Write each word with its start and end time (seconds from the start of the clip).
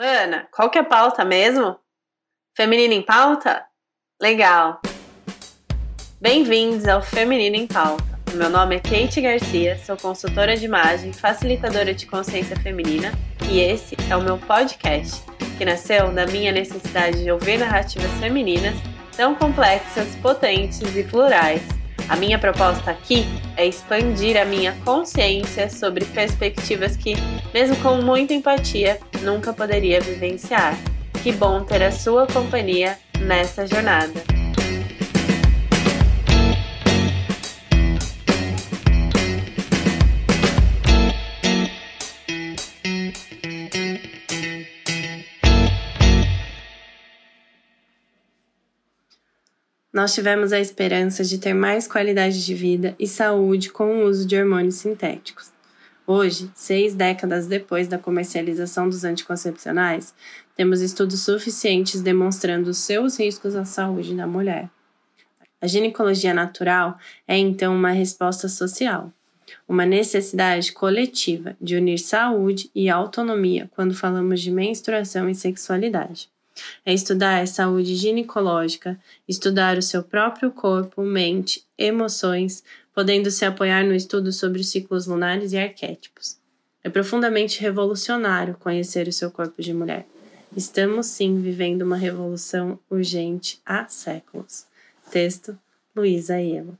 Mana, 0.00 0.48
qual 0.50 0.70
que 0.70 0.78
é 0.78 0.80
a 0.80 0.84
pauta 0.84 1.26
mesmo? 1.26 1.76
Feminino 2.56 2.94
em 2.94 3.02
pauta? 3.02 3.66
Legal! 4.18 4.80
Bem-vindos 6.18 6.88
ao 6.88 7.02
Feminino 7.02 7.56
em 7.56 7.66
Pauta. 7.66 8.02
Meu 8.32 8.48
nome 8.48 8.76
é 8.76 8.80
Kate 8.80 9.20
Garcia, 9.20 9.78
sou 9.84 9.98
consultora 9.98 10.56
de 10.56 10.64
imagem, 10.64 11.12
facilitadora 11.12 11.92
de 11.92 12.06
consciência 12.06 12.56
feminina 12.56 13.12
e 13.50 13.60
esse 13.60 13.94
é 14.10 14.16
o 14.16 14.22
meu 14.22 14.38
podcast, 14.38 15.22
que 15.58 15.66
nasceu 15.66 16.10
da 16.14 16.24
minha 16.24 16.50
necessidade 16.50 17.22
de 17.22 17.30
ouvir 17.30 17.58
narrativas 17.58 18.10
femininas 18.12 18.76
tão 19.14 19.34
complexas, 19.34 20.16
potentes 20.22 20.96
e 20.96 21.04
plurais 21.04 21.60
a 22.10 22.16
minha 22.16 22.40
proposta 22.40 22.90
aqui 22.90 23.24
é 23.56 23.64
expandir 23.64 24.36
a 24.36 24.44
minha 24.44 24.72
consciência 24.84 25.70
sobre 25.70 26.04
perspectivas 26.04 26.96
que, 26.96 27.14
mesmo 27.54 27.76
com 27.76 28.02
muita 28.02 28.34
empatia, 28.34 28.98
nunca 29.22 29.52
poderia 29.52 30.00
vivenciar. 30.00 30.76
Que 31.22 31.30
bom 31.30 31.62
ter 31.62 31.84
a 31.84 31.92
sua 31.92 32.26
companhia 32.26 32.98
nessa 33.20 33.64
jornada. 33.64 34.39
Nós 49.92 50.14
tivemos 50.14 50.52
a 50.52 50.60
esperança 50.60 51.24
de 51.24 51.38
ter 51.38 51.52
mais 51.52 51.88
qualidade 51.88 52.44
de 52.44 52.54
vida 52.54 52.94
e 52.98 53.08
saúde 53.08 53.70
com 53.70 53.96
o 53.96 54.04
uso 54.04 54.24
de 54.24 54.36
hormônios 54.36 54.76
sintéticos. 54.76 55.50
Hoje, 56.06 56.50
seis 56.54 56.94
décadas 56.94 57.46
depois 57.48 57.88
da 57.88 57.98
comercialização 57.98 58.88
dos 58.88 59.04
anticoncepcionais, 59.04 60.14
temos 60.56 60.80
estudos 60.80 61.20
suficientes 61.22 62.00
demonstrando 62.02 62.72
seus 62.72 63.18
riscos 63.18 63.56
à 63.56 63.64
saúde 63.64 64.14
da 64.14 64.26
mulher. 64.26 64.70
A 65.60 65.66
ginecologia 65.66 66.32
natural 66.32 66.96
é 67.26 67.36
então 67.36 67.74
uma 67.74 67.90
resposta 67.90 68.48
social, 68.48 69.12
uma 69.68 69.84
necessidade 69.84 70.72
coletiva 70.72 71.56
de 71.60 71.74
unir 71.74 71.98
saúde 71.98 72.70
e 72.74 72.88
autonomia 72.88 73.68
quando 73.74 73.92
falamos 73.92 74.40
de 74.40 74.52
menstruação 74.52 75.28
e 75.28 75.34
sexualidade 75.34 76.30
é 76.84 76.92
estudar 76.92 77.42
a 77.42 77.46
saúde 77.46 77.94
ginecológica, 77.94 78.98
estudar 79.28 79.78
o 79.78 79.82
seu 79.82 80.02
próprio 80.02 80.50
corpo, 80.50 81.02
mente, 81.02 81.64
emoções, 81.78 82.62
podendo 82.94 83.30
se 83.30 83.44
apoiar 83.44 83.84
no 83.84 83.94
estudo 83.94 84.32
sobre 84.32 84.60
os 84.60 84.68
ciclos 84.68 85.06
lunares 85.06 85.52
e 85.52 85.58
arquétipos. 85.58 86.38
É 86.82 86.88
profundamente 86.88 87.60
revolucionário 87.60 88.56
conhecer 88.58 89.06
o 89.06 89.12
seu 89.12 89.30
corpo 89.30 89.60
de 89.60 89.72
mulher. 89.72 90.06
Estamos 90.56 91.06
sim 91.06 91.40
vivendo 91.40 91.82
uma 91.82 91.96
revolução 91.96 92.78
urgente 92.90 93.60
há 93.64 93.86
séculos. 93.86 94.66
Texto 95.10 95.58
Luísa 95.94 96.40
Elo. 96.40 96.78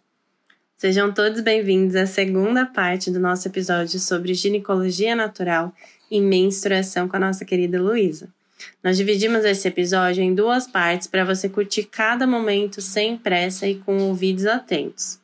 Sejam 0.77 1.12
todos 1.12 1.42
bem-vindos 1.42 1.94
à 1.94 2.06
segunda 2.06 2.65
parte 2.65 3.11
do 3.11 3.20
nosso 3.20 3.47
episódio 3.47 4.00
sobre 4.00 4.33
ginecologia 4.33 5.15
natural 5.15 5.75
e 6.11 6.20
menstruação 6.20 7.06
com 7.06 7.17
a 7.17 7.20
nossa 7.20 7.44
querida 7.44 7.81
Luísa. 7.81 8.28
Nós 8.83 8.97
dividimos 8.97 9.44
esse 9.44 9.69
episódio 9.69 10.22
em 10.22 10.34
duas 10.34 10.66
partes 10.66 11.06
para 11.06 11.25
você 11.25 11.48
curtir 11.48 11.84
cada 11.84 12.27
momento 12.27 12.80
sem 12.80 13.16
pressa 13.16 13.66
e 13.66 13.77
com 13.77 13.98
ouvidos 13.98 14.47
atentos. 14.47 15.20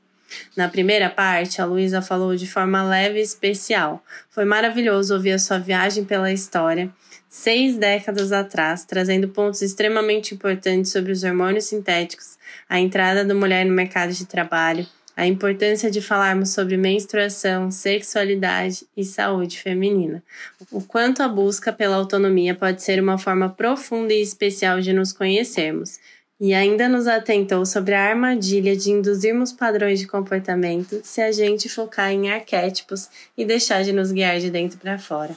Na 0.56 0.68
primeira 0.68 1.08
parte, 1.08 1.60
a 1.60 1.64
Luísa 1.64 2.02
falou 2.02 2.34
de 2.34 2.46
forma 2.46 2.82
leve 2.82 3.18
e 3.18 3.22
especial. 3.22 4.02
Foi 4.30 4.44
maravilhoso 4.44 5.14
ouvir 5.14 5.32
a 5.32 5.38
sua 5.38 5.58
viagem 5.58 6.04
pela 6.04 6.32
história, 6.32 6.92
seis 7.28 7.76
décadas 7.76 8.32
atrás, 8.32 8.84
trazendo 8.84 9.28
pontos 9.28 9.62
extremamente 9.62 10.34
importantes 10.34 10.90
sobre 10.90 11.12
os 11.12 11.22
hormônios 11.22 11.66
sintéticos, 11.66 12.38
a 12.68 12.78
entrada 12.78 13.24
da 13.24 13.34
mulher 13.34 13.64
no 13.64 13.72
mercado 13.72 14.12
de 14.12 14.26
trabalho, 14.26 14.86
a 15.16 15.26
importância 15.26 15.90
de 15.90 16.02
falarmos 16.02 16.50
sobre 16.50 16.76
menstruação, 16.76 17.70
sexualidade 17.70 18.86
e 18.94 19.02
saúde 19.02 19.58
feminina. 19.58 20.22
O 20.70 20.82
quanto 20.82 21.22
a 21.22 21.28
busca 21.28 21.72
pela 21.72 21.96
autonomia 21.96 22.54
pode 22.54 22.82
ser 22.82 23.00
uma 23.00 23.16
forma 23.16 23.48
profunda 23.48 24.12
e 24.12 24.20
especial 24.20 24.80
de 24.80 24.92
nos 24.92 25.14
conhecermos. 25.14 25.98
E 26.38 26.52
ainda 26.52 26.86
nos 26.86 27.06
atentou 27.06 27.64
sobre 27.64 27.94
a 27.94 28.10
armadilha 28.10 28.76
de 28.76 28.90
induzirmos 28.90 29.52
padrões 29.52 29.98
de 29.98 30.06
comportamento 30.06 31.00
se 31.02 31.22
a 31.22 31.32
gente 31.32 31.66
focar 31.66 32.12
em 32.12 32.30
arquétipos 32.30 33.08
e 33.38 33.42
deixar 33.42 33.82
de 33.82 33.92
nos 33.92 34.12
guiar 34.12 34.38
de 34.38 34.50
dentro 34.50 34.78
para 34.78 34.98
fora. 34.98 35.34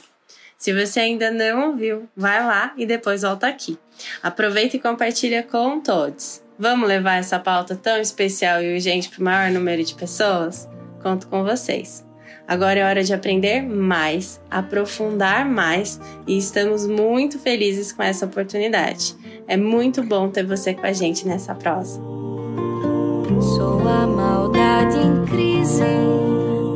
Se 0.58 0.74
você 0.74 1.00
ainda 1.00 1.30
não 1.30 1.70
ouviu, 1.70 2.06
vai 2.14 2.44
lá 2.44 2.74
e 2.76 2.84
depois 2.84 3.22
volta 3.22 3.48
aqui. 3.48 3.78
Aproveita 4.22 4.76
e 4.76 4.80
compartilha 4.80 5.42
com 5.42 5.80
todos. 5.80 6.42
Vamos 6.60 6.86
levar 6.86 7.16
essa 7.16 7.38
pauta 7.38 7.74
tão 7.74 7.98
especial 7.98 8.62
e 8.62 8.74
urgente 8.74 9.08
para 9.08 9.18
o 9.18 9.24
maior 9.24 9.50
número 9.50 9.82
de 9.82 9.94
pessoas? 9.94 10.68
Conto 11.02 11.26
com 11.26 11.42
vocês. 11.42 12.06
Agora 12.46 12.80
é 12.80 12.84
hora 12.84 13.02
de 13.02 13.14
aprender 13.14 13.62
mais, 13.62 14.38
aprofundar 14.50 15.48
mais 15.48 15.98
e 16.26 16.36
estamos 16.36 16.86
muito 16.86 17.38
felizes 17.38 17.92
com 17.92 18.02
essa 18.02 18.26
oportunidade. 18.26 19.16
É 19.48 19.56
muito 19.56 20.02
bom 20.02 20.28
ter 20.28 20.44
você 20.44 20.74
com 20.74 20.84
a 20.84 20.92
gente 20.92 21.26
nessa 21.26 21.54
prosa. 21.54 21.98
Sou 23.40 23.80
a 23.88 24.06
maldade 24.06 24.98
em 24.98 25.24
crise, 25.24 25.82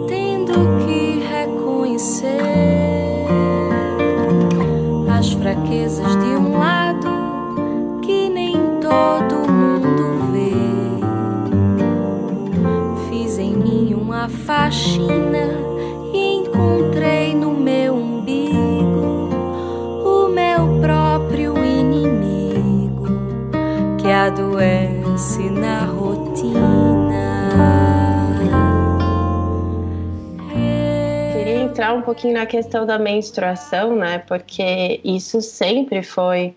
tendo 0.09 0.55
que 0.87 1.21
reconhecer 1.29 2.41
as 5.15 5.31
fraquezas 5.35 6.11
de 6.17 6.37
um 6.39 6.59
lado 6.59 8.01
que 8.01 8.31
nem 8.31 8.55
todo 8.81 9.54
faxina 14.29 15.49
e 16.13 16.35
encontrei 16.37 17.35
no 17.35 17.53
meu 17.53 17.95
umbigo 17.95 19.31
o 20.05 20.29
meu 20.29 20.81
próprio 20.81 21.63
inimigo 21.65 23.07
que 24.01 24.11
adoece 24.11 25.51
na 25.51 25.85
rotina. 25.85 27.25
Queria 31.33 31.63
entrar 31.63 31.95
um 31.95 32.03
pouquinho 32.03 32.35
na 32.35 32.47
questão 32.47 32.87
da 32.87 32.99
menstruação, 32.99 33.97
né? 33.97 34.19
Porque 34.19 35.01
isso 35.05 35.41
sempre 35.41 36.03
foi 36.03 36.55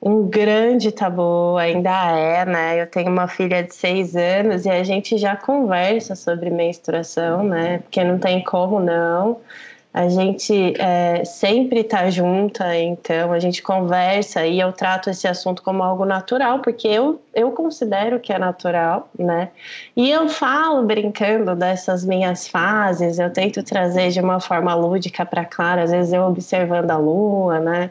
um 0.00 0.28
grande 0.28 0.92
tabu, 0.92 1.56
ainda 1.56 1.90
é, 2.16 2.44
né? 2.44 2.80
Eu 2.80 2.86
tenho 2.86 3.10
uma 3.10 3.26
filha 3.26 3.62
de 3.62 3.74
seis 3.74 4.14
anos 4.14 4.64
e 4.64 4.70
a 4.70 4.84
gente 4.84 5.18
já 5.18 5.36
conversa 5.36 6.14
sobre 6.14 6.50
menstruação, 6.50 7.42
né? 7.42 7.78
Porque 7.78 8.02
não 8.04 8.18
tem 8.18 8.42
como 8.42 8.78
não. 8.78 9.40
A 9.92 10.08
gente 10.08 10.74
é, 10.80 11.24
sempre 11.24 11.82
tá 11.82 12.08
junta, 12.10 12.76
então 12.76 13.32
a 13.32 13.38
gente 13.40 13.62
conversa 13.62 14.46
e 14.46 14.60
eu 14.60 14.70
trato 14.70 15.10
esse 15.10 15.26
assunto 15.26 15.62
como 15.62 15.82
algo 15.82 16.04
natural, 16.04 16.60
porque 16.60 16.86
eu, 16.86 17.20
eu 17.34 17.50
considero 17.52 18.20
que 18.20 18.32
é 18.32 18.38
natural, 18.38 19.08
né? 19.18 19.48
E 19.96 20.08
eu 20.10 20.28
falo 20.28 20.84
brincando 20.84 21.56
dessas 21.56 22.04
minhas 22.04 22.46
fases, 22.46 23.18
eu 23.18 23.32
tento 23.32 23.62
trazer 23.62 24.10
de 24.10 24.20
uma 24.20 24.38
forma 24.38 24.74
lúdica 24.74 25.26
para 25.26 25.44
Clara, 25.44 25.82
às 25.82 25.90
vezes 25.90 26.12
eu 26.12 26.22
observando 26.22 26.90
a 26.90 26.96
lua, 26.98 27.58
né? 27.58 27.90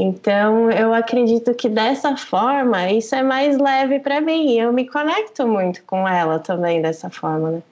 Então, 0.00 0.70
eu 0.70 0.94
acredito 0.94 1.52
que 1.54 1.68
dessa 1.68 2.16
forma 2.16 2.88
isso 2.88 3.16
é 3.16 3.22
mais 3.24 3.58
leve 3.58 3.98
para 3.98 4.20
mim. 4.20 4.52
Eu 4.56 4.72
me 4.72 4.88
conecto 4.88 5.44
muito 5.44 5.82
com 5.82 6.06
ela 6.06 6.38
também 6.38 6.80
dessa 6.80 7.10
forma, 7.10 7.50
né? 7.50 7.62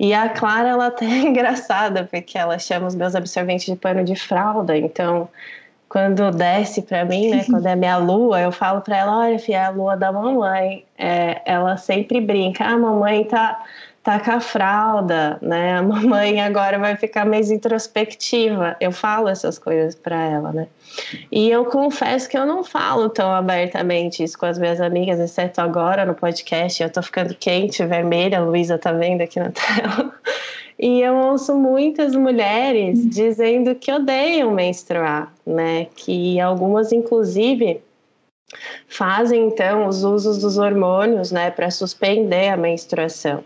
E 0.00 0.14
a 0.14 0.26
Clara, 0.30 0.70
ela 0.70 0.86
até 0.88 1.04
é 1.04 1.18
engraçada, 1.18 2.08
porque 2.10 2.38
ela 2.38 2.58
chama 2.58 2.86
os 2.86 2.94
meus 2.94 3.14
absorventes 3.14 3.66
de 3.66 3.76
pano 3.76 4.02
de 4.02 4.16
fralda. 4.16 4.74
Então, 4.74 5.28
quando 5.88 6.30
desce 6.30 6.82
para 6.82 7.04
mim, 7.04 7.30
né, 7.30 7.44
quando 7.50 7.66
é 7.66 7.76
minha 7.76 7.96
lua, 7.96 8.40
eu 8.40 8.52
falo 8.52 8.80
para 8.80 8.96
ela: 8.96 9.18
olha, 9.18 9.38
filha, 9.38 9.56
é 9.56 9.64
a 9.64 9.70
lua 9.70 9.96
da 9.96 10.12
mamãe. 10.12 10.84
É, 10.98 11.40
ela 11.44 11.76
sempre 11.76 12.20
brinca: 12.20 12.64
ah, 12.64 12.72
a 12.72 12.78
mamãe 12.78 13.24
tá 13.24 13.62
tá 14.06 14.20
com 14.20 14.30
a 14.30 14.40
fralda, 14.40 15.36
né? 15.42 15.78
A 15.78 15.82
mamãe 15.82 16.40
agora 16.40 16.78
vai 16.78 16.94
ficar 16.94 17.26
mais 17.26 17.50
introspectiva. 17.50 18.76
Eu 18.80 18.92
falo 18.92 19.28
essas 19.28 19.58
coisas 19.58 19.96
para 19.96 20.16
ela, 20.22 20.52
né? 20.52 20.68
E 21.30 21.50
eu 21.50 21.64
confesso 21.64 22.28
que 22.28 22.38
eu 22.38 22.46
não 22.46 22.62
falo 22.62 23.10
tão 23.10 23.32
abertamente 23.32 24.22
isso 24.22 24.38
com 24.38 24.46
as 24.46 24.60
minhas 24.60 24.80
amigas, 24.80 25.18
exceto 25.18 25.60
agora 25.60 26.06
no 26.06 26.14
podcast. 26.14 26.80
Eu 26.80 26.88
tô 26.88 27.02
ficando 27.02 27.34
quente, 27.34 27.84
vermelha, 27.84 28.38
a 28.38 28.44
Luísa 28.44 28.78
tá 28.78 28.92
vendo 28.92 29.22
aqui 29.22 29.40
na 29.40 29.50
tela. 29.50 30.12
E 30.78 31.00
eu 31.00 31.14
ouço 31.16 31.56
muitas 31.56 32.14
mulheres 32.14 33.08
dizendo 33.08 33.74
que 33.74 33.90
odeiam 33.90 34.52
menstruar, 34.52 35.32
né? 35.46 35.86
Que 35.96 36.38
algumas, 36.38 36.92
inclusive, 36.92 37.80
fazem 38.86 39.48
então 39.48 39.88
os 39.88 40.04
usos 40.04 40.38
dos 40.38 40.58
hormônios, 40.58 41.32
né, 41.32 41.50
para 41.50 41.70
suspender 41.70 42.48
a 42.48 42.56
menstruação. 42.56 43.42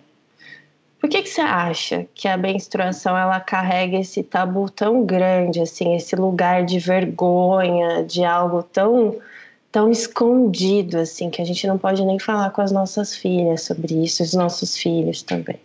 Por 1.01 1.09
que, 1.09 1.23
que 1.23 1.31
você 1.31 1.41
acha 1.41 2.07
que 2.15 2.29
a 2.29 2.37
menstruação 2.37 3.17
ela 3.17 3.41
carrega 3.41 3.97
esse 3.97 4.23
tabu 4.23 4.69
tão 4.69 5.05
grande, 5.05 5.61
assim, 5.61 5.95
esse 5.97 6.15
lugar 6.15 6.65
de 6.65 6.79
vergonha, 6.79 8.05
de 8.05 8.25
algo 8.25 8.63
tão 8.63 9.19
tão 9.73 9.89
escondido 9.89 10.99
assim 10.99 11.31
que 11.31 11.41
a 11.41 11.45
gente 11.45 11.65
não 11.65 11.79
pode 11.79 12.05
nem 12.05 12.19
falar 12.19 12.51
com 12.51 12.61
as 12.61 12.73
nossas 12.73 13.15
filhas 13.15 13.63
sobre 13.63 14.03
isso, 14.03 14.21
os 14.23 14.35
nossos 14.35 14.77
filhos 14.77 15.23
também? 15.23 15.61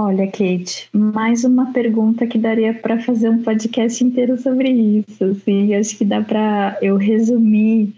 Olha, 0.00 0.30
Kate, 0.30 0.88
mais 0.92 1.42
uma 1.42 1.72
pergunta 1.72 2.24
que 2.24 2.38
daria 2.38 2.72
para 2.72 3.00
fazer 3.00 3.30
um 3.30 3.42
podcast 3.42 4.04
inteiro 4.04 4.38
sobre 4.38 4.70
isso. 4.70 5.24
Assim, 5.24 5.74
acho 5.74 5.98
que 5.98 6.04
dá 6.04 6.22
para 6.22 6.78
eu 6.80 6.96
resumir 6.96 7.96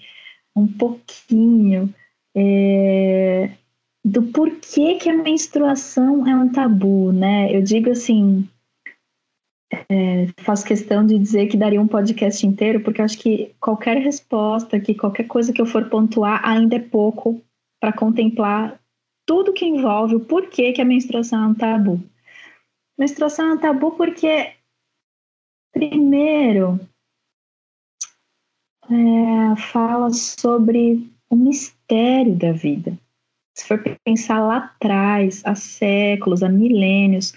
um 0.57 0.67
pouquinho 0.67 1.95
é, 2.35 3.51
do 4.03 4.23
porquê 4.23 4.95
que 4.95 5.11
a 5.11 5.15
menstruação 5.15 6.27
é 6.27 6.35
um 6.35 6.51
tabu, 6.51 7.13
né? 7.13 7.55
Eu 7.55 7.61
digo 7.61 7.91
assim, 7.91 8.49
é, 9.91 10.27
faço 10.39 10.65
questão 10.65 11.05
de 11.05 11.19
dizer 11.19 11.49
que 11.49 11.57
daria 11.59 11.83
um 11.83 11.87
podcast 11.87 12.47
inteiro, 12.47 12.81
porque 12.81 13.03
acho 13.03 13.19
que 13.19 13.55
qualquer 13.61 13.99
resposta, 13.99 14.81
que 14.81 14.95
qualquer 14.95 15.25
coisa 15.25 15.53
que 15.53 15.61
eu 15.61 15.67
for 15.67 15.91
pontuar 15.91 16.41
ainda 16.49 16.77
é 16.77 16.81
pouco 16.81 17.43
para 17.79 17.93
contemplar 17.93 18.80
tudo 19.31 19.53
que 19.53 19.65
envolve 19.65 20.17
o 20.17 20.25
porquê 20.25 20.73
que 20.73 20.83
a 20.83 20.85
menstruação 20.85 21.45
é 21.45 21.47
um 21.47 21.55
tabu. 21.55 22.03
Menstruação 22.99 23.51
é 23.51 23.53
um 23.53 23.59
tabu 23.59 23.93
porque, 23.93 24.55
primeiro, 25.73 26.81
é, 28.91 29.57
fala 29.57 30.13
sobre 30.13 31.09
o 31.31 31.37
mistério 31.37 32.35
da 32.35 32.51
vida. 32.51 32.99
Se 33.57 33.69
for 33.69 33.81
pensar 34.05 34.41
lá 34.41 34.57
atrás, 34.57 35.43
há 35.47 35.55
séculos, 35.55 36.43
há 36.43 36.49
milênios, 36.49 37.33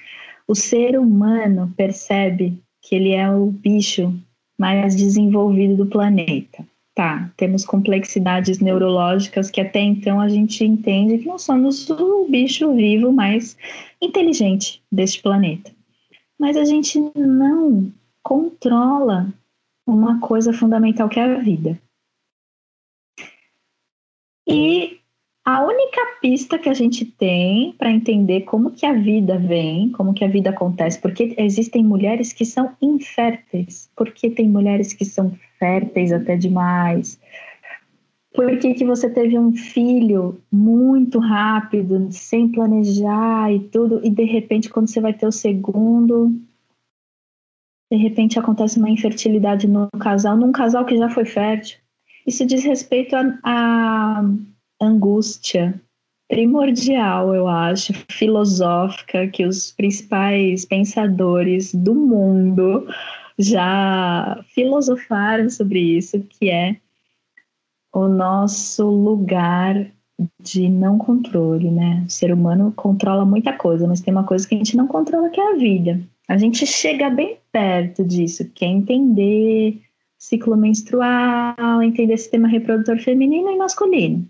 o 0.48 0.56
ser 0.56 0.98
humano 0.98 1.72
percebe 1.78 2.60
que 2.82 2.96
ele 2.96 3.12
é 3.12 3.30
o 3.30 3.52
bicho 3.52 4.20
mais 4.58 4.96
desenvolvido 4.96 5.78
do 5.78 5.86
planeta. 5.86 6.66
Tá, 6.96 7.34
temos 7.36 7.66
complexidades 7.66 8.60
neurológicas 8.60 9.50
que 9.50 9.60
até 9.60 9.80
então 9.80 10.22
a 10.22 10.30
gente 10.30 10.64
entende 10.64 11.18
que 11.18 11.26
não 11.26 11.40
somos 11.40 11.90
o 11.90 12.28
bicho 12.30 12.76
vivo 12.76 13.12
mais 13.12 13.58
inteligente 14.00 14.84
deste 14.92 15.22
planeta. 15.22 15.72
Mas 16.40 16.56
a 16.56 16.64
gente 16.66 17.00
não 17.16 17.92
controla 18.22 19.34
uma 19.88 20.20
coisa 20.20 20.54
fundamental 20.54 21.10
que 21.10 21.20
é 21.20 21.24
a 21.24 21.40
vida. 21.40 21.82
E 24.48 25.00
a 25.46 25.66
única 25.66 26.02
pista 26.22 26.58
que 26.58 26.70
a 26.70 26.74
gente 26.74 27.04
tem 27.04 27.74
para 27.74 27.92
entender 27.92 28.42
como 28.42 28.72
que 28.72 28.86
a 28.86 28.94
vida 28.94 29.38
vem, 29.38 29.92
como 29.92 30.14
que 30.14 30.24
a 30.24 30.28
vida 30.28 30.52
acontece, 30.52 31.00
porque 31.00 31.36
existem 31.38 31.84
mulheres 31.84 32.32
que 32.32 32.46
são 32.46 32.74
inférteis, 32.82 33.90
porque 33.96 34.30
tem 34.30 34.48
mulheres 34.48 34.94
que 34.94 35.04
são 35.04 35.38
férteis 35.60 36.14
até 36.14 36.38
demais, 36.38 37.20
por 38.34 38.58
que, 38.58 38.74
que 38.74 38.84
você 38.84 39.10
teve 39.10 39.38
um 39.38 39.54
filho 39.54 40.42
muito 40.52 41.20
rápido, 41.20 42.12
sem 42.12 42.50
planejar 42.50 43.54
e 43.54 43.60
tudo, 43.60 44.02
e 44.04 44.10
de 44.10 44.24
repente 44.24 44.70
quando 44.70 44.90
você 44.90 45.00
vai 45.00 45.14
ter 45.14 45.28
o 45.28 45.32
segundo, 45.32 46.34
de 47.92 47.98
repente 47.98 48.40
acontece 48.40 48.80
uma 48.80 48.90
infertilidade 48.90 49.68
no 49.68 49.88
casal, 50.00 50.36
num 50.36 50.52
casal 50.52 50.84
que 50.84 50.98
já 50.98 51.10
foi 51.10 51.26
fértil. 51.26 51.78
Isso 52.26 52.44
diz 52.46 52.64
respeito 52.64 53.16
a, 53.16 53.40
a 53.44 54.24
angústia 54.86 55.80
primordial, 56.28 57.36
eu 57.36 57.48
acho, 57.48 57.94
filosófica, 58.10 59.28
que 59.28 59.46
os 59.46 59.72
principais 59.72 60.66
pensadores 60.66 61.74
do 61.74 61.94
mundo 61.94 62.88
já 63.38 64.44
filosofaram 64.54 65.50
sobre 65.50 65.80
isso, 65.80 66.20
que 66.22 66.50
é 66.50 66.78
o 67.94 68.08
nosso 68.08 68.90
lugar 68.90 69.92
de 70.42 70.70
não 70.70 70.98
controle, 70.98 71.70
né? 71.70 72.04
O 72.08 72.10
ser 72.10 72.34
humano 72.34 72.74
controla 72.76 73.26
muita 73.26 73.54
coisa, 73.54 73.88
mas 73.88 74.02
tem 74.02 74.14
uma 74.14 74.24
coisa 74.24 74.48
que 74.48 74.56
a 74.56 74.58
gente 74.58 74.78
não 74.78 74.88
controla, 74.88 75.30
que 75.30 75.40
é 75.40 75.52
a 75.52 75.56
vida. 75.56 76.00
A 76.28 76.38
gente 76.38 76.66
chega 76.66 77.10
bem 77.10 77.38
perto 77.52 78.04
disso, 78.04 78.50
que 78.54 78.64
é 78.64 78.68
entender 78.68 79.82
ciclo 80.18 80.56
menstrual, 80.56 81.82
entender 81.84 82.18
sistema 82.18 82.48
reprodutor 82.48 82.98
feminino 83.00 83.52
e 83.52 83.58
masculino. 83.58 84.28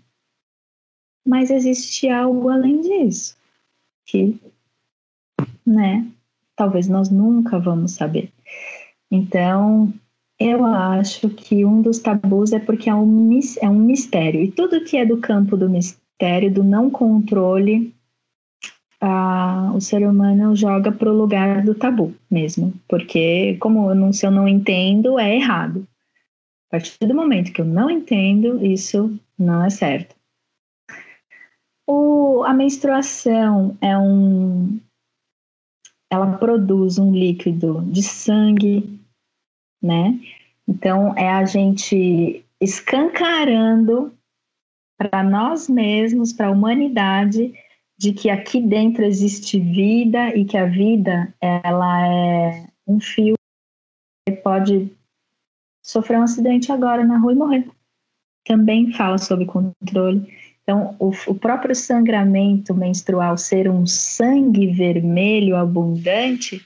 Mas 1.26 1.50
existe 1.50 2.08
algo 2.08 2.50
além 2.50 2.80
disso, 2.80 3.36
que, 4.04 4.38
né, 5.66 6.06
talvez 6.54 6.88
nós 6.88 7.10
nunca 7.10 7.58
vamos 7.58 7.92
saber. 7.92 8.30
Então, 9.10 9.92
eu 10.38 10.64
acho 10.64 11.30
que 11.30 11.64
um 11.64 11.80
dos 11.80 11.98
tabus 11.98 12.52
é 12.52 12.58
porque 12.58 12.90
é 12.90 12.94
um, 12.94 13.40
é 13.60 13.68
um 13.68 13.78
mistério. 13.78 14.42
E 14.42 14.50
tudo 14.50 14.84
que 14.84 14.96
é 14.96 15.06
do 15.06 15.18
campo 15.18 15.56
do 15.56 15.70
mistério, 15.70 16.52
do 16.52 16.62
não 16.62 16.90
controle, 16.90 17.94
o 19.74 19.80
ser 19.80 20.06
humano 20.06 20.54
joga 20.56 20.90
para 20.90 21.10
o 21.10 21.16
lugar 21.16 21.62
do 21.62 21.74
tabu 21.74 22.14
mesmo. 22.30 22.72
Porque, 22.88 23.56
como 23.60 23.90
eu 23.90 23.94
não, 23.94 24.12
se 24.12 24.26
eu 24.26 24.30
não 24.30 24.48
entendo, 24.48 25.18
é 25.18 25.36
errado. 25.36 25.86
A 26.68 26.72
partir 26.72 27.06
do 27.06 27.14
momento 27.14 27.52
que 27.52 27.60
eu 27.60 27.64
não 27.64 27.90
entendo, 27.90 28.64
isso 28.64 29.18
não 29.38 29.64
é 29.64 29.70
certo. 29.70 30.16
O, 31.86 32.42
a 32.44 32.52
menstruação 32.54 33.76
é 33.80 33.96
um. 33.96 34.80
Ela 36.10 36.38
produz 36.38 36.98
um 36.98 37.12
líquido 37.12 37.82
de 37.82 38.02
sangue, 38.02 39.00
né? 39.82 40.18
Então, 40.66 41.16
é 41.16 41.28
a 41.28 41.44
gente 41.44 42.44
escancarando 42.60 44.16
para 44.96 45.22
nós 45.22 45.68
mesmos, 45.68 46.32
para 46.32 46.48
a 46.48 46.50
humanidade, 46.50 47.52
de 47.98 48.12
que 48.12 48.30
aqui 48.30 48.60
dentro 48.60 49.04
existe 49.04 49.58
vida 49.58 50.34
e 50.34 50.44
que 50.44 50.56
a 50.56 50.66
vida 50.66 51.34
ela 51.40 52.06
é 52.06 52.66
um 52.86 53.00
fio 53.00 53.34
que 54.26 54.34
pode 54.36 54.90
sofrer 55.84 56.18
um 56.18 56.22
acidente 56.22 56.72
agora 56.72 57.04
na 57.04 57.18
rua 57.18 57.32
e 57.32 57.36
morrer. 57.36 57.70
Também 58.46 58.92
fala 58.92 59.18
sobre 59.18 59.46
controle. 59.46 60.26
Então, 60.64 60.96
o, 60.98 61.12
o 61.28 61.34
próprio 61.34 61.74
sangramento 61.74 62.74
menstrual 62.74 63.38
ser 63.38 63.70
um 63.70 63.86
sangue 63.86 64.66
vermelho 64.66 65.56
abundante 65.56 66.60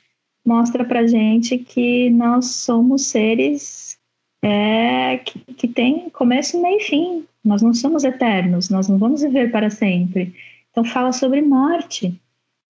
mostra 0.47 0.85
para 0.85 1.07
gente 1.07 1.59
que 1.59 2.09
nós 2.11 2.47
somos 2.47 3.07
seres 3.07 3.99
é, 4.41 5.19
que, 5.19 5.41
que 5.55 5.69
tem 5.69 6.09
começo, 6.11 6.63
meio 6.63 6.79
e 6.79 6.85
fim. 6.85 7.25
Nós 7.45 7.61
não 7.61 7.75
somos 7.75 8.05
eternos, 8.05 8.71
nós 8.71 8.89
não 8.89 8.99
vamos 8.99 9.21
viver 9.21 9.51
para 9.51 9.69
sempre. 9.69 10.35
Então, 10.71 10.85
fala 10.85 11.13
sobre 11.13 11.43
morte 11.43 12.19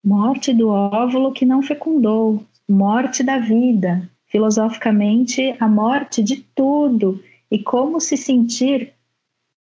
morte 0.03 0.53
do 0.53 0.69
óvulo 0.69 1.31
que 1.31 1.45
não 1.45 1.61
fecundou, 1.61 2.43
morte 2.67 3.23
da 3.23 3.37
vida, 3.37 4.09
filosoficamente, 4.27 5.55
a 5.59 5.67
morte 5.67 6.23
de 6.23 6.37
tudo 6.55 7.21
e 7.51 7.59
como 7.59 7.99
se 7.99 8.15
sentir 8.15 8.93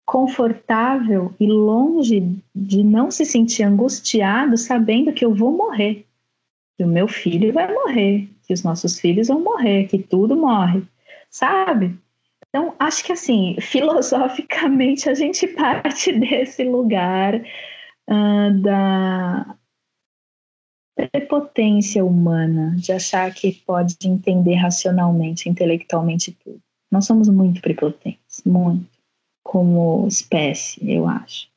confortável 0.09 1.35
e 1.39 1.45
longe 1.45 2.35
de 2.55 2.83
não 2.83 3.11
se 3.11 3.23
sentir 3.23 3.61
angustiado 3.61 4.57
sabendo 4.57 5.13
que 5.13 5.23
eu 5.23 5.35
vou 5.35 5.51
morrer, 5.51 6.03
que 6.75 6.83
o 6.83 6.87
meu 6.87 7.07
filho 7.07 7.53
vai 7.53 7.71
morrer, 7.71 8.27
que 8.41 8.51
os 8.51 8.63
nossos 8.63 8.99
filhos 8.99 9.27
vão 9.27 9.39
morrer, 9.39 9.85
que 9.87 9.99
tudo 9.99 10.35
morre, 10.35 10.81
sabe? 11.29 11.95
Então, 12.47 12.73
acho 12.79 13.03
que 13.03 13.11
assim, 13.11 13.55
filosoficamente, 13.61 15.07
a 15.07 15.13
gente 15.13 15.45
parte 15.45 16.11
desse 16.11 16.63
lugar 16.63 17.35
uh, 18.09 18.61
da 18.63 19.55
prepotência 20.95 22.03
humana, 22.03 22.75
de 22.77 22.91
achar 22.91 23.31
que 23.31 23.51
pode 23.63 23.95
entender 24.03 24.55
racionalmente, 24.55 25.47
intelectualmente 25.47 26.31
tudo. 26.43 26.59
Nós 26.91 27.05
somos 27.05 27.29
muito 27.29 27.61
prepotentes, 27.61 28.41
muito 28.43 28.98
como 29.49 30.05
espécie, 30.07 30.79
eu 30.87 31.07
acho. 31.07 31.47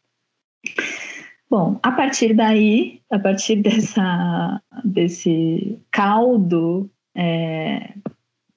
Bom, 1.50 1.78
a 1.82 1.92
partir 1.92 2.32
daí, 2.32 3.02
a 3.10 3.18
partir 3.18 3.56
dessa, 3.60 4.62
desse 4.82 5.78
caldo 5.90 6.90
é, 7.14 7.92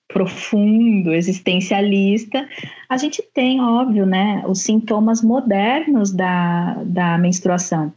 profundo, 0.07 1.13
existencialista, 1.13 2.47
a 2.87 2.95
gente 2.95 3.21
tem, 3.33 3.59
óbvio, 3.59 4.05
né, 4.05 4.41
os 4.47 4.61
sintomas 4.61 5.21
modernos 5.21 6.13
da, 6.13 6.81
da 6.85 7.17
menstruação. 7.17 7.93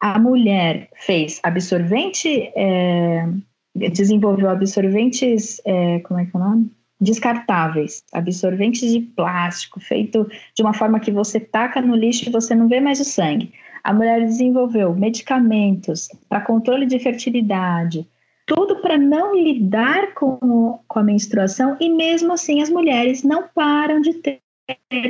A 0.00 0.18
mulher 0.18 0.90
fez 0.96 1.38
absorvente, 1.44 2.50
é, 2.56 3.24
desenvolveu 3.92 4.50
absorventes, 4.50 5.62
é, 5.64 6.00
como 6.00 6.18
é 6.18 6.26
que 6.26 6.36
é 6.36 6.40
o 6.40 6.42
nome? 6.42 6.72
Descartáveis, 7.02 8.04
absorventes 8.12 8.92
de 8.92 9.00
plástico, 9.00 9.80
feito 9.80 10.26
de 10.54 10.62
uma 10.62 10.72
forma 10.72 11.00
que 11.00 11.10
você 11.10 11.40
taca 11.40 11.82
no 11.82 11.96
lixo 11.96 12.28
e 12.28 12.32
você 12.32 12.54
não 12.54 12.68
vê 12.68 12.80
mais 12.80 13.00
o 13.00 13.04
sangue. 13.04 13.52
A 13.82 13.92
mulher 13.92 14.24
desenvolveu 14.24 14.94
medicamentos 14.94 16.08
para 16.28 16.40
controle 16.40 16.86
de 16.86 16.98
fertilidade, 17.00 18.08
tudo 18.46 18.80
para 18.80 18.96
não 18.96 19.34
lidar 19.34 20.14
com, 20.14 20.78
com 20.86 20.98
a 20.98 21.02
menstruação, 21.02 21.76
e 21.80 21.88
mesmo 21.88 22.32
assim 22.32 22.62
as 22.62 22.70
mulheres 22.70 23.24
não 23.24 23.48
param 23.54 24.00
de 24.00 24.14
ter 24.14 24.40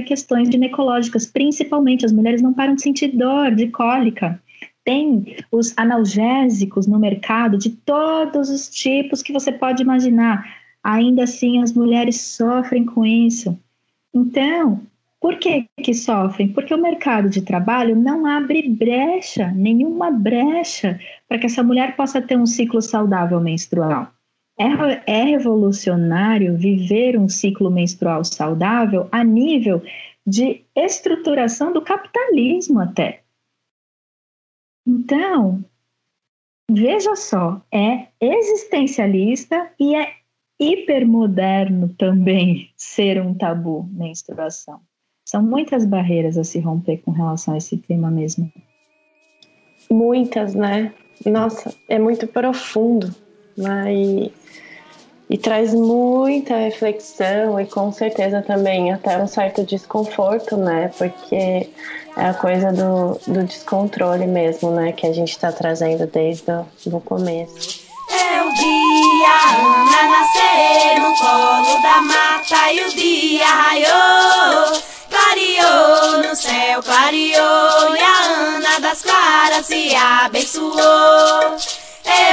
questões 0.07 0.49
ginecológicas, 0.49 1.27
principalmente 1.27 2.07
as 2.07 2.13
mulheres 2.13 2.41
não 2.41 2.55
param 2.55 2.75
de 2.75 2.83
sentir 2.83 3.09
dor, 3.09 3.55
de 3.55 3.69
cólica. 3.69 4.41
Tem 4.85 5.37
os 5.51 5.73
analgésicos 5.77 6.87
no 6.87 6.99
mercado 6.99 7.59
de 7.59 7.71
todos 7.71 8.49
os 8.49 8.69
tipos 8.69 9.23
que 9.23 9.33
você 9.33 9.53
pode 9.53 9.83
imaginar. 9.83 10.62
Ainda 10.83 11.25
assim, 11.25 11.63
as 11.63 11.73
mulheres 11.73 12.21
sofrem 12.21 12.85
com 12.85 13.05
isso. 13.05 13.59
Então, 14.13 14.83
por 15.21 15.39
que, 15.39 15.69
que 15.81 15.95
sofrem? 15.95 16.49
Porque 16.49 16.75
o 16.75 16.83
mercado 16.83 17.31
de 17.31 17.43
trabalho 17.43 17.95
não 17.95 18.27
abre 18.27 18.69
brecha, 18.69 19.53
nenhuma 19.53 20.11
brecha, 20.11 20.99
para 21.29 21.39
que 21.39 21.47
essa 21.47 21.63
mulher 21.63 21.95
possa 21.95 22.21
ter 22.21 22.37
um 22.37 22.47
ciclo 22.47 22.83
saudável 22.83 23.41
menstrual. 23.41 24.13
É, 24.59 25.21
é 25.21 25.23
revolucionário 25.23 26.57
viver 26.57 27.17
um 27.17 27.29
ciclo 27.29 27.71
menstrual 27.71 28.25
saudável 28.25 29.09
a 29.13 29.23
nível 29.23 29.83
de 30.27 30.65
estruturação 30.75 31.73
do 31.73 31.83
capitalismo, 31.83 32.81
até. 32.81 33.23
Então, 34.87 35.65
veja 36.69 37.15
só, 37.15 37.63
é 37.73 38.09
existencialista 38.21 39.71
e 39.79 39.95
é 39.95 40.22
hipermoderno 40.63 41.89
também 41.91 42.71
ser 42.77 43.21
um 43.21 43.35
tabu 43.35 43.89
menstruação. 43.91 44.81
São 45.25 45.43
muitas 45.43 45.85
barreiras 45.85 46.37
a 46.37 46.45
se 46.45 46.59
romper 46.59 46.99
com 46.99 47.11
relação 47.11 47.55
a 47.55 47.59
esse 47.59 47.77
tema 47.77 48.11
mesmo. 48.11 48.53
Muitas, 49.91 50.55
né? 50.55 50.93
Nossa, 51.25 51.75
é 51.89 51.99
muito 51.99 52.27
profundo, 52.27 53.15
né? 53.57 53.95
E, 53.95 54.33
e 55.31 55.39
traz 55.39 55.73
muita 55.75 56.57
reflexão 56.57 57.59
e 57.61 57.67
com 57.67 57.91
certeza 57.93 58.43
também 58.43 58.93
até 58.93 59.17
um 59.23 59.27
certo 59.27 59.65
desconforto, 59.65 60.57
né? 60.57 60.91
Porque 60.99 61.69
é 62.17 62.27
a 62.27 62.35
coisa 62.35 62.73
do, 62.73 63.19
do 63.33 63.45
descontrole 63.45 64.27
mesmo, 64.27 64.71
né? 64.71 64.93
Que 64.93 65.07
a 65.07 65.13
gente 65.13 65.31
está 65.31 65.51
trazendo 65.51 66.07
desde 66.07 66.51
o 66.87 67.01
começo. 67.01 67.82
Ana 69.53 70.03
nascer 70.09 71.01
no 71.01 71.15
colo 71.17 71.83
da 71.83 72.01
mata 72.01 72.73
e 72.73 72.85
o 72.85 72.89
dia 72.91 73.47
raiou 73.47 74.93
clareou 75.13 76.19
no 76.23 76.35
céu, 76.35 76.83
clareou 76.83 77.97
e 77.97 78.01
a 78.01 78.25
Ana 78.57 78.81
das 78.81 79.03
Claras 79.03 79.67
se 79.67 79.95
abençoou. 79.95 81.57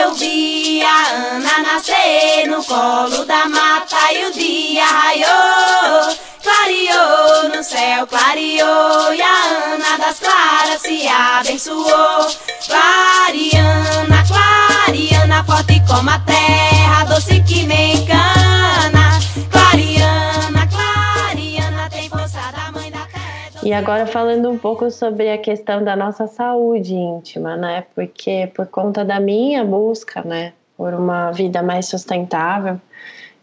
Eu 0.01 0.13
vi 0.15 0.81
a 0.83 1.07
Ana 1.35 1.59
nascer 1.59 2.47
no 2.47 2.63
colo 2.63 3.25
da 3.25 3.47
mata 3.47 4.13
e 4.13 4.25
o 4.25 4.31
dia 4.33 4.85
raiou. 4.85 6.17
Clareou 6.41 7.49
no 7.55 7.63
céu, 7.63 8.07
clareou 8.07 9.13
e 9.13 9.21
a 9.21 9.73
Ana 9.73 9.97
das 9.97 10.19
Claras 10.19 10.81
se 10.81 11.07
abençoou. 11.07 12.27
Clariana, 12.65 14.23
clariana, 14.27 15.08
forte 15.43 15.81
como 15.87 16.09
a 16.09 16.19
terra, 16.19 17.03
doce 17.05 17.41
que 17.43 17.65
nem 17.65 18.05
cana. 18.05 19.19
Clariana, 19.51 20.67
clariana, 20.67 21.89
tem 21.89 22.09
força 22.09 22.39
da 22.51 22.71
mãe 22.71 22.91
da 22.91 23.05
terra. 23.05 23.59
E 23.63 23.73
agora 23.73 24.05
falando 24.05 24.49
um 24.49 24.57
pouco 24.57 24.89
sobre 24.89 25.29
a 25.31 25.37
questão 25.37 25.83
da 25.83 25.95
nossa 25.95 26.27
saúde 26.27 26.93
íntima, 26.93 27.55
né? 27.55 27.85
Porque 27.95 28.51
por 28.55 28.67
conta 28.67 29.03
da 29.03 29.19
minha 29.19 29.63
busca, 29.63 30.21
né, 30.23 30.53
por 30.77 30.93
uma 30.93 31.31
vida 31.31 31.61
mais 31.61 31.87
sustentável 31.87 32.79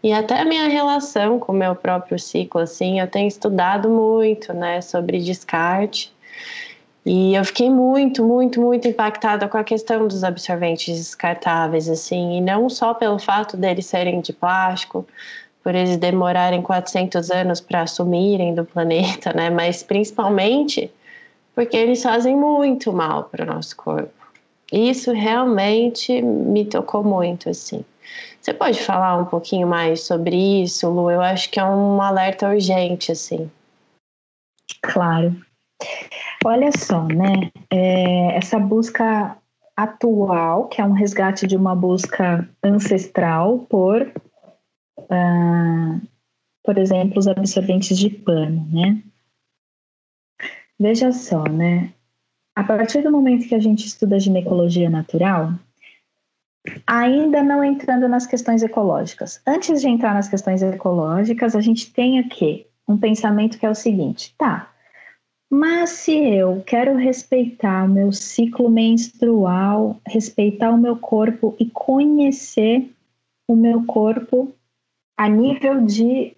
e 0.03 0.13
até 0.13 0.39
a 0.39 0.45
minha 0.45 0.67
relação 0.67 1.39
com 1.39 1.51
o 1.51 1.55
meu 1.55 1.75
próprio 1.75 2.19
ciclo, 2.19 2.61
assim, 2.61 2.99
eu 2.99 3.07
tenho 3.07 3.27
estudado 3.27 3.89
muito, 3.89 4.53
né, 4.53 4.79
sobre 4.81 5.19
descarte. 5.19 6.15
E 7.07 7.35
eu 7.35 7.45
fiquei 7.45 7.69
muito, 7.69 8.21
muito, 8.21 8.59
muito 8.59 8.85
impactada 8.85 9.47
com 9.47 9.57
a 9.57 9.63
questão 9.63 10.05
dos 10.09 10.25
absorventes 10.25 10.97
descartáveis, 10.97 11.87
assim, 11.87 12.35
e 12.35 12.41
não 12.41 12.69
só 12.69 12.93
pelo 12.93 13.17
fato 13.17 13.55
deles 13.55 13.85
serem 13.85 14.19
de 14.19 14.33
plástico, 14.33 15.07
por 15.63 15.73
eles 15.73 15.95
demorarem 15.95 16.61
400 16.61 17.31
anos 17.31 17.61
para 17.61 17.83
assumirem 17.83 18.53
do 18.53 18.65
planeta, 18.65 19.31
né? 19.31 19.49
Mas 19.49 19.81
principalmente 19.81 20.91
porque 21.55 21.77
eles 21.77 22.03
fazem 22.03 22.35
muito 22.35 22.91
mal 22.91 23.23
para 23.23 23.45
o 23.45 23.47
nosso 23.47 23.77
corpo. 23.77 24.11
Isso 24.69 25.13
realmente 25.13 26.21
me 26.21 26.65
tocou 26.65 27.05
muito, 27.05 27.49
assim. 27.49 27.85
Você 28.41 28.53
pode 28.53 28.83
falar 28.83 29.15
um 29.15 29.25
pouquinho 29.25 29.65
mais 29.65 30.01
sobre 30.01 30.35
isso, 30.61 30.89
Lu? 30.89 31.09
Eu 31.09 31.21
acho 31.21 31.49
que 31.49 31.57
é 31.57 31.63
um 31.63 32.01
alerta 32.01 32.49
urgente, 32.49 33.13
assim. 33.13 33.49
Claro. 34.81 35.33
Olha 36.45 36.69
só, 36.71 37.03
né? 37.03 37.51
É, 37.71 38.37
essa 38.37 38.59
busca 38.59 39.37
atual, 39.75 40.67
que 40.67 40.81
é 40.81 40.85
um 40.85 40.93
resgate 40.93 41.45
de 41.45 41.55
uma 41.55 41.75
busca 41.75 42.47
ancestral 42.63 43.59
por 43.59 44.11
ah, 45.09 45.99
por 46.63 46.77
exemplo, 46.77 47.19
os 47.19 47.27
absorventes 47.27 47.97
de 47.97 48.09
pano, 48.09 48.67
né? 48.71 49.01
Veja 50.77 51.11
só, 51.13 51.43
né? 51.45 51.93
A 52.55 52.63
partir 52.63 53.01
do 53.01 53.11
momento 53.11 53.47
que 53.47 53.55
a 53.55 53.59
gente 53.59 53.85
estuda 53.85 54.19
ginecologia 54.19 54.89
natural, 54.89 55.53
ainda 56.85 57.41
não 57.41 57.63
entrando 57.63 58.09
nas 58.09 58.27
questões 58.27 58.61
ecológicas. 58.63 59.41
Antes 59.47 59.79
de 59.79 59.87
entrar 59.87 60.13
nas 60.13 60.27
questões 60.27 60.61
ecológicas, 60.61 61.55
a 61.55 61.61
gente 61.61 61.93
tem 61.93 62.19
aqui 62.19 62.67
um 62.87 62.97
pensamento 62.97 63.57
que 63.57 63.65
é 63.65 63.69
o 63.69 63.75
seguinte: 63.75 64.35
tá, 64.37 64.69
mas 65.49 65.91
se 65.91 66.13
eu 66.13 66.61
quero 66.65 66.95
respeitar 66.95 67.85
o 67.85 67.89
meu 67.89 68.11
ciclo 68.11 68.69
menstrual, 68.69 69.99
respeitar 70.05 70.71
o 70.71 70.77
meu 70.77 70.97
corpo 70.97 71.55
e 71.59 71.69
conhecer 71.69 72.89
o 73.47 73.55
meu 73.55 73.85
corpo 73.85 74.53
a 75.17 75.29
nível 75.29 75.85
de 75.85 76.35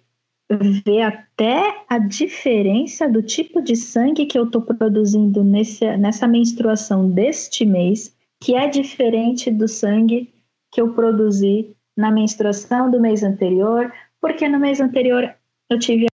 ver 0.84 1.02
até 1.02 1.84
a 1.88 1.98
diferença 1.98 3.08
do 3.08 3.22
tipo 3.22 3.60
de 3.60 3.76
sangue 3.76 4.26
que 4.26 4.38
eu 4.38 4.44
estou 4.44 4.62
produzindo 4.62 5.44
nesse, 5.44 5.96
nessa 5.96 6.26
menstruação 6.26 7.08
deste 7.08 7.64
mês, 7.64 8.16
que 8.42 8.54
é 8.54 8.66
diferente 8.66 9.50
do 9.50 9.68
sangue 9.68 10.32
que 10.72 10.80
eu 10.80 10.92
produzi 10.92 11.76
na 11.96 12.10
menstruação 12.10 12.90
do 12.90 13.00
mês 13.00 13.22
anterior, 13.22 13.92
porque 14.20 14.48
no 14.48 14.58
mês 14.58 14.80
anterior 14.80 15.34
eu 15.68 15.78
tive 15.78 16.06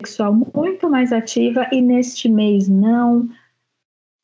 sexual 0.00 0.34
muito 0.54 0.81
mais 0.92 1.12
ativa 1.12 1.68
e 1.72 1.80
neste 1.80 2.28
mês 2.28 2.68
não, 2.68 3.28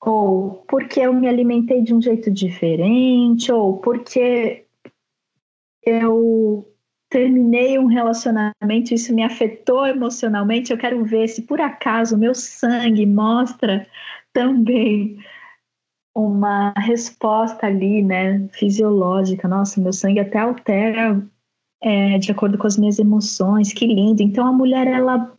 ou 0.00 0.64
porque 0.68 1.00
eu 1.00 1.12
me 1.12 1.26
alimentei 1.26 1.82
de 1.82 1.94
um 1.94 2.00
jeito 2.00 2.30
diferente, 2.30 3.50
ou 3.50 3.78
porque 3.78 4.66
eu 5.82 6.70
terminei 7.10 7.78
um 7.78 7.86
relacionamento, 7.86 8.92
isso 8.92 9.14
me 9.14 9.22
afetou 9.22 9.86
emocionalmente. 9.86 10.70
Eu 10.70 10.78
quero 10.78 11.04
ver 11.04 11.28
se 11.28 11.42
por 11.42 11.60
acaso 11.60 12.18
meu 12.18 12.34
sangue 12.34 13.06
mostra 13.06 13.86
também 14.32 15.18
uma 16.14 16.72
resposta 16.76 17.66
ali, 17.66 18.02
né, 18.02 18.48
fisiológica. 18.52 19.48
Nossa, 19.48 19.80
meu 19.80 19.92
sangue 19.92 20.20
até 20.20 20.38
altera 20.38 21.24
é, 21.80 22.18
de 22.18 22.30
acordo 22.32 22.58
com 22.58 22.66
as 22.66 22.76
minhas 22.76 22.98
emoções. 22.98 23.72
Que 23.72 23.86
lindo! 23.86 24.22
Então 24.22 24.46
a 24.46 24.52
mulher, 24.52 24.86
ela, 24.86 25.32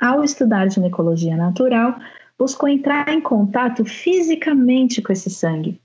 ao 0.00 0.22
estudar 0.22 0.70
ginecologia 0.70 1.36
natural, 1.36 1.98
buscou 2.38 2.68
entrar 2.68 3.08
em 3.08 3.20
contato 3.20 3.84
fisicamente 3.84 5.02
com 5.02 5.12
esse 5.12 5.28
sangue. 5.28 5.80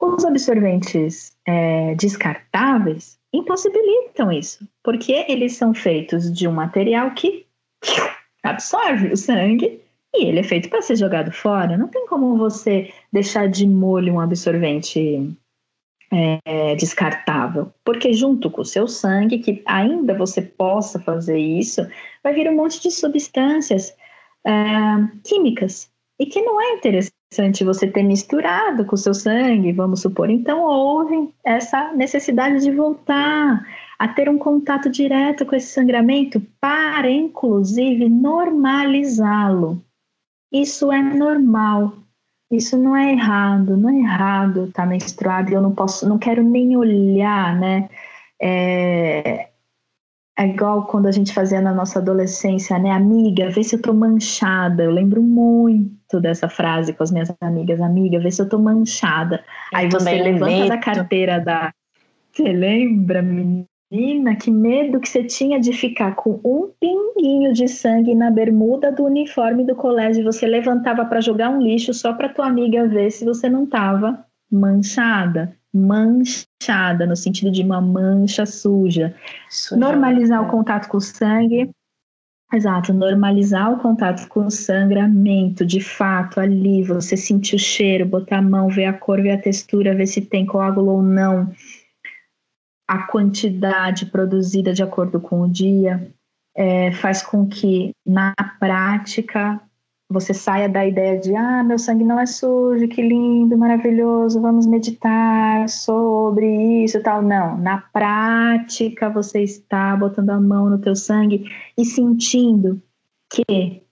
Os 0.00 0.24
absorventes 0.24 1.36
é, 1.46 1.94
descartáveis 1.94 3.18
impossibilitam 3.32 4.30
isso, 4.30 4.68
porque 4.82 5.24
eles 5.28 5.56
são 5.56 5.72
feitos 5.72 6.30
de 6.32 6.46
um 6.46 6.52
material 6.52 7.12
que 7.14 7.46
absorve 8.42 9.12
o 9.12 9.16
sangue 9.16 9.80
e 10.14 10.26
ele 10.26 10.40
é 10.40 10.42
feito 10.42 10.68
para 10.68 10.82
ser 10.82 10.96
jogado 10.96 11.32
fora. 11.32 11.78
Não 11.78 11.88
tem 11.88 12.06
como 12.06 12.36
você 12.36 12.92
deixar 13.12 13.48
de 13.48 13.66
molho 13.66 14.14
um 14.14 14.20
absorvente 14.20 15.34
é, 16.12 16.74
descartável, 16.76 17.72
porque 17.84 18.12
junto 18.12 18.50
com 18.50 18.60
o 18.60 18.66
seu 18.66 18.86
sangue, 18.86 19.38
que 19.38 19.62
ainda 19.66 20.16
você 20.16 20.42
possa 20.42 21.00
fazer 21.00 21.38
isso, 21.38 21.86
vai 22.22 22.34
vir 22.34 22.48
um 22.50 22.56
monte 22.56 22.82
de 22.82 22.90
substâncias 22.90 23.96
é, 24.46 24.52
químicas 25.24 25.90
e 26.20 26.26
que 26.26 26.42
não 26.42 26.60
é 26.60 26.74
interessante 26.74 27.64
você 27.64 27.86
ter 27.86 28.02
misturado 28.02 28.84
com 28.84 28.94
o 28.94 28.98
seu 28.98 29.14
sangue, 29.14 29.72
vamos 29.72 30.02
supor. 30.02 30.28
Então, 30.28 30.62
houve 30.62 31.32
essa 31.42 31.92
necessidade 31.94 32.62
de 32.62 32.70
voltar 32.70 33.66
a 33.98 34.08
ter 34.08 34.28
um 34.28 34.36
contato 34.36 34.90
direto 34.90 35.46
com 35.46 35.56
esse 35.56 35.72
sangramento 35.72 36.40
para, 36.60 37.10
inclusive, 37.10 38.08
normalizá-lo. 38.08 39.82
Isso 40.52 40.92
é 40.92 41.00
normal. 41.00 42.01
Isso 42.56 42.76
não 42.76 42.96
é 42.96 43.12
errado, 43.12 43.76
não 43.76 43.88
é 43.88 43.98
errado 43.98 44.66
estar 44.66 44.82
tá 44.82 44.88
menstruada 44.88 45.50
e 45.50 45.54
eu 45.54 45.62
não 45.62 45.74
posso, 45.74 46.08
não 46.08 46.18
quero 46.18 46.42
nem 46.42 46.76
olhar, 46.76 47.58
né? 47.58 47.88
É, 48.40 49.48
é 50.38 50.46
igual 50.46 50.86
quando 50.86 51.06
a 51.06 51.10
gente 51.10 51.32
fazia 51.32 51.60
na 51.60 51.72
nossa 51.72 51.98
adolescência, 51.98 52.78
né? 52.78 52.90
Amiga, 52.90 53.50
vê 53.50 53.62
se 53.62 53.76
eu 53.76 53.82
tô 53.82 53.92
manchada. 53.92 54.82
Eu 54.82 54.90
lembro 54.90 55.22
muito 55.22 56.20
dessa 56.20 56.48
frase 56.48 56.92
com 56.92 57.02
as 57.02 57.10
minhas 57.10 57.32
amigas. 57.40 57.80
Amiga, 57.80 58.18
vê 58.18 58.30
se 58.30 58.42
eu 58.42 58.48
tô 58.48 58.58
manchada. 58.58 59.44
Eu 59.72 59.78
Aí 59.78 59.88
você 59.88 60.22
levanta 60.22 60.68
da 60.68 60.78
carteira 60.78 61.40
da. 61.40 61.72
Você 62.32 62.52
lembra, 62.52 63.22
menina? 63.22 63.71
Que 64.40 64.50
medo 64.50 65.00
que 65.00 65.08
você 65.08 65.22
tinha 65.22 65.60
de 65.60 65.72
ficar 65.72 66.14
com 66.14 66.40
um 66.44 66.70
pinguinho 66.80 67.52
de 67.52 67.68
sangue 67.68 68.14
na 68.14 68.30
bermuda 68.30 68.90
do 68.90 69.04
uniforme 69.04 69.64
do 69.64 69.74
colégio. 69.74 70.24
Você 70.24 70.46
levantava 70.46 71.04
para 71.04 71.20
jogar 71.20 71.50
um 71.50 71.60
lixo 71.60 71.92
só 71.92 72.12
para 72.12 72.28
tua 72.28 72.46
amiga 72.46 72.88
ver 72.88 73.10
se 73.10 73.24
você 73.24 73.48
não 73.48 73.66
tava 73.66 74.24
manchada 74.50 75.54
manchada, 75.72 77.06
no 77.06 77.16
sentido 77.16 77.50
de 77.50 77.62
uma 77.62 77.80
mancha 77.80 78.44
suja. 78.44 79.14
suja 79.48 79.80
normalizar 79.80 80.42
é. 80.42 80.46
o 80.46 80.50
contato 80.50 80.88
com 80.88 80.98
o 80.98 81.00
sangue. 81.00 81.70
Exato, 82.52 82.92
normalizar 82.92 83.72
o 83.72 83.78
contato 83.78 84.28
com 84.28 84.44
o 84.44 84.50
sangramento, 84.50 85.64
de 85.64 85.80
fato, 85.80 86.38
ali, 86.38 86.82
você 86.82 87.16
sentir 87.16 87.56
o 87.56 87.58
cheiro, 87.58 88.04
botar 88.04 88.38
a 88.38 88.42
mão, 88.42 88.68
ver 88.68 88.84
a 88.84 88.92
cor, 88.92 89.22
ver 89.22 89.30
a 89.30 89.38
textura, 89.38 89.94
ver 89.94 90.06
se 90.06 90.20
tem 90.20 90.44
coágulo 90.44 90.92
ou 90.92 91.02
não, 91.02 91.50
a 92.92 93.04
quantidade 93.04 94.04
produzida 94.04 94.74
de 94.74 94.82
acordo 94.82 95.18
com 95.18 95.40
o 95.40 95.48
dia, 95.48 96.12
é, 96.54 96.92
faz 96.92 97.22
com 97.22 97.48
que, 97.48 97.94
na 98.04 98.34
prática, 98.60 99.58
você 100.10 100.34
saia 100.34 100.68
da 100.68 100.86
ideia 100.86 101.18
de 101.18 101.34
ah, 101.34 101.64
meu 101.64 101.78
sangue 101.78 102.04
não 102.04 102.20
é 102.20 102.26
sujo, 102.26 102.86
que 102.88 103.00
lindo, 103.00 103.56
maravilhoso, 103.56 104.42
vamos 104.42 104.66
meditar 104.66 105.66
sobre 105.70 106.84
isso 106.84 106.98
e 106.98 107.02
tal. 107.02 107.22
Não, 107.22 107.56
na 107.56 107.78
prática 107.78 109.08
você 109.08 109.42
está 109.42 109.96
botando 109.96 110.28
a 110.28 110.38
mão 110.38 110.68
no 110.68 110.78
teu 110.78 110.94
sangue 110.94 111.46
e 111.78 111.86
sentindo 111.86 112.78
que 113.30 113.82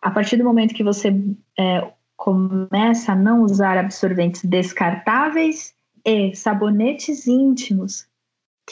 a 0.00 0.10
partir 0.10 0.38
do 0.38 0.44
momento 0.44 0.72
que 0.72 0.82
você 0.82 1.14
é, 1.58 1.92
começa 2.16 3.12
a 3.12 3.14
não 3.14 3.42
usar 3.42 3.76
absorventes 3.76 4.42
descartáveis 4.42 5.74
e 6.02 6.34
sabonetes 6.34 7.26
íntimos 7.26 8.10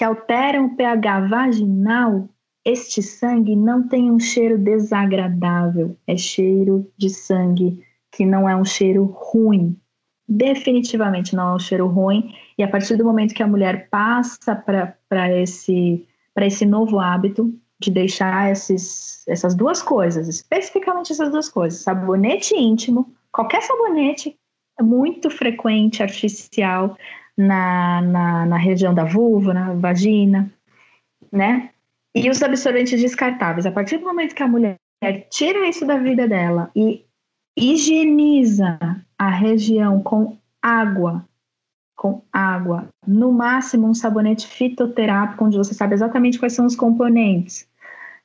que 0.00 0.04
alteram 0.04 0.64
o 0.64 0.76
pH 0.76 1.28
vaginal, 1.28 2.26
este 2.64 3.02
sangue 3.02 3.54
não 3.54 3.87
tem 3.87 4.11
um 4.11 4.19
cheiro 4.19 4.57
desagradável, 4.57 5.95
é 6.07 6.16
cheiro 6.16 6.90
de 6.97 7.11
sangue 7.11 7.85
que 8.11 8.25
não 8.25 8.49
é 8.49 8.57
um 8.57 8.64
cheiro 8.64 9.04
ruim. 9.04 9.78
Definitivamente 10.26 11.37
não 11.37 11.50
é 11.50 11.54
um 11.57 11.59
cheiro 11.59 11.87
ruim. 11.87 12.35
E 12.57 12.62
a 12.62 12.69
partir 12.69 12.97
do 12.97 13.04
momento 13.04 13.35
que 13.35 13.42
a 13.42 13.47
mulher 13.47 13.90
passa 13.90 14.57
para 14.57 15.38
esse, 15.38 16.09
esse 16.35 16.64
novo 16.64 16.99
hábito 16.99 17.52
de 17.78 17.90
deixar 17.90 18.50
esses, 18.50 19.23
essas 19.28 19.54
duas 19.54 19.83
coisas, 19.83 20.28
especificamente 20.28 21.12
essas 21.12 21.30
duas 21.30 21.50
coisas, 21.50 21.80
sabonete 21.80 22.57
íntimo, 22.57 23.12
qualquer 23.30 23.61
sabonete 23.61 24.35
muito 24.80 25.28
frequente, 25.28 26.02
artificial, 26.02 26.97
na, 27.37 28.02
na, 28.02 28.46
na 28.46 28.56
região 28.56 28.94
da 28.94 29.04
vulva, 29.04 29.54
na 29.54 29.72
vagina, 29.75 30.50
né? 31.32 31.70
E 32.14 32.28
os 32.28 32.42
absorventes 32.42 33.00
descartáveis. 33.00 33.66
A 33.66 33.72
partir 33.72 33.99
do 33.99 34.04
momento 34.04 34.34
que 34.34 34.42
a 34.42 34.49
mulher 34.49 34.76
tira 35.30 35.68
isso 35.68 35.87
da 35.87 35.96
vida 35.96 36.26
dela 36.28 36.70
e 36.75 37.04
higieniza 37.56 38.78
a 39.18 39.28
região 39.28 40.02
com 40.02 40.37
água, 40.62 41.25
com 41.96 42.22
água, 42.32 42.88
no 43.06 43.32
máximo 43.32 43.87
um 43.87 43.94
sabonete 43.94 44.46
fitoterápico, 44.46 45.44
onde 45.44 45.56
você 45.58 45.75
sabe 45.75 45.94
exatamente 45.94 46.38
quais 46.38 46.54
são 46.54 46.66
os 46.66 46.75
componentes, 46.75 47.68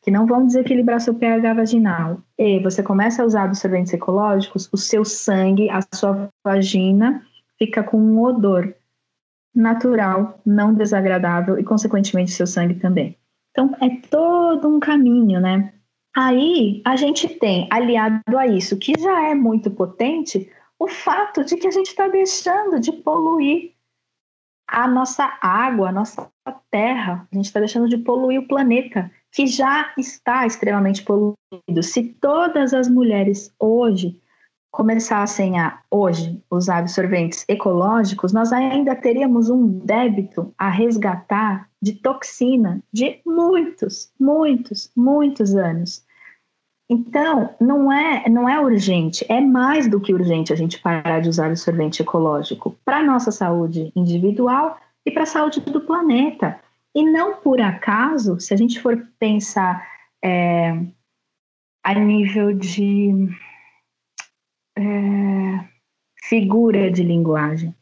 que 0.02 0.10
não 0.10 0.26
vão 0.26 0.46
desequilibrar 0.46 1.02
seu 1.02 1.14
pH 1.14 1.54
vaginal. 1.54 2.22
E 2.38 2.60
você 2.60 2.82
começa 2.82 3.22
a 3.22 3.26
usar 3.26 3.44
absorventes 3.44 3.94
ecológicos, 3.94 4.70
o 4.72 4.78
seu 4.78 5.04
sangue, 5.04 5.70
a 5.70 5.82
sua 5.94 6.30
vagina 6.44 7.22
fica 7.58 7.84
com 7.84 7.98
um 7.98 8.22
odor 8.22 8.74
natural, 9.56 10.40
não 10.46 10.74
desagradável 10.74 11.58
e, 11.58 11.64
consequentemente, 11.64 12.32
seu 12.32 12.46
sangue 12.46 12.76
também. 12.76 13.18
Então, 13.52 13.74
é 13.82 13.90
todo 14.10 14.68
um 14.68 14.80
caminho, 14.80 15.40
né? 15.40 15.74
Aí, 16.16 16.82
a 16.86 16.96
gente 16.96 17.28
tem, 17.28 17.68
aliado 17.72 18.38
a 18.38 18.46
isso, 18.48 18.78
que 18.78 18.94
já 19.00 19.30
é 19.30 19.36
muito 19.36 19.72
potente, 19.72 20.52
o 20.78 20.88
fato 20.88 21.44
de 21.44 21.56
que 21.56 21.68
a 21.68 21.72
gente 21.72 21.88
está 21.88 22.08
deixando 22.08 22.80
de 22.80 22.92
poluir 22.92 23.72
a 24.68 24.88
nossa 24.88 25.38
água, 25.42 25.90
a 25.90 25.92
nossa 25.92 26.30
terra, 26.70 27.28
a 27.32 27.36
gente 27.36 27.46
está 27.46 27.60
deixando 27.60 27.88
de 27.88 27.98
poluir 27.98 28.40
o 28.40 28.48
planeta, 28.48 29.10
que 29.32 29.48
já 29.48 29.94
está 29.98 30.46
extremamente 30.46 31.04
poluído. 31.04 31.84
Se 31.84 32.04
todas 32.04 32.74
as 32.74 32.90
mulheres 32.90 33.54
hoje 33.60 34.20
começassem 34.76 35.58
a, 35.58 35.80
hoje, 35.90 36.44
usar 36.52 36.80
absorventes 36.80 37.46
ecológicos, 37.48 38.34
nós 38.34 38.52
ainda 38.52 38.94
teríamos 38.94 39.50
um 39.50 39.80
débito 39.80 40.54
a 40.58 40.70
resgatar 40.70 41.70
de 41.82 41.94
toxina 41.94 42.84
de 42.92 43.22
muitos, 43.26 44.12
muitos, 44.20 44.92
muitos 44.94 45.56
anos. 45.56 46.06
Então, 46.90 47.56
não 47.58 47.90
é, 47.90 48.28
não 48.30 48.50
é 48.50 48.60
urgente, 48.60 49.26
é 49.30 49.40
mais 49.40 49.90
do 49.90 50.02
que 50.02 50.14
urgente 50.14 50.52
a 50.52 50.58
gente 50.58 50.78
parar 50.82 51.22
de 51.22 51.30
usar 51.30 51.48
absorvente 51.48 52.02
ecológico 52.02 52.78
para 52.84 53.02
nossa 53.02 53.32
saúde 53.32 53.94
individual 53.96 54.78
e 55.06 55.10
para 55.10 55.24
a 55.24 55.26
saúde 55.26 55.62
do 55.62 55.80
planeta. 55.80 56.60
E 56.94 57.02
não 57.10 57.38
por 57.38 57.62
acaso, 57.62 58.42
se 58.42 58.54
a 58.54 58.58
gente 58.58 58.82
for 58.82 59.08
pensar 59.18 59.88
é, 60.22 60.78
a 61.82 61.94
nível 61.94 62.52
de 62.54 63.30
é, 64.78 65.68
figura 66.24 66.92
de 66.92 67.04
linguagem. 67.04 67.76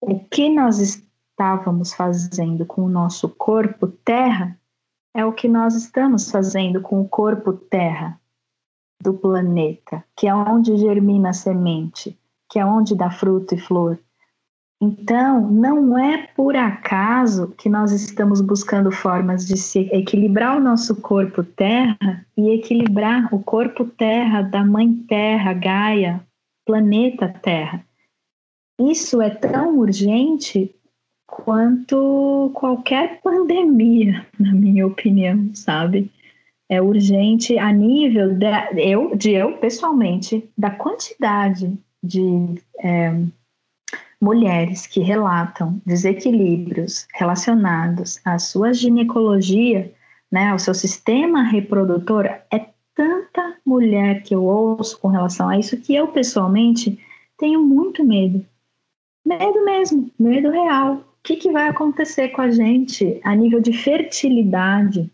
O 0.00 0.18
que 0.20 0.48
nós 0.48 0.78
estávamos 0.78 1.92
fazendo 1.92 2.64
com 2.64 2.82
o 2.82 2.88
nosso 2.88 3.28
corpo 3.28 3.88
terra 3.88 4.58
é 5.14 5.24
o 5.24 5.32
que 5.32 5.48
nós 5.48 5.74
estamos 5.74 6.30
fazendo 6.30 6.80
com 6.80 7.00
o 7.00 7.08
corpo 7.08 7.52
terra 7.52 8.20
do 9.02 9.14
planeta, 9.14 10.04
que 10.16 10.26
é 10.26 10.34
onde 10.34 10.76
germina 10.76 11.30
a 11.30 11.32
semente, 11.32 12.18
que 12.48 12.58
é 12.58 12.64
onde 12.64 12.96
dá 12.96 13.10
fruto 13.10 13.54
e 13.54 13.58
flor. 13.58 13.98
Então, 14.80 15.50
não 15.50 15.98
é 15.98 16.28
por 16.36 16.54
acaso 16.54 17.52
que 17.58 17.68
nós 17.68 17.90
estamos 17.90 18.40
buscando 18.40 18.92
formas 18.92 19.44
de 19.44 19.56
se 19.56 19.80
equilibrar 19.92 20.56
o 20.56 20.60
nosso 20.60 20.94
corpo 21.00 21.42
terra 21.42 22.24
e 22.36 22.50
equilibrar 22.50 23.34
o 23.34 23.40
corpo 23.40 23.84
terra 23.84 24.42
da 24.42 24.64
mãe 24.64 24.94
terra, 25.08 25.52
Gaia, 25.52 26.24
planeta 26.64 27.28
Terra. 27.28 27.84
Isso 28.78 29.20
é 29.20 29.30
tão 29.30 29.78
urgente 29.78 30.72
quanto 31.26 32.50
qualquer 32.54 33.20
pandemia, 33.20 34.24
na 34.38 34.52
minha 34.52 34.86
opinião, 34.86 35.50
sabe? 35.54 36.08
É 36.68 36.80
urgente 36.80 37.58
a 37.58 37.72
nível 37.72 38.34
de 38.34 38.46
eu, 38.76 39.16
de 39.16 39.32
eu 39.32 39.56
pessoalmente, 39.58 40.48
da 40.56 40.70
quantidade 40.70 41.76
de 42.02 42.62
é, 42.78 43.12
mulheres 44.20 44.86
que 44.86 45.00
relatam 45.00 45.80
desequilíbrios 45.86 47.06
relacionados 47.14 48.20
à 48.24 48.38
sua 48.38 48.72
ginecologia, 48.72 49.92
né, 50.30 50.50
ao 50.50 50.58
seu 50.58 50.74
sistema 50.74 51.42
reprodutor, 51.42 52.26
é 52.26 52.66
tanta 52.94 53.56
mulher 53.64 54.22
que 54.22 54.34
eu 54.34 54.42
ouço 54.44 54.98
com 54.98 55.08
relação 55.08 55.48
a 55.48 55.58
isso 55.58 55.80
que 55.80 55.94
eu 55.94 56.08
pessoalmente 56.08 56.98
tenho 57.38 57.62
muito 57.62 58.04
medo. 58.04 58.44
Medo 59.24 59.64
mesmo, 59.64 60.10
medo 60.18 60.50
real. 60.50 60.94
O 60.94 61.04
que, 61.22 61.36
que 61.36 61.52
vai 61.52 61.68
acontecer 61.68 62.28
com 62.30 62.42
a 62.42 62.50
gente 62.50 63.20
a 63.22 63.34
nível 63.34 63.60
de 63.60 63.72
fertilidade 63.72 65.10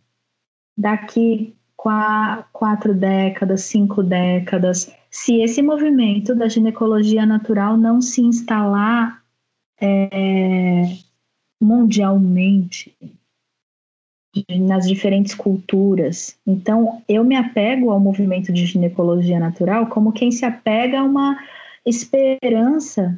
daqui 0.76 1.54
quatro 1.76 2.94
décadas, 2.94 3.62
cinco 3.62 4.02
décadas, 4.02 4.90
se 5.14 5.40
esse 5.40 5.62
movimento 5.62 6.35
da 6.35 6.48
ginecologia 6.48 7.24
natural 7.24 7.77
não 7.77 8.03
se 8.03 8.20
instalar 8.20 9.22
é, 9.81 10.83
mundialmente 11.62 12.92
nas 14.59 14.88
diferentes 14.88 15.33
culturas. 15.33 16.37
Então, 16.44 17.00
eu 17.09 17.22
me 17.22 17.37
apego 17.37 17.92
ao 17.92 18.00
movimento 18.00 18.53
de 18.53 18.66
ginecologia 18.66 19.38
natural 19.38 19.87
como 19.87 20.12
quem 20.12 20.33
se 20.33 20.44
apega 20.44 20.98
a 20.98 21.05
uma 21.05 21.38
esperança 21.87 23.16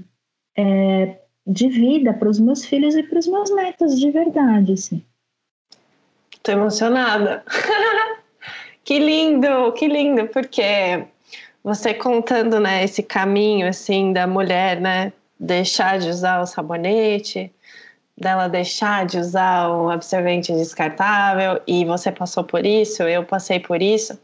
é, 0.54 1.16
de 1.46 1.66
vida 1.70 2.12
para 2.12 2.28
os 2.28 2.38
meus 2.38 2.66
filhos 2.66 2.94
e 2.94 3.02
para 3.04 3.18
os 3.18 3.26
meus 3.26 3.50
netos, 3.54 3.98
de 3.98 4.10
verdade, 4.10 4.74
assim. 4.74 5.02
Tô 6.42 6.52
emocionada. 6.52 7.42
que 8.84 8.98
lindo, 8.98 9.72
que 9.72 9.88
lindo, 9.88 10.28
porque 10.28 11.15
você 11.66 11.92
contando, 11.92 12.60
né, 12.60 12.84
esse 12.84 13.02
caminho 13.02 13.66
assim 13.68 14.12
da 14.12 14.24
mulher, 14.24 14.80
né, 14.80 15.12
deixar 15.38 15.98
de 15.98 16.08
usar 16.08 16.40
o 16.40 16.46
sabonete, 16.46 17.52
dela 18.16 18.46
deixar 18.48 19.04
de 19.04 19.18
usar 19.18 19.68
o 19.70 19.90
absorvente 19.90 20.52
descartável 20.52 21.60
e 21.66 21.84
você 21.84 22.12
passou 22.12 22.44
por 22.44 22.64
isso, 22.64 23.02
eu 23.02 23.24
passei 23.24 23.58
por 23.58 23.82
isso. 23.82 24.16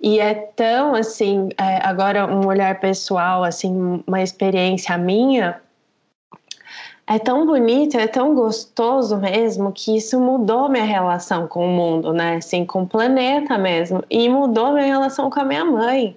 E 0.00 0.18
é 0.18 0.34
tão 0.34 0.96
assim, 0.96 1.48
é, 1.56 1.76
agora 1.86 2.26
um 2.26 2.44
olhar 2.44 2.80
pessoal, 2.80 3.44
assim, 3.44 4.02
uma 4.04 4.20
experiência 4.20 4.98
minha, 4.98 5.60
é 7.06 7.20
tão 7.20 7.46
bonito, 7.46 7.96
é 7.96 8.08
tão 8.08 8.34
gostoso 8.34 9.16
mesmo 9.16 9.72
que 9.72 9.96
isso 9.96 10.20
mudou 10.20 10.68
minha 10.68 10.84
relação 10.84 11.46
com 11.46 11.66
o 11.66 11.70
mundo, 11.70 12.12
né? 12.12 12.36
Assim, 12.36 12.66
com 12.66 12.82
o 12.82 12.86
planeta 12.86 13.56
mesmo. 13.56 14.04
E 14.10 14.28
mudou 14.28 14.72
minha 14.72 14.86
relação 14.86 15.30
com 15.30 15.40
a 15.40 15.44
minha 15.44 15.64
mãe. 15.64 16.16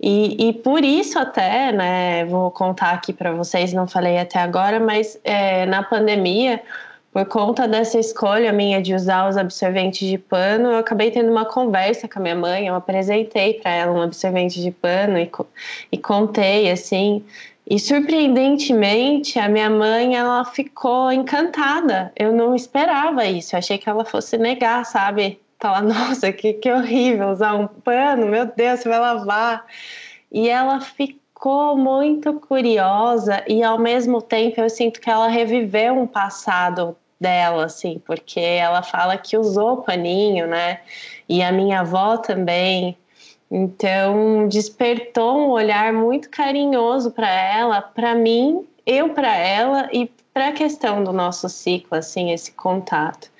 E, 0.00 0.48
e 0.48 0.52
por 0.52 0.84
isso 0.84 1.18
até, 1.18 1.72
né, 1.72 2.24
vou 2.26 2.50
contar 2.50 2.92
aqui 2.92 3.12
para 3.12 3.32
vocês, 3.32 3.72
não 3.72 3.86
falei 3.86 4.18
até 4.18 4.38
agora, 4.38 4.78
mas 4.78 5.18
é, 5.24 5.64
na 5.66 5.82
pandemia, 5.82 6.62
por 7.12 7.24
conta 7.24 7.66
dessa 7.66 7.98
escolha 7.98 8.52
minha 8.52 8.82
de 8.82 8.94
usar 8.94 9.28
os 9.28 9.38
absorventes 9.38 10.06
de 10.06 10.18
pano, 10.18 10.70
eu 10.70 10.78
acabei 10.78 11.10
tendo 11.10 11.30
uma 11.30 11.46
conversa 11.46 12.06
com 12.06 12.18
a 12.18 12.22
minha 12.22 12.34
mãe, 12.34 12.66
eu 12.66 12.74
apresentei 12.74 13.54
para 13.54 13.70
ela 13.70 13.92
um 13.92 14.02
absorvente 14.02 14.60
de 14.60 14.70
pano 14.70 15.18
e, 15.18 15.30
e 15.90 15.96
contei, 15.96 16.70
assim, 16.70 17.24
e 17.68 17.80
surpreendentemente, 17.80 19.40
a 19.40 19.48
minha 19.48 19.68
mãe, 19.68 20.14
ela 20.14 20.44
ficou 20.44 21.10
encantada. 21.10 22.12
Eu 22.14 22.32
não 22.32 22.54
esperava 22.54 23.24
isso. 23.26 23.56
Eu 23.56 23.58
achei 23.58 23.76
que 23.76 23.88
ela 23.88 24.04
fosse 24.04 24.38
negar, 24.38 24.84
sabe? 24.86 25.40
Falar, 25.66 25.82
nossa, 25.82 26.32
que, 26.32 26.52
que 26.52 26.70
horrível 26.70 27.30
usar 27.30 27.56
um 27.56 27.66
pano, 27.66 28.28
meu 28.28 28.46
Deus, 28.46 28.80
você 28.80 28.88
vai 28.88 29.00
lavar. 29.00 29.66
E 30.30 30.48
ela 30.48 30.80
ficou 30.80 31.76
muito 31.76 32.34
curiosa 32.34 33.42
e 33.48 33.64
ao 33.64 33.76
mesmo 33.76 34.22
tempo 34.22 34.60
eu 34.60 34.70
sinto 34.70 35.00
que 35.00 35.10
ela 35.10 35.26
reviveu 35.26 35.94
um 35.94 36.06
passado 36.06 36.96
dela, 37.20 37.64
assim, 37.64 38.00
porque 38.06 38.38
ela 38.38 38.80
fala 38.80 39.18
que 39.18 39.36
usou 39.36 39.78
paninho, 39.78 40.46
né? 40.46 40.82
E 41.28 41.42
a 41.42 41.50
minha 41.50 41.80
avó 41.80 42.16
também. 42.16 42.96
Então, 43.50 44.46
despertou 44.46 45.36
um 45.36 45.50
olhar 45.50 45.92
muito 45.92 46.30
carinhoso 46.30 47.10
para 47.10 47.28
ela, 47.28 47.80
para 47.82 48.14
mim, 48.14 48.64
eu 48.86 49.10
para 49.10 49.36
ela 49.36 49.88
e 49.92 50.08
para 50.32 50.48
a 50.48 50.52
questão 50.52 51.02
do 51.02 51.12
nosso 51.12 51.48
ciclo, 51.48 51.98
assim, 51.98 52.30
esse 52.30 52.52
contato. 52.52 53.30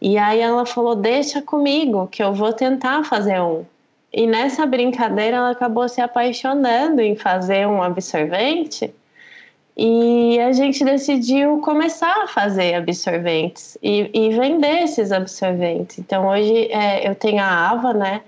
E 0.00 0.18
aí 0.18 0.40
ela 0.40 0.66
falou: 0.66 0.94
Deixa 0.94 1.40
comigo, 1.42 2.06
que 2.08 2.22
eu 2.22 2.32
vou 2.34 2.52
tentar 2.52 3.04
fazer 3.04 3.40
um. 3.40 3.64
E 4.12 4.26
nessa 4.26 4.64
brincadeira 4.64 5.36
ela 5.36 5.50
acabou 5.50 5.88
se 5.88 6.00
apaixonando 6.00 7.00
em 7.02 7.16
fazer 7.16 7.66
um 7.66 7.82
absorvente. 7.82 8.92
E 9.76 10.40
a 10.40 10.52
gente 10.52 10.82
decidiu 10.82 11.58
começar 11.58 12.22
a 12.22 12.26
fazer 12.26 12.74
absorventes 12.74 13.76
e, 13.82 14.10
e 14.14 14.30
vender 14.30 14.84
esses 14.84 15.12
absorventes. 15.12 15.98
Então 15.98 16.26
hoje 16.28 16.72
é, 16.72 17.06
eu 17.06 17.14
tenho 17.14 17.42
a 17.42 17.70
Ava, 17.70 17.92
né? 17.92 18.22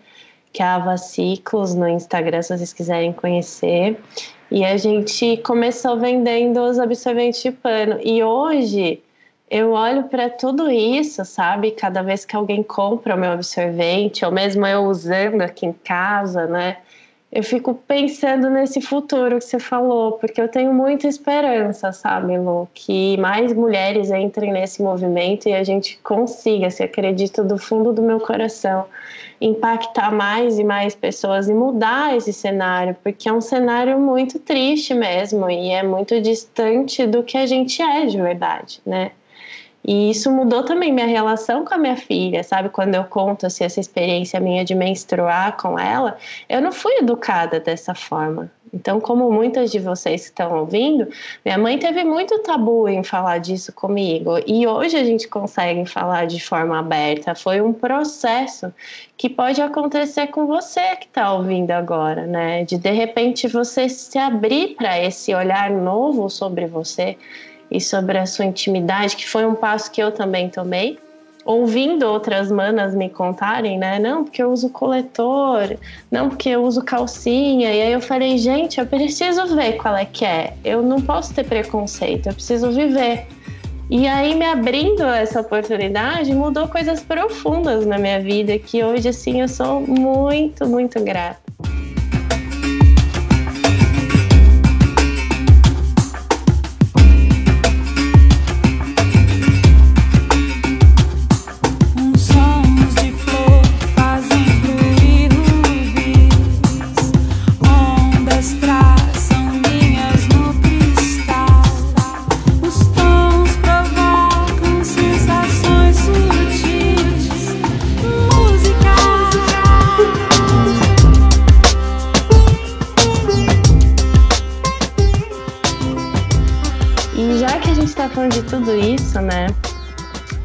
Que 0.53 0.63
é 0.63 0.67
a 0.67 0.75
Ava 0.75 0.99
Ciclos 0.99 1.75
no 1.75 1.89
Instagram, 1.89 2.43
se 2.43 2.55
vocês 2.55 2.75
quiserem 2.75 3.15
conhecer. 3.15 3.99
E 4.51 4.63
a 4.63 4.77
gente 4.77 5.39
começou 5.39 5.99
vendendo 5.99 6.61
os 6.61 6.79
absorventes 6.79 7.43
de 7.43 7.51
pano. 7.51 7.99
E 8.05 8.23
hoje 8.23 9.03
eu 9.51 9.73
olho 9.73 10.05
para 10.05 10.29
tudo 10.29 10.71
isso, 10.71 11.25
sabe? 11.25 11.71
Cada 11.71 12.03
vez 12.03 12.25
que 12.25 12.37
alguém 12.37 12.63
compra 12.63 13.15
o 13.15 13.19
meu 13.19 13.33
absorvente, 13.33 14.25
ou 14.25 14.31
mesmo 14.31 14.67
eu 14.67 14.85
usando 14.85 15.43
aqui 15.43 15.67
em 15.67 15.73
casa, 15.73 16.47
né? 16.47 16.79
Eu 17.31 17.43
fico 17.43 17.75
pensando 17.75 18.49
nesse 18.49 18.81
futuro 18.81 19.39
que 19.39 19.45
você 19.45 19.59
falou, 19.59 20.13
porque 20.13 20.41
eu 20.41 20.49
tenho 20.49 20.73
muita 20.73 21.07
esperança, 21.07 21.93
sabe, 21.93 22.39
Lu? 22.39 22.67
Que 22.73 23.19
mais 23.19 23.53
mulheres 23.53 24.11
entrem 24.11 24.51
nesse 24.51 24.83
movimento 24.83 25.47
e 25.47 25.53
a 25.53 25.63
gente 25.63 25.99
consiga, 26.03 26.71
se 26.71 26.83
acredito 26.83 27.45
do 27.45 27.59
fundo 27.59 27.93
do 27.93 28.01
meu 28.01 28.19
coração, 28.19 28.87
impactar 29.41 30.11
mais 30.11 30.59
e 30.59 30.65
mais 30.65 30.95
pessoas 30.95 31.51
e 31.51 31.55
mudar 31.55 32.17
esse 32.17 32.33
cenário, 32.33 32.97
porque 33.03 33.29
é 33.29 33.33
um 33.33 33.43
cenário 33.43 33.99
muito 34.01 34.39
triste 34.39 34.95
mesmo 34.95 35.51
e 35.51 35.71
é 35.71 35.83
muito 35.83 36.19
distante 36.23 37.07
do 37.07 37.23
que 37.23 37.37
a 37.37 37.45
gente 37.45 37.83
é 37.83 38.07
de 38.07 38.17
verdade, 38.17 38.81
né? 38.87 39.13
E 39.89 40.11
isso 40.11 40.31
mudou 40.31 40.63
também 40.63 40.93
minha 40.93 41.07
relação 41.07 41.65
com 41.65 41.73
a 41.73 41.79
minha 41.79 41.97
filha, 41.97 42.45
sabe? 42.45 42.69
Quando 42.69 42.95
eu 42.95 43.05
conto 43.05 43.47
assim, 43.47 43.65
essa 43.65 43.81
experiência 43.81 44.39
minha 44.39 44.63
de 44.63 44.75
menstruar 44.75 45.57
com 45.57 45.79
ela, 45.79 46.19
eu 46.47 46.61
não 46.61 46.71
fui 46.71 46.93
educada 46.99 47.59
dessa 47.59 47.95
forma. 47.95 48.53
Então, 48.71 49.01
como 49.01 49.33
muitas 49.33 49.71
de 49.71 49.79
vocês 49.79 50.25
estão 50.25 50.59
ouvindo, 50.59 51.09
minha 51.43 51.57
mãe 51.57 51.79
teve 51.79 52.05
muito 52.05 52.39
tabu 52.41 52.87
em 52.87 53.03
falar 53.03 53.39
disso 53.39 53.73
comigo. 53.73 54.33
E 54.47 54.67
hoje 54.67 54.95
a 54.95 55.05
gente 55.05 55.27
consegue 55.27 55.87
falar 55.87 56.27
de 56.27 56.39
forma 56.39 56.79
aberta. 56.79 57.35
Foi 57.35 57.63
um 57.63 57.73
processo 57.73 58.71
que 59.17 59.31
pode 59.31 59.63
acontecer 59.63 60.27
com 60.27 60.47
você 60.47 60.97
que 60.97 61.07
está 61.07 61.33
ouvindo 61.33 61.71
agora, 61.71 62.27
né? 62.27 62.63
De 62.63 62.77
de 62.77 62.91
repente 62.91 63.49
você 63.49 63.89
se 63.89 64.19
abrir 64.19 64.75
para 64.75 65.03
esse 65.03 65.35
olhar 65.35 65.71
novo 65.71 66.29
sobre 66.29 66.67
você 66.67 67.17
e 67.71 67.81
sobre 67.81 68.19
a 68.19 68.27
sua 68.27 68.45
intimidade, 68.45 69.17
que 69.17 69.29
foi 69.29 69.45
um 69.45 69.55
passo 69.55 69.91
que 69.91 70.03
eu 70.03 70.11
também 70.11 70.49
tomei. 70.49 70.99
Ouvindo 71.45 72.07
outras 72.07 72.53
manas 72.53 72.95
me 72.95 73.09
contarem, 73.09 73.79
né? 73.79 73.99
Não, 73.99 74.23
porque 74.23 74.43
eu 74.43 74.51
uso 74.51 74.69
coletor, 74.69 75.79
não, 76.11 76.29
porque 76.29 76.51
eu 76.51 76.63
uso 76.63 76.85
calcinha. 76.85 77.73
E 77.73 77.81
aí 77.81 77.93
eu 77.93 78.01
falei, 78.01 78.37
gente, 78.37 78.79
eu 78.79 78.87
preciso 78.87 79.57
ver 79.57 79.79
qual 79.79 79.97
é 79.97 80.05
que 80.05 80.27
é. 80.27 80.53
Eu 80.63 80.83
não 80.83 81.01
posso 81.01 81.33
ter 81.33 81.45
preconceito, 81.45 82.27
eu 82.27 82.35
preciso 82.35 82.71
viver. 82.71 83.27
E 83.91 84.07
aí, 84.07 84.35
me 84.35 84.45
abrindo 84.45 85.03
essa 85.03 85.41
oportunidade, 85.41 86.35
mudou 86.35 86.69
coisas 86.69 87.01
profundas 87.01 87.87
na 87.87 87.97
minha 87.97 88.21
vida 88.21 88.59
que 88.59 88.85
hoje, 88.85 89.09
assim, 89.09 89.41
eu 89.41 89.49
sou 89.49 89.81
muito, 89.81 90.67
muito 90.67 91.03
grata. 91.03 91.41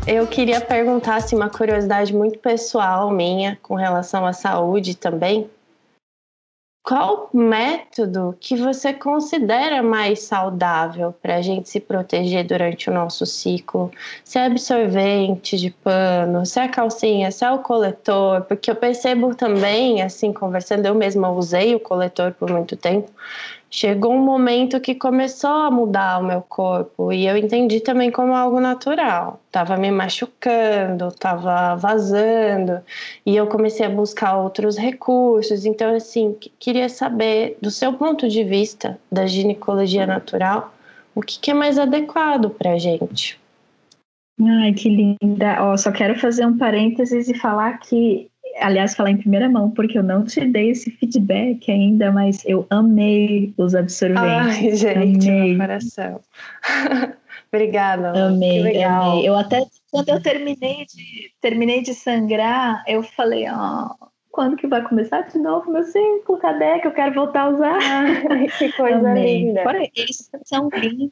Eu 0.05 0.27
queria 0.27 0.59
perguntar 0.59 1.15
assim, 1.15 1.35
uma 1.35 1.49
curiosidade 1.49 2.13
muito 2.13 2.37
pessoal 2.39 3.09
minha 3.09 3.57
com 3.61 3.75
relação 3.75 4.25
à 4.25 4.33
saúde 4.33 4.97
também. 4.97 5.49
Qual 6.85 7.29
método 7.33 8.35
que 8.41 8.57
você 8.57 8.91
considera 8.91 9.81
mais 9.81 10.23
saudável 10.23 11.13
para 11.13 11.37
a 11.37 11.41
gente 11.41 11.69
se 11.69 11.79
proteger 11.79 12.45
durante 12.45 12.89
o 12.89 12.93
nosso 12.93 13.25
ciclo? 13.25 13.89
Se 14.25 14.37
é 14.37 14.45
absorvente 14.45 15.57
de 15.57 15.69
pano, 15.71 16.45
se 16.45 16.59
é 16.59 16.67
calcinha, 16.67 17.31
se 17.31 17.45
é 17.45 17.51
o 17.51 17.59
coletor? 17.59 18.41
Porque 18.41 18.69
eu 18.69 18.75
percebo 18.75 19.33
também, 19.33 20.01
assim, 20.01 20.33
conversando, 20.33 20.85
eu 20.85 20.93
mesma 20.93 21.31
usei 21.31 21.73
o 21.73 21.79
coletor 21.79 22.33
por 22.33 22.51
muito 22.51 22.75
tempo, 22.75 23.09
chegou 23.73 24.13
um 24.13 24.23
momento 24.23 24.79
que 24.79 24.93
começou 24.93 25.49
a 25.49 25.71
mudar 25.71 26.19
o 26.19 26.23
meu 26.23 26.43
corpo 26.43 27.11
e 27.11 27.25
eu 27.25 27.35
entendi 27.35 27.79
também 27.79 28.11
como 28.11 28.31
algo 28.35 28.59
natural. 28.59 29.41
Tava 29.51 29.75
me 29.77 29.89
machucando, 29.89 31.11
tava 31.11 31.75
vazando 31.75 32.81
e 33.25 33.35
eu 33.35 33.47
comecei 33.47 33.83
a 33.83 33.89
buscar 33.89 34.37
outros 34.37 34.77
recursos. 34.77 35.65
Então, 35.65 35.95
assim, 35.95 36.37
queria 36.59 36.87
saber 36.87 37.57
do 37.59 37.71
seu 37.71 37.93
ponto 37.93 38.29
de 38.29 38.43
vista 38.43 38.99
da 39.11 39.25
ginecologia 39.25 40.05
natural, 40.05 40.71
o 41.15 41.21
que, 41.21 41.39
que 41.39 41.49
é 41.49 41.53
mais 41.55 41.79
adequado 41.79 42.51
para 42.51 42.77
gente. 42.77 43.41
Ai, 44.39 44.73
que 44.73 44.87
linda! 44.87 45.57
Ó, 45.63 45.75
só 45.77 45.91
quero 45.91 46.15
fazer 46.19 46.45
um 46.45 46.59
parênteses 46.59 47.27
e 47.27 47.33
falar 47.33 47.79
que 47.79 48.29
aliás, 48.59 48.95
falar 48.95 49.11
em 49.11 49.17
primeira 49.17 49.49
mão, 49.49 49.71
porque 49.71 49.97
eu 49.97 50.03
não 50.03 50.23
te 50.23 50.45
dei 50.45 50.69
esse 50.69 50.91
feedback 50.91 51.71
ainda, 51.71 52.11
mas 52.11 52.43
eu 52.45 52.65
amei 52.69 53.53
os 53.57 53.75
absorventes. 53.75 54.27
Ai, 54.27 54.75
gente, 54.75 55.29
amei. 55.29 55.49
meu 55.49 55.57
coração. 55.57 56.21
Obrigada. 57.51 58.27
Amei, 58.27 58.83
amei. 58.83 59.27
Eu 59.27 59.35
até 59.35 59.63
quando 59.91 60.09
eu 60.09 60.21
terminei 60.21 60.85
de 60.85 61.31
terminei 61.39 61.83
de 61.83 61.93
sangrar, 61.93 62.83
eu 62.87 63.03
falei, 63.03 63.45
ó, 63.47 63.89
oh, 64.01 64.07
quando 64.31 64.57
que 64.57 64.65
vai 64.65 64.81
começar 64.81 65.21
de 65.21 65.37
novo 65.37 65.71
meu 65.71 65.83
ciclo? 65.83 66.39
Cadê 66.39 66.79
que 66.79 66.87
eu 66.87 66.93
quero 66.93 67.13
voltar 67.13 67.41
a 67.41 67.49
usar? 67.49 67.77
Ai, 68.31 68.47
que 68.57 68.71
coisa 68.71 69.11
Amei. 69.11 69.45
linda. 69.45 69.61
Fora, 69.61 69.87
eles 69.95 70.31
são 70.45 70.69
lindos 70.73 71.11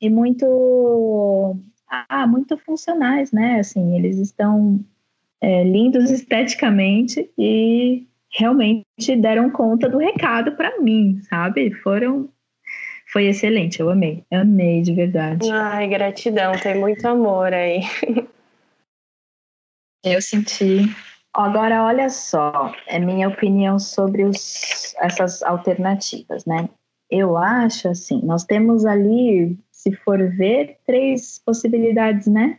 e 0.00 0.10
muito, 0.10 1.56
ah, 1.88 2.26
muito 2.26 2.58
funcionais, 2.58 3.32
né? 3.32 3.60
Assim, 3.60 3.96
eles 3.96 4.18
estão 4.18 4.84
é, 5.40 5.64
lindos 5.64 6.10
esteticamente 6.10 7.30
e 7.38 8.06
realmente 8.30 9.16
deram 9.16 9.50
conta 9.50 9.88
do 9.88 9.98
recado 9.98 10.52
para 10.52 10.80
mim, 10.80 11.20
sabe? 11.22 11.72
Foram, 11.72 12.28
foi 13.12 13.26
excelente, 13.26 13.80
eu 13.80 13.90
amei, 13.90 14.24
amei 14.30 14.82
de 14.82 14.92
verdade. 14.92 15.50
Ai, 15.50 15.88
gratidão, 15.88 16.52
tem 16.52 16.78
muito 16.78 17.06
amor 17.06 17.52
aí. 17.52 17.80
Eu 20.04 20.22
senti. 20.22 20.82
Agora, 21.34 21.84
olha 21.84 22.08
só, 22.08 22.72
é 22.86 22.98
minha 22.98 23.28
opinião 23.28 23.78
sobre 23.78 24.24
os, 24.24 24.94
essas 24.98 25.42
alternativas, 25.42 26.44
né? 26.44 26.68
Eu 27.10 27.36
acho 27.36 27.88
assim, 27.88 28.20
nós 28.22 28.44
temos 28.44 28.84
ali, 28.84 29.58
se 29.70 29.92
for 29.92 30.18
ver, 30.36 30.78
três 30.86 31.38
possibilidades, 31.38 32.26
né? 32.26 32.58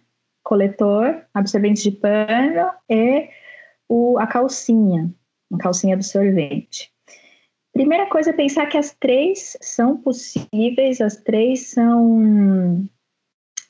Coletor, 0.49 1.21
absorvente 1.31 1.83
de 1.83 1.91
pano 1.91 2.71
e 2.89 3.29
o, 3.87 4.17
a 4.17 4.25
calcinha, 4.25 5.13
a 5.53 5.57
calcinha 5.59 5.93
absorvente. 5.93 6.91
Primeira 7.71 8.07
coisa 8.07 8.31
é 8.31 8.33
pensar 8.33 8.65
que 8.65 8.75
as 8.75 8.95
três 8.99 9.55
são 9.61 9.95
possíveis, 9.97 11.01
as 11.01 11.17
três 11.17 11.67
são 11.67 12.83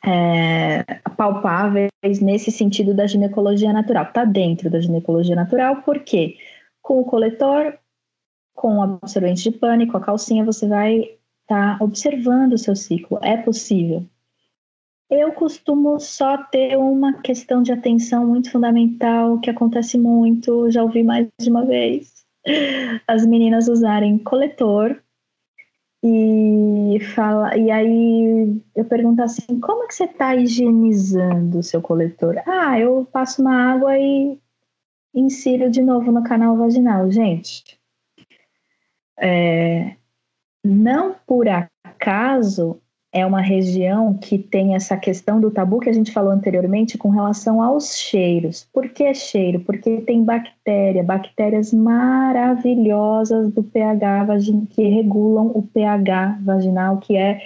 é, 0.06 0.86
palpáveis 1.18 1.92
nesse 2.22 2.50
sentido 2.50 2.94
da 2.94 3.06
ginecologia 3.06 3.74
natural. 3.74 4.06
Está 4.06 4.24
dentro 4.24 4.70
da 4.70 4.80
ginecologia 4.80 5.36
natural, 5.36 5.82
porque 5.82 6.38
com 6.82 7.02
o 7.02 7.06
coletor, 7.06 7.78
com 8.54 8.78
o 8.78 8.84
absorvente 8.84 9.44
de 9.44 9.52
pânico, 9.52 9.98
a 9.98 10.02
calcinha, 10.02 10.46
você 10.46 10.66
vai 10.66 11.00
estar 11.42 11.78
tá 11.78 11.84
observando 11.84 12.54
o 12.54 12.58
seu 12.58 12.74
ciclo. 12.74 13.20
É 13.22 13.36
possível. 13.36 14.08
Eu 15.10 15.34
costumo 15.34 16.00
só 16.00 16.38
ter 16.38 16.78
uma 16.78 17.22
questão 17.22 17.64
de 17.64 17.72
atenção 17.72 18.28
muito 18.28 18.52
fundamental, 18.52 19.40
que 19.40 19.50
acontece 19.50 19.98
muito, 19.98 20.70
já 20.70 20.84
ouvi 20.84 21.02
mais 21.04 21.28
de 21.42 21.50
uma 21.50 21.66
vez. 21.66 22.26
As 23.08 23.26
meninas 23.26 23.68
usarem 23.68 24.20
coletor 24.20 25.02
e 26.04 26.98
fala 27.14 27.58
e 27.58 27.70
aí 27.70 28.62
eu 28.74 28.86
pergunto 28.86 29.22
assim 29.22 29.60
como 29.60 29.84
é 29.84 29.88
que 29.88 29.96
você 29.96 30.06
está 30.06 30.34
higienizando 30.34 31.60
o 31.60 31.64
seu 31.64 31.82
coletor 31.82 32.42
ah 32.48 32.80
eu 32.80 33.06
passo 33.12 33.42
uma 33.42 33.74
água 33.74 34.00
e 34.00 34.40
insiro 35.14 35.70
de 35.70 35.82
novo 35.82 36.10
no 36.10 36.24
canal 36.24 36.56
vaginal 36.56 37.12
gente 37.12 37.78
é, 39.20 39.98
não 40.64 41.16
por 41.28 41.50
acaso 41.50 42.82
é 43.12 43.26
uma 43.26 43.42
região 43.42 44.14
que 44.14 44.38
tem 44.38 44.76
essa 44.76 44.96
questão 44.96 45.42
do 45.42 45.50
tabu 45.50 45.80
que 45.80 45.90
a 45.90 45.94
gente 45.94 46.12
falou 46.12 46.32
anteriormente 46.32 46.96
com 46.98 47.10
relação 47.10 47.62
aos 47.62 47.98
cheiros. 47.98 48.68
Por 48.72 48.88
que 48.90 49.14
cheiro? 49.14 49.60
Porque 49.62 50.02
tem 50.02 50.24
bactéria, 50.24 51.04
bactérias 51.04 51.74
maravilhosas 51.74 53.52
do 53.52 53.64
pH 53.64 54.28
que 54.70 54.84
regulam 54.84 55.48
o 55.48 55.64
pH 55.64 56.38
vaginal, 56.44 57.00
que 57.00 57.18
é 57.18 57.42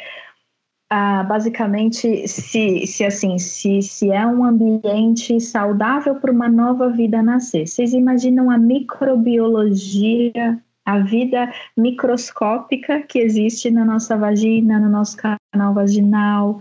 ah, 0.89 1.23
basicamente 1.23 2.27
se, 2.27 2.85
se 2.85 3.05
assim 3.05 3.37
se, 3.39 3.81
se 3.81 4.11
é 4.11 4.27
um 4.27 4.43
ambiente 4.43 5.39
saudável 5.39 6.15
para 6.15 6.31
uma 6.31 6.49
nova 6.49 6.89
vida 6.89 7.23
nascer. 7.23 7.67
Vocês 7.67 7.93
imaginam 7.93 8.51
a 8.51 8.57
microbiologia 8.57 10.61
a 10.85 10.99
vida 10.99 11.51
microscópica 11.77 13.01
que 13.01 13.19
existe 13.19 13.71
na 13.71 13.85
nossa 13.85 14.17
vagina, 14.17 14.79
no 14.79 14.89
nosso 14.89 15.17
canal 15.17 15.73
vaginal, 15.73 16.59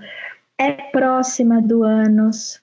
é 0.59 0.73
próxima 0.73 1.61
do 1.61 1.83
ânus. 1.83 2.63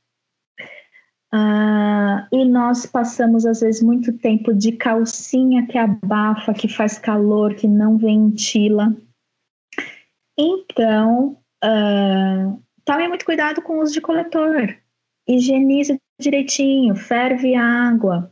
Uh, 1.33 2.25
e 2.31 2.43
nós 2.45 2.85
passamos, 2.85 3.45
às 3.45 3.59
vezes, 3.59 3.83
muito 3.83 4.17
tempo 4.17 4.53
de 4.53 4.71
calcinha 4.71 5.67
que 5.67 5.77
abafa, 5.77 6.53
que 6.53 6.67
faz 6.67 6.97
calor, 6.97 7.53
que 7.55 7.67
não 7.67 7.97
ventila. 7.97 8.95
Então, 10.37 11.37
uh, 11.63 12.63
tome 12.83 13.07
muito 13.07 13.25
cuidado 13.25 13.61
com 13.61 13.73
o 13.77 13.81
uso 13.81 13.93
de 13.93 14.01
coletor. 14.01 14.75
Higienize 15.27 15.99
direitinho, 16.19 16.95
ferve 16.95 17.53
água, 17.55 18.31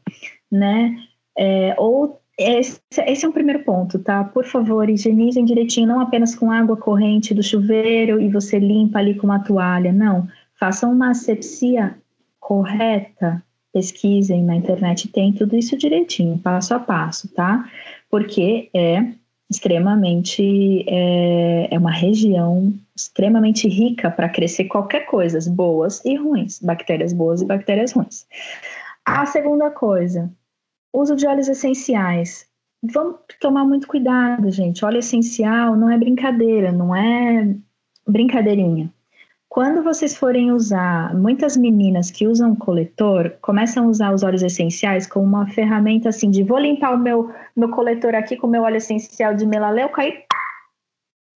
né? 0.51 0.95
É, 1.37 1.75
ou 1.77 2.19
esse, 2.37 2.79
esse, 3.05 3.25
é 3.25 3.29
um 3.29 3.31
primeiro 3.31 3.63
ponto, 3.63 3.97
tá? 3.99 4.23
Por 4.23 4.45
favor, 4.45 4.89
higienizem 4.89 5.43
direitinho, 5.43 5.87
não 5.87 5.99
apenas 5.99 6.35
com 6.35 6.51
água 6.51 6.77
corrente 6.77 7.33
do 7.33 7.41
chuveiro 7.41 8.21
e 8.21 8.29
você 8.29 8.59
limpa 8.59 8.99
ali 8.99 9.15
com 9.15 9.25
uma 9.25 9.43
toalha, 9.43 9.91
não. 9.91 10.27
Façam 10.59 10.91
uma 10.91 11.09
asepsia 11.09 11.97
correta, 12.39 13.43
pesquisem 13.73 14.43
na 14.43 14.55
internet, 14.55 15.07
tem 15.07 15.33
tudo 15.33 15.55
isso 15.55 15.77
direitinho, 15.77 16.37
passo 16.37 16.73
a 16.73 16.79
passo, 16.79 17.27
tá? 17.33 17.69
Porque 18.09 18.69
é 18.73 19.05
extremamente, 19.49 20.83
é, 20.87 21.67
é 21.71 21.77
uma 21.79 21.91
região 21.91 22.73
extremamente 22.95 23.67
rica 23.67 24.11
para 24.11 24.29
crescer 24.29 24.65
qualquer 24.65 25.05
coisa, 25.05 25.39
boas 25.49 26.03
e 26.05 26.15
ruins, 26.15 26.59
bactérias 26.59 27.13
boas 27.13 27.41
e 27.41 27.45
bactérias 27.45 27.93
ruins. 27.93 28.27
A 29.05 29.25
segunda 29.25 29.71
coisa, 29.71 30.29
Uso 30.93 31.15
de 31.15 31.27
óleos 31.27 31.47
essenciais. 31.47 32.47
Vamos 32.83 33.17
tomar 33.39 33.65
muito 33.65 33.87
cuidado, 33.87 34.49
gente. 34.51 34.85
Óleo 34.85 34.99
essencial 34.99 35.75
não 35.75 35.89
é 35.89 35.97
brincadeira, 35.97 36.71
não 36.71 36.95
é 36.95 37.55
brincadeirinha. 38.07 38.91
Quando 39.49 39.81
vocês 39.81 40.15
forem 40.15 40.51
usar, 40.51 41.15
muitas 41.15 41.57
meninas 41.57 42.11
que 42.11 42.27
usam 42.27 42.55
coletor 42.55 43.37
começam 43.41 43.85
a 43.85 43.87
usar 43.87 44.13
os 44.13 44.21
óleos 44.21 44.43
essenciais 44.43 45.07
como 45.07 45.25
uma 45.25 45.47
ferramenta 45.47 46.09
assim 46.09 46.29
de 46.29 46.43
vou 46.43 46.59
limpar 46.59 46.93
o 46.93 46.97
meu, 46.97 47.33
meu 47.55 47.69
coletor 47.69 48.13
aqui 48.13 48.35
com 48.35 48.45
meu 48.45 48.63
óleo 48.63 48.77
essencial 48.77 49.33
de 49.33 49.45
melaleuca 49.45 50.05
e 50.05 50.26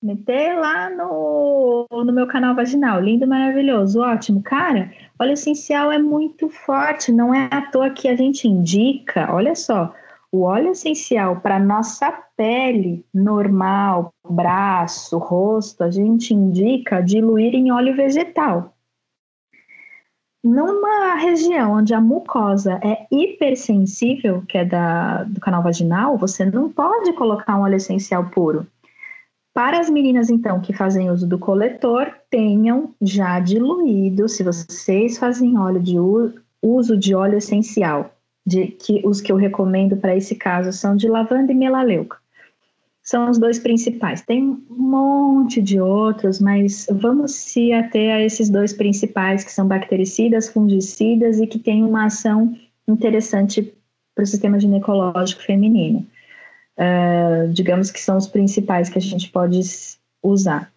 meter 0.01 0.57
lá 0.57 0.89
no, 0.89 1.87
no 1.91 2.11
meu 2.11 2.25
canal 2.27 2.55
vaginal. 2.55 2.99
Lindo, 2.99 3.27
maravilhoso, 3.27 4.01
ótimo. 4.01 4.41
Cara, 4.41 4.91
óleo 5.19 5.33
essencial 5.33 5.91
é 5.91 5.99
muito 5.99 6.49
forte, 6.49 7.11
não 7.11 7.33
é 7.33 7.47
à 7.51 7.61
toa 7.61 7.91
que 7.91 8.07
a 8.07 8.15
gente 8.15 8.47
indica, 8.47 9.31
olha 9.31 9.55
só, 9.55 9.93
o 10.31 10.43
óleo 10.43 10.71
essencial 10.71 11.41
para 11.41 11.59
nossa 11.59 12.11
pele 12.35 13.05
normal, 13.13 14.13
braço, 14.27 15.17
rosto, 15.17 15.83
a 15.83 15.91
gente 15.91 16.33
indica 16.33 17.01
diluir 17.01 17.53
em 17.53 17.71
óleo 17.71 17.95
vegetal. 17.95 18.73
Numa 20.43 21.15
região 21.15 21.73
onde 21.73 21.93
a 21.93 22.01
mucosa 22.01 22.79
é 22.83 23.05
hipersensível, 23.11 24.43
que 24.47 24.57
é 24.57 24.65
da, 24.65 25.23
do 25.25 25.39
canal 25.39 25.61
vaginal, 25.61 26.17
você 26.17 26.43
não 26.43 26.71
pode 26.71 27.13
colocar 27.13 27.57
um 27.57 27.61
óleo 27.61 27.75
essencial 27.75 28.25
puro. 28.31 28.65
Para 29.53 29.79
as 29.79 29.89
meninas, 29.89 30.29
então, 30.29 30.61
que 30.61 30.71
fazem 30.71 31.09
uso 31.09 31.27
do 31.27 31.37
coletor, 31.37 32.09
tenham 32.29 32.95
já 33.01 33.39
diluído, 33.39 34.29
se 34.29 34.43
vocês 34.43 35.17
fazem 35.17 35.57
óleo 35.57 35.81
de 35.81 35.97
uso 36.61 36.97
de 36.97 37.13
óleo 37.13 37.37
essencial, 37.37 38.15
de 38.45 38.67
que 38.67 39.01
os 39.05 39.19
que 39.19 39.29
eu 39.29 39.35
recomendo 39.35 39.97
para 39.97 40.15
esse 40.15 40.35
caso 40.35 40.71
são 40.71 40.95
de 40.95 41.09
lavanda 41.09 41.51
e 41.51 41.55
melaleuca. 41.55 42.17
São 43.03 43.29
os 43.29 43.37
dois 43.37 43.59
principais. 43.59 44.21
Tem 44.21 44.41
um 44.41 44.63
monte 44.69 45.61
de 45.61 45.81
outros, 45.81 46.39
mas 46.39 46.87
vamos 46.89 47.33
se 47.33 47.73
ater 47.73 48.13
a 48.13 48.21
esses 48.21 48.49
dois 48.49 48.71
principais, 48.71 49.43
que 49.43 49.51
são 49.51 49.67
bactericidas, 49.67 50.47
fungicidas 50.47 51.39
e 51.39 51.47
que 51.47 51.59
têm 51.59 51.83
uma 51.83 52.05
ação 52.05 52.55
interessante 52.87 53.73
para 54.15 54.23
o 54.23 54.27
sistema 54.27 54.57
ginecológico 54.59 55.41
feminino 55.41 56.07
uh, 56.77 57.51
digamos 57.51 57.91
que 57.91 57.99
são 57.99 58.17
os 58.17 58.27
principais 58.27 58.89
que 58.89 58.97
a 58.97 59.01
gente 59.01 59.29
pode 59.31 59.60
usar. 60.23 60.71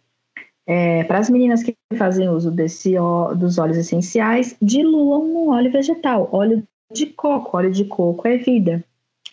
É, 0.67 1.05
para 1.05 1.19
as 1.19 1.29
meninas 1.29 1.63
que 1.63 1.77
fazem 1.97 2.29
uso 2.29 2.51
desse, 2.51 2.95
dos 3.37 3.59
óleos 3.59 3.77
essenciais, 3.77 4.57
diluam 4.63 5.27
no 5.27 5.51
óleo 5.51 5.71
vegetal, 5.71 6.29
óleo 6.33 6.63
de 6.93 7.07
coco. 7.07 7.57
Óleo 7.57 7.71
de 7.71 7.85
coco 7.85 8.27
é 8.27 8.39
vida. 8.39 8.83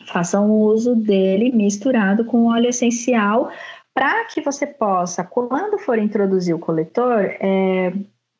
Façam 0.07 0.51
uso 0.51 0.95
dele 0.95 1.51
misturado 1.51 2.25
com 2.25 2.47
óleo 2.47 2.69
essencial 2.69 3.49
para 3.93 4.25
que 4.25 4.41
você 4.41 4.65
possa, 4.65 5.23
quando 5.23 5.77
for 5.77 5.97
introduzir 5.99 6.55
o 6.55 6.59
coletor, 6.59 7.19
é, 7.39 7.93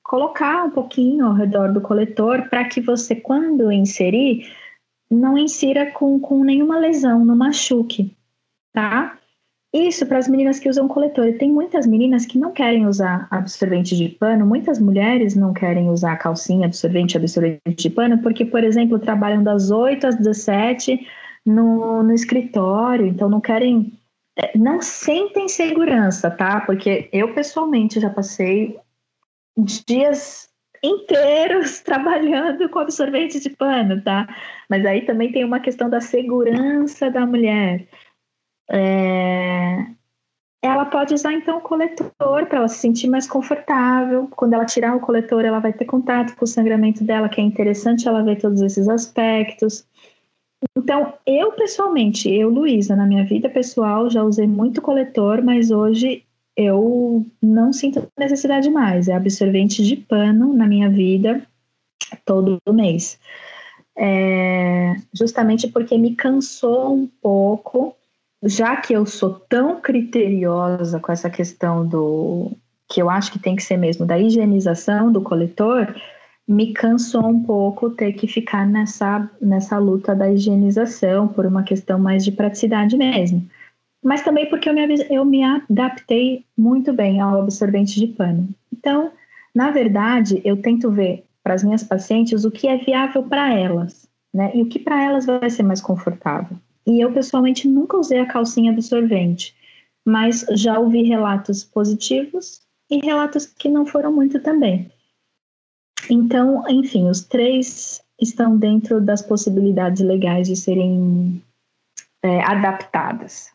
colocar 0.03 0.63
um 0.65 0.71
pouquinho 0.71 1.27
ao 1.27 1.33
redor 1.33 1.71
do 1.71 1.81
coletor 1.81 2.49
para 2.49 2.65
que 2.65 2.81
você, 2.81 3.15
quando 3.15 3.71
inserir, 3.71 4.49
não 5.11 5.37
insira 5.37 5.91
com, 5.91 6.19
com 6.19 6.43
nenhuma 6.43 6.79
lesão, 6.79 7.23
não 7.23 7.35
machuque 7.35 8.15
tá? 8.73 9.17
Isso 9.73 10.05
para 10.05 10.17
as 10.17 10.27
meninas 10.27 10.59
que 10.59 10.69
usam 10.69 10.87
coletor. 10.87 11.37
Tem 11.37 11.49
muitas 11.49 11.87
meninas 11.87 12.25
que 12.25 12.37
não 12.37 12.51
querem 12.51 12.85
usar 12.87 13.27
absorvente 13.31 13.95
de 13.95 14.09
pano, 14.09 14.45
muitas 14.45 14.79
mulheres 14.79 15.33
não 15.33 15.53
querem 15.53 15.89
usar 15.89 16.17
calcinha, 16.17 16.65
absorvente, 16.65 17.15
absorvente 17.15 17.75
de 17.75 17.89
pano, 17.89 18.21
porque, 18.21 18.43
por 18.43 18.63
exemplo, 18.63 18.99
trabalham 18.99 19.41
das 19.41 19.71
8 19.71 20.07
às 20.07 20.15
17 20.17 21.07
no, 21.45 22.03
no 22.03 22.13
escritório, 22.13 23.07
então 23.07 23.29
não 23.29 23.39
querem, 23.39 23.97
é, 24.37 24.57
não 24.57 24.81
sentem 24.81 25.47
segurança, 25.47 26.29
tá? 26.29 26.59
Porque 26.61 27.07
eu 27.13 27.33
pessoalmente 27.33 27.99
já 27.99 28.09
passei 28.09 28.77
dias 29.57 30.49
inteiros 30.83 31.79
trabalhando 31.81 32.67
com 32.67 32.79
absorvente 32.79 33.39
de 33.39 33.51
pano, 33.51 34.01
tá? 34.01 34.27
Mas 34.71 34.85
aí 34.85 35.01
também 35.01 35.29
tem 35.33 35.43
uma 35.43 35.59
questão 35.59 35.89
da 35.89 35.99
segurança 35.99 37.11
da 37.11 37.25
mulher. 37.25 37.89
É... 38.71 39.85
Ela 40.63 40.85
pode 40.85 41.13
usar 41.13 41.33
então 41.33 41.57
o 41.57 41.61
coletor 41.61 42.45
para 42.45 42.59
ela 42.59 42.67
se 42.69 42.77
sentir 42.77 43.09
mais 43.09 43.27
confortável. 43.27 44.29
Quando 44.29 44.53
ela 44.53 44.63
tirar 44.63 44.95
o 44.95 45.01
coletor, 45.01 45.43
ela 45.43 45.59
vai 45.59 45.73
ter 45.73 45.83
contato 45.83 46.37
com 46.37 46.45
o 46.45 46.47
sangramento 46.47 47.03
dela, 47.03 47.27
que 47.27 47.41
é 47.41 47.43
interessante 47.43 48.07
ela 48.07 48.23
ver 48.23 48.39
todos 48.39 48.61
esses 48.61 48.87
aspectos. 48.87 49.85
Então, 50.77 51.15
eu 51.25 51.51
pessoalmente, 51.51 52.33
eu, 52.33 52.49
Luísa, 52.49 52.95
na 52.95 53.05
minha 53.05 53.25
vida 53.25 53.49
pessoal, 53.49 54.09
já 54.09 54.23
usei 54.23 54.47
muito 54.47 54.81
coletor, 54.81 55.43
mas 55.43 55.69
hoje 55.69 56.23
eu 56.55 57.25
não 57.41 57.73
sinto 57.73 58.07
necessidade 58.17 58.69
mais. 58.69 59.09
É 59.09 59.15
absorvente 59.15 59.83
de 59.83 59.97
pano 59.97 60.53
na 60.53 60.65
minha 60.65 60.89
vida 60.89 61.45
todo 62.23 62.57
mês. 62.71 63.19
É, 63.97 64.95
justamente 65.13 65.67
porque 65.67 65.97
me 65.97 66.15
cansou 66.15 66.93
um 66.95 67.07
pouco, 67.21 67.95
já 68.43 68.77
que 68.77 68.93
eu 68.93 69.05
sou 69.05 69.33
tão 69.33 69.81
criteriosa 69.81 70.99
com 70.99 71.11
essa 71.11 71.29
questão 71.29 71.85
do 71.85 72.51
que 72.89 73.01
eu 73.01 73.09
acho 73.09 73.31
que 73.31 73.39
tem 73.39 73.55
que 73.55 73.63
ser 73.63 73.77
mesmo 73.77 74.05
da 74.05 74.19
higienização 74.19 75.11
do 75.11 75.21
coletor, 75.21 75.95
me 76.47 76.73
cansou 76.73 77.25
um 77.25 77.41
pouco 77.41 77.89
ter 77.89 78.13
que 78.13 78.27
ficar 78.27 78.67
nessa, 78.67 79.29
nessa 79.41 79.77
luta 79.77 80.13
da 80.13 80.29
higienização 80.29 81.27
por 81.27 81.45
uma 81.45 81.63
questão 81.63 81.97
mais 81.97 82.25
de 82.25 82.31
praticidade 82.31 82.97
mesmo. 82.97 83.47
Mas 84.03 84.23
também 84.23 84.49
porque 84.49 84.69
eu 84.69 84.73
me, 84.73 85.07
eu 85.09 85.23
me 85.23 85.43
adaptei 85.43 86.43
muito 86.57 86.91
bem 86.91 87.21
ao 87.21 87.39
absorvente 87.39 87.99
de 87.99 88.07
pano. 88.07 88.49
Então, 88.73 89.11
na 89.53 89.71
verdade, 89.71 90.41
eu 90.43 90.61
tento 90.61 90.89
ver 90.91 91.23
para 91.43 91.53
as 91.53 91.63
minhas 91.63 91.83
pacientes 91.83 92.45
o 92.45 92.51
que 92.51 92.67
é 92.67 92.77
viável 92.77 93.23
para 93.23 93.53
elas, 93.53 94.07
né? 94.33 94.51
E 94.53 94.61
o 94.61 94.67
que 94.67 94.79
para 94.79 95.01
elas 95.01 95.25
vai 95.25 95.49
ser 95.49 95.63
mais 95.63 95.81
confortável. 95.81 96.57
E 96.85 96.99
eu, 96.99 97.11
pessoalmente, 97.11 97.67
nunca 97.67 97.97
usei 97.97 98.19
a 98.19 98.25
calcinha 98.25 98.71
absorvente, 98.71 99.55
mas 100.05 100.45
já 100.51 100.79
ouvi 100.79 101.03
relatos 101.03 101.63
positivos 101.63 102.61
e 102.89 102.97
relatos 103.05 103.45
que 103.45 103.69
não 103.69 103.85
foram 103.85 104.11
muito 104.11 104.39
também. 104.39 104.91
Então, 106.09 106.63
enfim, 106.67 107.09
os 107.09 107.21
três 107.21 108.01
estão 108.19 108.57
dentro 108.57 108.99
das 108.99 109.21
possibilidades 109.21 110.01
legais 110.01 110.47
de 110.47 110.55
serem 110.55 111.41
é, 112.23 112.43
adaptadas. 112.43 113.51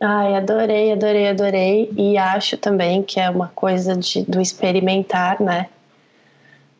Ai, 0.00 0.34
adorei, 0.34 0.92
adorei, 0.92 1.28
adorei. 1.28 1.92
E 1.96 2.16
acho 2.16 2.56
também 2.56 3.02
que 3.02 3.20
é 3.20 3.28
uma 3.28 3.48
coisa 3.48 3.96
de, 3.96 4.22
do 4.24 4.40
experimentar, 4.40 5.40
né? 5.40 5.68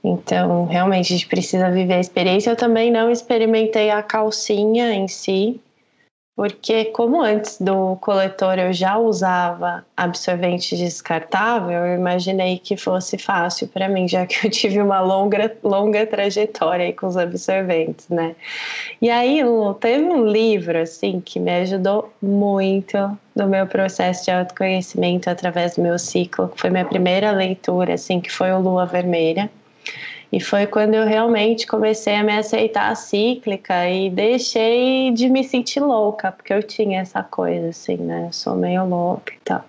Então, 0.02 0.64
realmente, 0.64 1.12
a 1.12 1.16
gente 1.16 1.28
precisa 1.28 1.70
viver 1.70 1.94
a 1.94 2.00
experiência. 2.00 2.50
Eu 2.50 2.56
também 2.56 2.90
não 2.90 3.10
experimentei 3.10 3.90
a 3.90 4.02
calcinha 4.02 4.92
em 4.94 5.06
si, 5.06 5.60
porque 6.40 6.86
como 6.86 7.20
antes 7.20 7.60
do 7.60 7.96
coletor 7.96 8.58
eu 8.58 8.72
já 8.72 8.96
usava 8.96 9.84
absorvente 9.94 10.74
descartável, 10.74 11.84
eu 11.84 11.94
imaginei 11.94 12.56
que 12.56 12.78
fosse 12.78 13.18
fácil 13.18 13.68
para 13.68 13.90
mim, 13.90 14.08
já 14.08 14.24
que 14.24 14.46
eu 14.46 14.48
tive 14.50 14.80
uma 14.80 15.02
longa, 15.02 15.54
longa 15.62 16.06
trajetória 16.06 16.94
com 16.94 17.06
os 17.06 17.18
absorventes, 17.18 18.08
né? 18.08 18.34
E 19.02 19.10
aí 19.10 19.42
teve 19.80 20.04
um 20.04 20.24
livro 20.24 20.78
assim 20.78 21.20
que 21.20 21.38
me 21.38 21.50
ajudou 21.56 22.10
muito 22.22 22.96
no 23.36 23.46
meu 23.46 23.66
processo 23.66 24.24
de 24.24 24.30
autoconhecimento 24.30 25.28
através 25.28 25.76
do 25.76 25.82
meu 25.82 25.98
ciclo, 25.98 26.48
que 26.48 26.58
foi 26.58 26.70
minha 26.70 26.86
primeira 26.86 27.32
leitura, 27.32 27.92
assim, 27.92 28.18
que 28.18 28.32
foi 28.32 28.50
o 28.50 28.58
Lua 28.58 28.86
Vermelha 28.86 29.50
e 30.32 30.40
foi 30.40 30.66
quando 30.66 30.94
eu 30.94 31.04
realmente 31.04 31.66
comecei 31.66 32.14
a 32.14 32.22
me 32.22 32.36
aceitar 32.36 32.94
cíclica 32.94 33.88
e 33.88 34.08
deixei 34.08 35.10
de 35.12 35.28
me 35.28 35.42
sentir 35.42 35.80
louca, 35.80 36.30
porque 36.30 36.52
eu 36.52 36.62
tinha 36.62 37.00
essa 37.00 37.22
coisa 37.22 37.70
assim, 37.70 37.96
né? 37.96 38.26
Eu 38.28 38.32
sou 38.32 38.54
meio 38.54 38.86
louca 38.86 39.32
e 39.34 39.38
tal. 39.44 39.64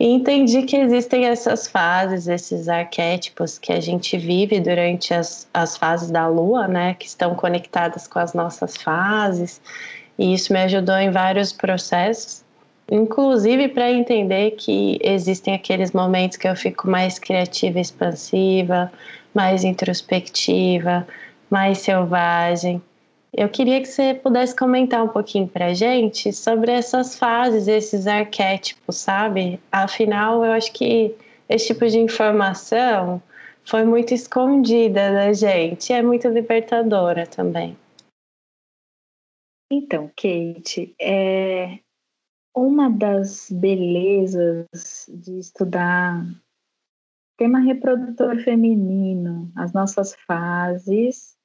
E 0.00 0.06
entendi 0.06 0.62
que 0.62 0.76
existem 0.76 1.26
essas 1.26 1.68
fases, 1.68 2.26
esses 2.26 2.70
arquétipos 2.70 3.58
que 3.58 3.70
a 3.70 3.80
gente 3.80 4.16
vive 4.16 4.60
durante 4.60 5.12
as, 5.12 5.46
as 5.52 5.76
fases 5.76 6.10
da 6.10 6.26
lua, 6.26 6.66
né? 6.66 6.94
Que 6.94 7.06
estão 7.06 7.34
conectadas 7.34 8.06
com 8.06 8.18
as 8.18 8.32
nossas 8.32 8.78
fases. 8.78 9.60
E 10.18 10.32
isso 10.32 10.54
me 10.54 10.60
ajudou 10.60 10.96
em 10.96 11.10
vários 11.10 11.52
processos, 11.52 12.42
inclusive 12.90 13.68
para 13.68 13.90
entender 13.90 14.52
que 14.52 14.98
existem 15.02 15.54
aqueles 15.54 15.92
momentos 15.92 16.38
que 16.38 16.48
eu 16.48 16.56
fico 16.56 16.88
mais 16.88 17.18
criativa, 17.18 17.78
expansiva, 17.78 18.90
mais 19.34 19.64
introspectiva, 19.64 21.06
mais 21.50 21.78
selvagem. 21.78 22.82
Eu 23.32 23.48
queria 23.48 23.80
que 23.80 23.88
você 23.88 24.12
pudesse 24.12 24.54
comentar 24.54 25.02
um 25.02 25.08
pouquinho 25.08 25.48
para 25.48 25.72
gente 25.72 26.32
sobre 26.32 26.70
essas 26.70 27.18
fases, 27.18 27.66
esses 27.66 28.06
arquétipos, 28.06 28.96
sabe? 28.96 29.58
Afinal, 29.70 30.44
eu 30.44 30.52
acho 30.52 30.72
que 30.72 31.14
esse 31.48 31.68
tipo 31.68 31.88
de 31.88 31.98
informação 31.98 33.22
foi 33.64 33.84
muito 33.84 34.12
escondida 34.12 35.12
da 35.12 35.32
gente, 35.32 35.92
é 35.92 36.02
muito 36.02 36.28
libertadora 36.28 37.26
também. 37.26 37.76
Então, 39.70 40.08
Kate, 40.08 40.94
é 41.00 41.78
uma 42.54 42.90
das 42.90 43.48
belezas 43.50 45.06
de 45.08 45.38
estudar 45.38 46.22
Tema 47.42 47.58
reprodutor 47.58 48.38
feminino, 48.38 49.50
as 49.56 49.72
nossas 49.72 50.14
fases 50.28 51.36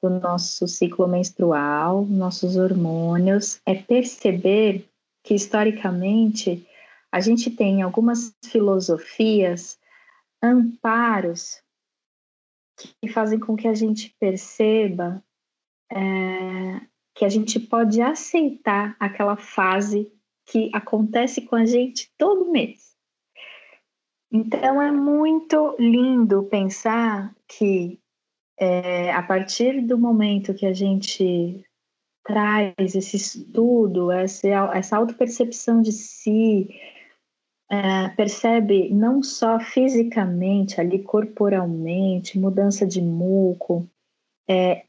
do 0.00 0.08
nosso 0.08 0.68
ciclo 0.68 1.08
menstrual, 1.08 2.04
nossos 2.04 2.54
hormônios, 2.54 3.60
é 3.66 3.74
perceber 3.74 4.88
que 5.24 5.34
historicamente 5.34 6.64
a 7.10 7.18
gente 7.18 7.50
tem 7.50 7.82
algumas 7.82 8.32
filosofias, 8.44 9.76
amparos 10.40 11.64
que 12.76 13.08
fazem 13.08 13.40
com 13.40 13.56
que 13.56 13.66
a 13.66 13.74
gente 13.74 14.14
perceba 14.20 15.20
é, 15.90 16.80
que 17.12 17.24
a 17.24 17.28
gente 17.28 17.58
pode 17.58 18.00
aceitar 18.00 18.94
aquela 19.00 19.36
fase 19.36 20.12
que 20.46 20.70
acontece 20.72 21.42
com 21.42 21.56
a 21.56 21.66
gente 21.66 22.08
todo 22.16 22.52
mês. 22.52 22.87
Então 24.30 24.80
é 24.80 24.90
muito 24.92 25.74
lindo 25.78 26.44
pensar 26.44 27.34
que 27.46 27.98
é, 28.58 29.10
a 29.12 29.22
partir 29.22 29.80
do 29.80 29.96
momento 29.96 30.54
que 30.54 30.66
a 30.66 30.72
gente 30.72 31.64
traz 32.24 32.74
esse 32.78 33.16
estudo, 33.16 34.10
essa, 34.10 34.48
essa 34.74 34.96
autopercepção 34.96 35.80
de 35.80 35.92
si, 35.92 36.68
é, 37.70 38.08
percebe 38.10 38.90
não 38.90 39.22
só 39.22 39.58
fisicamente, 39.58 40.80
ali 40.80 41.02
corporalmente, 41.02 42.38
mudança 42.38 42.86
de 42.86 43.00
muco, 43.00 43.88
é, 44.48 44.84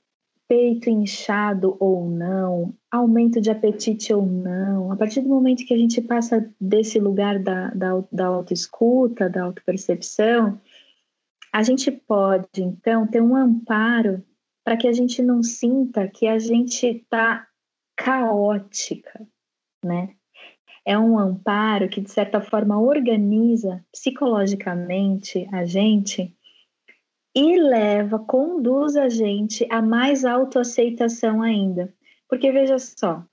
peito 0.47 0.89
inchado 0.89 1.77
ou 1.79 2.09
não, 2.09 2.73
aumento 2.91 3.39
de 3.39 3.51
apetite 3.51 4.13
ou 4.13 4.25
não, 4.25 4.91
a 4.91 4.95
partir 4.95 5.21
do 5.21 5.29
momento 5.29 5.65
que 5.65 5.73
a 5.73 5.77
gente 5.77 6.01
passa 6.01 6.51
desse 6.59 6.99
lugar 6.99 7.39
da, 7.39 7.69
da, 7.69 8.03
da 8.11 8.27
autoescuta, 8.27 9.29
da 9.29 9.43
autopercepção, 9.43 10.59
a 11.51 11.63
gente 11.63 11.91
pode, 11.91 12.47
então, 12.57 13.07
ter 13.07 13.21
um 13.21 13.35
amparo 13.35 14.23
para 14.63 14.77
que 14.77 14.87
a 14.87 14.91
gente 14.91 15.21
não 15.21 15.41
sinta 15.41 16.07
que 16.07 16.27
a 16.27 16.37
gente 16.37 16.85
está 16.85 17.47
caótica, 17.95 19.27
né? 19.83 20.13
É 20.85 20.97
um 20.97 21.19
amparo 21.19 21.89
que, 21.89 22.01
de 22.01 22.09
certa 22.09 22.41
forma, 22.41 22.79
organiza 22.79 23.83
psicologicamente 23.91 25.47
a 25.51 25.65
gente 25.65 26.35
e 27.35 27.59
leva, 27.59 28.17
conduz 28.19 28.95
a 28.95 29.09
gente 29.09 29.67
a 29.69 29.81
mais 29.81 30.25
autoaceitação 30.25 31.41
ainda. 31.41 31.93
Porque 32.29 32.51
veja 32.51 32.77
só, 32.77 33.25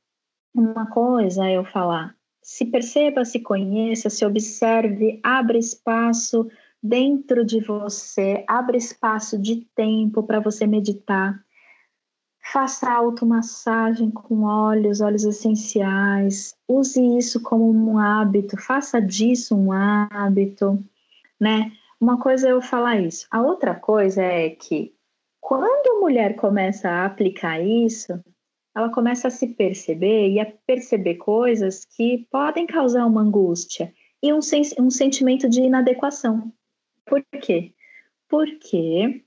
uma 0.55 0.87
coisa 0.87 1.47
é 1.47 1.59
eu 1.59 1.65
falar, 1.67 2.17
se 2.43 2.65
perceba, 2.65 3.27
se 3.27 3.41
conheça, 3.41 4.09
se 4.09 4.25
observe, 4.25 5.21
abre 5.23 5.59
espaço 5.59 6.49
dentro 6.83 7.45
de 7.45 7.61
você, 7.61 8.43
abre 8.49 8.79
espaço 8.79 9.39
de 9.39 9.67
tempo 9.75 10.23
para 10.23 10.41
você 10.41 10.67
meditar. 10.67 11.45
Faça 12.53 12.91
automassagem 12.91 14.11
com 14.11 14.45
óleos, 14.45 15.01
óleos 15.01 15.25
essenciais. 15.25 16.57
Use 16.67 17.01
isso 17.19 17.43
como 17.43 17.69
um 17.69 17.99
hábito, 17.99 18.57
faça 18.57 19.03
disso 19.03 19.55
um 19.57 19.73
hábito, 19.73 20.83
né? 21.39 21.73
Uma 22.01 22.19
coisa 22.19 22.49
é 22.49 22.53
eu 22.53 22.63
falar 22.63 23.01
isso. 23.01 23.27
A 23.31 23.43
outra 23.43 23.75
coisa 23.75 24.23
é 24.23 24.51
que 24.51 24.95
quando 25.41 25.97
a 25.97 26.01
mulher 26.01 26.37
começa 26.37 26.89
a 26.89 27.05
aplicar 27.05 27.61
isso, 27.61 28.23
ela 28.77 28.91
começa 28.91 29.29
a 29.29 29.31
se 29.31 29.55
perceber 29.55 30.29
e 30.29 30.39
a 30.39 30.45
perceber 30.67 31.15
coisas 31.15 31.87
que 31.97 32.29
podem 32.31 32.67
causar 32.67 33.07
uma 33.07 33.23
angústia 33.23 33.91
e 34.23 34.31
um, 34.35 34.43
sen 34.43 34.63
um 34.79 34.91
sentimento 34.91 35.49
de 35.49 35.63
inadequação. 35.63 36.53
Por 37.07 37.25
quê? 37.41 37.73
Porque 38.29 39.25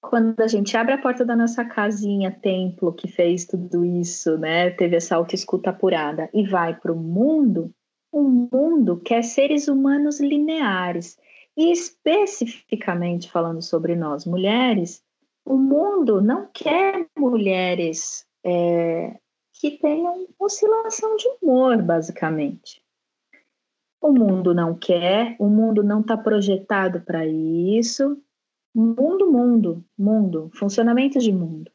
quando 0.00 0.40
a 0.40 0.46
gente 0.46 0.74
abre 0.74 0.94
a 0.94 0.98
porta 0.98 1.22
da 1.22 1.36
nossa 1.36 1.66
casinha, 1.66 2.30
templo, 2.30 2.94
que 2.94 3.06
fez 3.06 3.44
tudo 3.44 3.84
isso, 3.84 4.38
né, 4.38 4.70
teve 4.70 4.96
essa 4.96 5.16
autoescuta 5.16 5.68
apurada, 5.70 6.30
e 6.32 6.46
vai 6.46 6.74
para 6.78 6.92
o 6.92 6.96
mundo, 6.96 7.74
o 8.10 8.22
mundo 8.22 8.98
quer 9.04 9.22
seres 9.22 9.68
humanos 9.68 10.18
lineares. 10.18 11.18
E 11.56 11.72
especificamente 11.72 13.30
falando 13.30 13.60
sobre 13.60 13.96
nós 13.96 14.24
mulheres, 14.24 15.02
o 15.44 15.58
mundo 15.58 16.22
não 16.22 16.48
quer 16.54 17.06
mulheres 17.18 18.26
é, 18.46 19.18
que 19.52 19.72
tenham 19.72 20.26
oscilação 20.38 21.16
de 21.16 21.28
humor, 21.42 21.82
basicamente. 21.82 22.82
O 24.00 24.12
mundo 24.12 24.54
não 24.54 24.74
quer, 24.74 25.34
o 25.38 25.48
mundo 25.48 25.82
não 25.82 26.00
está 26.00 26.16
projetado 26.16 27.00
para 27.00 27.26
isso, 27.26 28.22
Mundo, 28.78 29.32
mundo, 29.32 29.82
mundo, 29.98 30.50
funcionamento 30.52 31.18
de 31.18 31.32
mundo. 31.32 31.72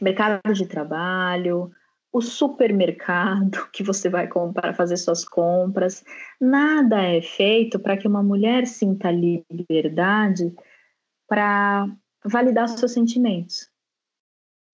Mercado 0.00 0.52
de 0.52 0.64
trabalho, 0.64 1.72
o 2.12 2.20
supermercado 2.20 3.68
que 3.74 3.82
você 3.82 4.08
vai 4.08 4.28
para 4.54 4.72
fazer 4.72 4.98
suas 4.98 5.24
compras. 5.24 6.04
Nada 6.40 7.02
é 7.02 7.20
feito 7.20 7.80
para 7.80 7.96
que 7.96 8.06
uma 8.06 8.22
mulher 8.22 8.68
sinta 8.68 9.10
liberdade 9.10 10.54
para 11.26 11.88
validar 12.24 12.68
seus 12.68 12.92
sentimentos. 12.92 13.68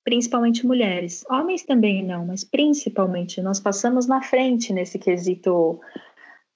Principalmente 0.05 0.67
mulheres. 0.67 1.25
Homens 1.31 1.65
também 1.65 2.05
não, 2.05 2.27
mas 2.27 2.45
principalmente 2.45 3.41
nós 3.41 3.61
passamos 3.61 4.07
na 4.07 4.21
frente 4.21 4.73
nesse 4.73 4.99
quesito 4.99 5.81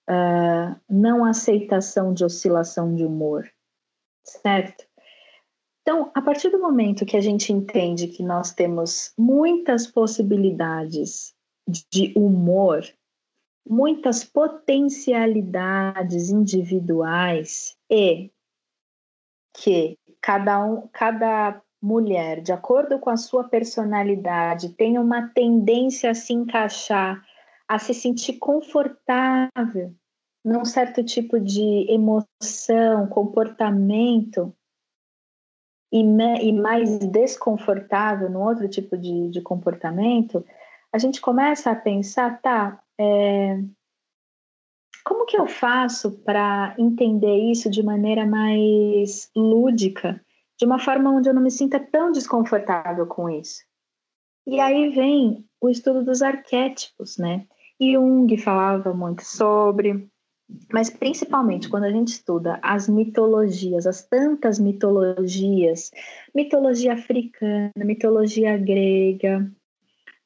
uh, 0.09 0.77
não 0.91 1.25
aceitação 1.25 2.13
de 2.13 2.25
oscilação 2.25 2.95
de 2.95 3.05
humor 3.05 3.49
certo? 4.27 4.85
Então, 5.83 6.11
a 6.15 6.21
partir 6.21 6.51
do 6.51 6.61
momento 6.61 7.07
que 7.07 7.17
a 7.17 7.21
gente 7.21 7.53
entende 7.53 8.09
que 8.09 8.23
nós 8.23 8.53
temos 8.53 9.13
muitas 9.17 9.87
possibilidades 9.87 11.35
de 11.91 12.13
humor, 12.17 12.85
muitas 13.69 14.23
potencialidades 14.25 16.31
individuais 16.31 17.77
e 17.91 18.31
que 19.55 19.99
cada 20.21 20.65
um, 20.65 20.89
cada 20.89 21.63
mulher, 21.87 22.41
de 22.41 22.53
acordo 22.53 22.99
com 22.99 23.11
a 23.11 23.17
sua 23.17 23.45
personalidade, 23.45 24.71
tem 24.71 24.99
uma 24.99 25.29
tendência 25.29 26.11
a 26.11 26.15
se 26.15 26.33
encaixar, 26.33 27.25
a 27.69 27.79
se 27.79 27.95
sentir 27.95 28.35
confortável 28.39 29.95
num 30.45 30.65
certo 30.65 31.05
tipo 31.05 31.39
de 31.39 31.87
emoção, 31.89 33.07
comportamento, 33.09 34.53
e, 35.93 36.03
me, 36.03 36.41
e 36.43 36.53
mais 36.53 36.99
desconfortável 36.99 38.29
num 38.29 38.43
outro 38.43 38.69
tipo 38.69 38.99
de, 38.99 39.29
de 39.31 39.41
comportamento, 39.41 40.45
a 40.93 40.99
gente 40.99 41.21
começa 41.21 41.71
a 41.71 41.77
pensar, 41.77 42.41
tá, 42.43 42.83
é, 42.99 43.61
como 45.05 45.25
que 45.25 45.37
eu 45.37 45.47
faço 45.47 46.19
para 46.25 46.75
entender 46.79 47.37
isso 47.37 47.71
de 47.71 47.83
maneira 47.83 48.27
mais 48.27 49.31
lúdica, 49.37 50.21
de 50.59 50.65
uma 50.65 50.79
forma 50.79 51.11
onde 51.11 51.29
eu 51.29 51.35
não 51.35 51.43
me 51.43 51.51
sinta 51.51 51.79
tão 51.79 52.11
desconfortável 52.11 53.07
com 53.07 53.29
isso? 53.29 53.65
E 54.47 54.61
aí 54.61 54.91
vem 54.91 55.45
o 55.61 55.69
estudo 55.69 56.05
dos 56.05 56.23
arquétipos, 56.23 57.19
né? 57.19 57.47
Jung 57.81 58.35
falava 58.39 58.95
muito 58.95 59.23
sobre, 59.23 60.09
mas 60.73 60.89
principalmente 60.89 61.69
quando 61.69 61.85
a 61.85 61.91
gente 61.91 62.09
estuda 62.09 62.59
as 62.63 62.89
mitologias, 62.89 63.87
as 63.87 64.07
tantas 64.07 64.59
mitologias, 64.59 65.91
mitologia 66.35 66.95
africana, 66.95 67.73
mitologia 67.77 68.57
grega, 68.57 69.51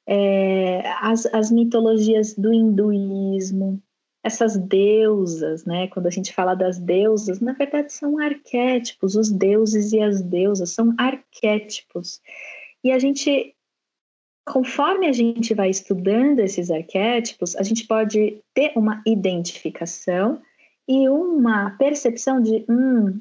é, 0.07 0.83
as, 1.01 1.27
as 1.27 1.51
mitologias 1.51 2.35
do 2.35 2.53
hinduísmo, 2.53 3.83
essas 4.23 4.57
deusas, 4.57 5.65
né? 5.65 5.89
Quando 5.89 6.07
a 6.07 6.11
gente 6.11 6.33
fala 6.33 6.55
das 6.55 6.79
deusas, 6.79 7.41
na 7.41 7.53
verdade 7.53 7.93
são 7.93 8.19
arquétipos, 8.19 9.17
os 9.17 9.31
deuses 9.31 9.93
e 9.93 10.01
as 10.01 10.21
deusas 10.21 10.71
são 10.71 10.95
arquétipos. 10.99 12.21
E 12.85 12.91
a 12.93 12.99
gente 12.99 13.55
conforme 14.47 15.07
a 15.07 15.13
gente 15.13 15.55
vai 15.55 15.71
estudando 15.71 16.41
esses 16.41 16.71
arquétipos, 16.71 17.55
a 17.57 17.63
gente 17.63 17.87
pode 17.87 18.43
ter 18.53 18.73
uma 18.75 19.01
identificação 19.07 20.43
e 20.89 21.09
uma 21.09 21.71
percepção 21.79 22.43
de, 22.43 22.65
hum, 22.69 23.21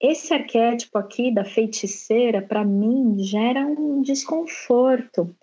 esse 0.00 0.32
arquétipo 0.32 0.98
aqui 0.98 1.32
da 1.32 1.44
feiticeira, 1.44 2.40
para 2.40 2.64
mim, 2.64 3.16
gera 3.18 3.66
um 3.66 4.00
desconforto. 4.00 5.34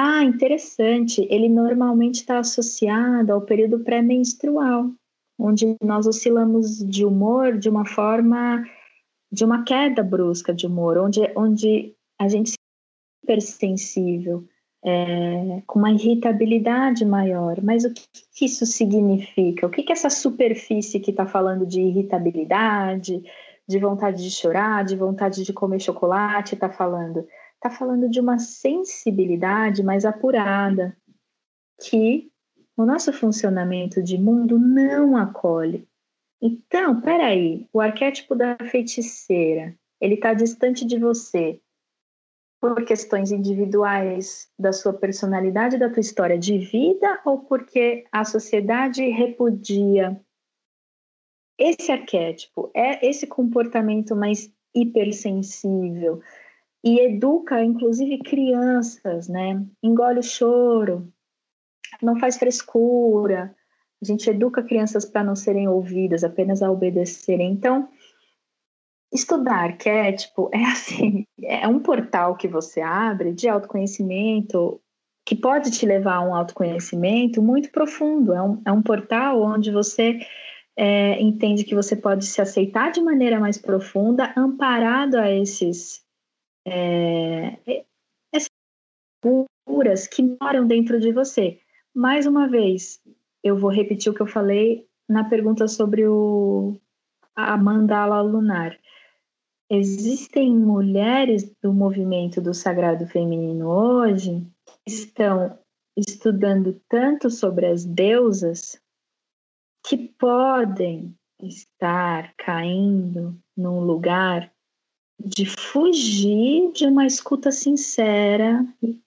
Ah, 0.00 0.22
interessante, 0.22 1.26
ele 1.28 1.48
normalmente 1.48 2.20
está 2.20 2.38
associado 2.38 3.32
ao 3.32 3.40
período 3.40 3.80
pré-menstrual, 3.80 4.92
onde 5.36 5.76
nós 5.82 6.06
oscilamos 6.06 6.78
de 6.88 7.04
humor 7.04 7.58
de 7.58 7.68
uma 7.68 7.84
forma, 7.84 8.64
de 9.32 9.44
uma 9.44 9.64
queda 9.64 10.00
brusca 10.04 10.54
de 10.54 10.68
humor, 10.68 10.98
onde, 10.98 11.20
onde 11.34 11.96
a 12.16 12.28
gente 12.28 12.52
hipersensível, 13.24 14.46
é, 14.84 15.64
com 15.66 15.80
uma 15.80 15.90
irritabilidade 15.90 17.04
maior. 17.04 17.60
Mas 17.60 17.84
o 17.84 17.92
que, 17.92 18.04
que 18.36 18.44
isso 18.44 18.64
significa? 18.66 19.66
O 19.66 19.70
que, 19.70 19.82
que 19.82 19.92
essa 19.92 20.10
superfície 20.10 21.00
que 21.00 21.10
está 21.10 21.26
falando 21.26 21.66
de 21.66 21.80
irritabilidade, 21.80 23.20
de 23.66 23.78
vontade 23.80 24.22
de 24.22 24.30
chorar, 24.30 24.84
de 24.84 24.94
vontade 24.94 25.42
de 25.42 25.52
comer 25.52 25.80
chocolate 25.80 26.54
está 26.54 26.70
falando? 26.70 27.26
Está 27.58 27.76
falando 27.76 28.08
de 28.08 28.20
uma 28.20 28.38
sensibilidade 28.38 29.82
mais 29.82 30.04
apurada, 30.04 30.96
que 31.80 32.30
o 32.76 32.84
nosso 32.84 33.12
funcionamento 33.12 34.00
de 34.00 34.16
mundo 34.16 34.56
não 34.60 35.16
acolhe. 35.16 35.86
Então, 36.40 37.00
peraí, 37.00 37.68
o 37.72 37.80
arquétipo 37.80 38.36
da 38.36 38.56
feiticeira, 38.70 39.74
ele 40.00 40.14
está 40.14 40.32
distante 40.34 40.84
de 40.84 41.00
você, 41.00 41.60
por 42.60 42.84
questões 42.84 43.32
individuais 43.32 44.48
da 44.56 44.72
sua 44.72 44.92
personalidade, 44.92 45.78
da 45.78 45.90
tua 45.90 46.00
história 46.00 46.38
de 46.38 46.58
vida, 46.58 47.20
ou 47.24 47.40
porque 47.40 48.04
a 48.12 48.24
sociedade 48.24 49.02
repudia 49.08 50.20
esse 51.58 51.90
arquétipo, 51.90 52.70
é 52.72 53.04
esse 53.04 53.26
comportamento 53.26 54.14
mais 54.14 54.52
hipersensível 54.72 56.22
e 56.84 57.00
educa, 57.00 57.62
inclusive, 57.62 58.18
crianças, 58.18 59.28
né? 59.28 59.64
Engole 59.82 60.20
o 60.20 60.22
choro, 60.22 61.12
não 62.02 62.18
faz 62.18 62.36
frescura. 62.36 63.54
A 64.00 64.04
gente 64.04 64.30
educa 64.30 64.62
crianças 64.62 65.04
para 65.04 65.24
não 65.24 65.34
serem 65.34 65.68
ouvidas, 65.68 66.22
apenas 66.22 66.62
a 66.62 66.70
obedecerem. 66.70 67.50
Então, 67.50 67.88
Estudar 69.12 69.64
arquétipo 69.64 70.50
é 70.52 70.62
assim, 70.64 71.24
é 71.42 71.66
um 71.66 71.80
portal 71.80 72.36
que 72.36 72.46
você 72.46 72.80
abre 72.80 73.32
de 73.32 73.48
autoconhecimento 73.48 74.80
que 75.24 75.34
pode 75.34 75.70
te 75.70 75.84
levar 75.84 76.16
a 76.16 76.22
um 76.22 76.34
autoconhecimento 76.34 77.42
muito 77.42 77.70
profundo. 77.70 78.32
É 78.34 78.42
um, 78.42 78.62
é 78.66 78.72
um 78.72 78.82
portal 78.82 79.42
onde 79.42 79.70
você 79.70 80.18
é, 80.76 81.20
entende 81.20 81.64
que 81.64 81.74
você 81.74 81.96
pode 81.96 82.24
se 82.24 82.40
aceitar 82.40 82.90
de 82.90 83.00
maneira 83.00 83.38
mais 83.38 83.58
profunda, 83.58 84.32
amparado 84.36 85.18
a 85.18 85.30
esses 85.30 86.02
é, 86.70 87.84
essas 88.32 88.50
curas 89.66 90.06
que 90.06 90.22
moram 90.40 90.66
dentro 90.66 91.00
de 91.00 91.12
você. 91.12 91.60
Mais 91.94 92.26
uma 92.26 92.48
vez, 92.48 93.02
eu 93.42 93.56
vou 93.56 93.70
repetir 93.70 94.12
o 94.12 94.14
que 94.14 94.22
eu 94.22 94.26
falei 94.26 94.86
na 95.08 95.24
pergunta 95.24 95.66
sobre 95.66 96.06
o, 96.06 96.78
a 97.34 97.56
mandala 97.56 98.20
lunar. 98.20 98.78
Existem 99.70 100.54
mulheres 100.54 101.54
do 101.62 101.72
movimento 101.72 102.40
do 102.40 102.54
sagrado 102.54 103.06
feminino 103.06 103.68
hoje 103.68 104.46
que 104.66 104.92
estão 104.92 105.58
estudando 105.96 106.80
tanto 106.88 107.30
sobre 107.30 107.66
as 107.66 107.84
deusas 107.84 108.80
que 109.86 109.96
podem 110.18 111.14
estar 111.42 112.34
caindo 112.36 113.38
num 113.56 113.80
lugar 113.80 114.52
de 115.18 115.46
fugir 115.46 116.72
de 116.72 116.86
uma 116.86 117.06
escuta 117.06 117.50
sincera 117.50 118.64
e 118.82 119.00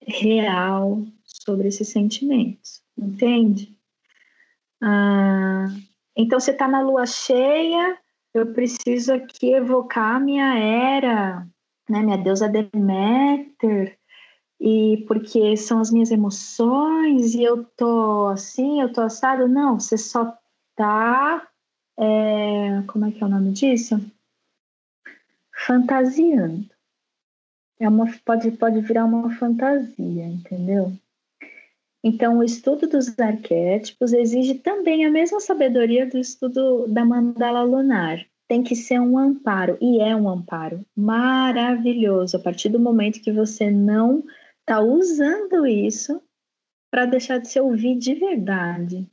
real 0.00 1.04
sobre 1.24 1.68
esses 1.68 1.88
sentimentos, 1.88 2.82
entende? 2.96 3.76
Ah, 4.80 5.66
então 6.14 6.38
você 6.38 6.50
está 6.50 6.68
na 6.68 6.80
lua 6.80 7.06
cheia 7.06 7.98
eu 8.36 8.52
preciso 8.52 9.14
aqui 9.14 9.54
evocar 9.54 10.20
minha 10.20 10.58
era, 10.58 11.46
né, 11.88 12.02
minha 12.02 12.18
deusa 12.18 12.46
Deméter, 12.46 13.98
e 14.60 15.04
porque 15.08 15.56
são 15.56 15.80
as 15.80 15.90
minhas 15.90 16.10
emoções 16.10 17.34
e 17.34 17.42
eu 17.42 17.64
tô 17.64 18.26
assim, 18.26 18.82
eu 18.82 18.92
tô 18.92 19.00
assado. 19.00 19.48
Não, 19.48 19.80
você 19.80 19.96
só 19.96 20.36
tá. 20.74 21.48
É, 21.98 22.82
como 22.86 23.06
é 23.06 23.10
que 23.10 23.22
é 23.22 23.26
o 23.26 23.30
nome 23.30 23.52
disso? 23.52 23.98
Fantasiando. 25.66 26.68
É 27.80 27.88
uma, 27.88 28.06
pode, 28.24 28.50
pode 28.52 28.80
virar 28.80 29.04
uma 29.04 29.34
fantasia, 29.36 30.24
entendeu? 30.24 30.92
Então, 32.04 32.38
o 32.38 32.44
estudo 32.44 32.86
dos 32.86 33.18
arquétipos 33.18 34.12
exige 34.12 34.54
também 34.54 35.04
a 35.04 35.10
mesma 35.10 35.40
sabedoria 35.40 36.06
do 36.06 36.18
estudo 36.18 36.86
da 36.86 37.04
mandala 37.04 37.64
lunar. 37.64 38.24
Tem 38.48 38.62
que 38.62 38.76
ser 38.76 39.00
um 39.00 39.18
amparo, 39.18 39.76
e 39.80 40.00
é 40.00 40.14
um 40.14 40.28
amparo 40.28 40.86
maravilhoso 40.96 42.36
a 42.36 42.40
partir 42.40 42.68
do 42.68 42.78
momento 42.78 43.20
que 43.20 43.32
você 43.32 43.68
não 43.68 44.22
está 44.60 44.80
usando 44.80 45.66
isso 45.66 46.22
para 46.92 47.06
deixar 47.06 47.38
de 47.38 47.48
se 47.48 47.58
ouvir 47.58 47.98
de 47.98 48.14
verdade, 48.14 49.04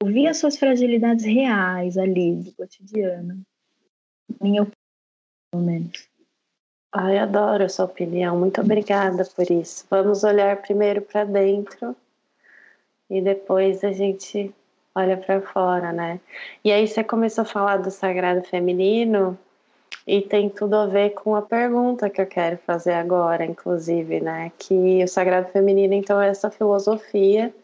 ouvir 0.00 0.28
as 0.28 0.36
suas 0.36 0.56
fragilidades 0.56 1.24
reais 1.24 1.98
ali 1.98 2.36
do 2.36 2.52
cotidiano. 2.52 3.42
Minha 4.40 4.70
pelo 5.50 5.62
menos. 5.62 6.08
Ai, 6.92 7.18
adoro 7.18 7.64
a 7.64 7.68
sua 7.68 7.84
opinião. 7.84 8.38
Muito 8.38 8.60
obrigada 8.60 9.24
por 9.24 9.50
isso. 9.50 9.86
Vamos 9.90 10.24
olhar 10.24 10.56
primeiro 10.62 11.02
para 11.02 11.24
dentro 11.24 11.94
e 13.10 13.20
depois 13.20 13.84
a 13.84 13.92
gente 13.92 14.54
olha 14.94 15.16
para 15.16 15.40
fora, 15.40 15.92
né? 15.92 16.20
E 16.64 16.72
aí 16.72 16.88
você 16.88 17.04
começou 17.04 17.42
a 17.42 17.46
falar 17.46 17.76
do 17.76 17.90
sagrado 17.90 18.42
feminino 18.42 19.38
e 20.06 20.22
tem 20.22 20.48
tudo 20.48 20.76
a 20.76 20.86
ver 20.86 21.10
com 21.10 21.36
a 21.36 21.42
pergunta 21.42 22.08
que 22.08 22.20
eu 22.20 22.26
quero 22.26 22.56
fazer 22.58 22.94
agora, 22.94 23.44
inclusive, 23.44 24.20
né? 24.20 24.50
Que 24.58 25.04
o 25.04 25.08
sagrado 25.08 25.48
feminino 25.52 25.94
então 25.94 26.20
é 26.20 26.28
essa 26.28 26.50
filosofia 26.50 27.54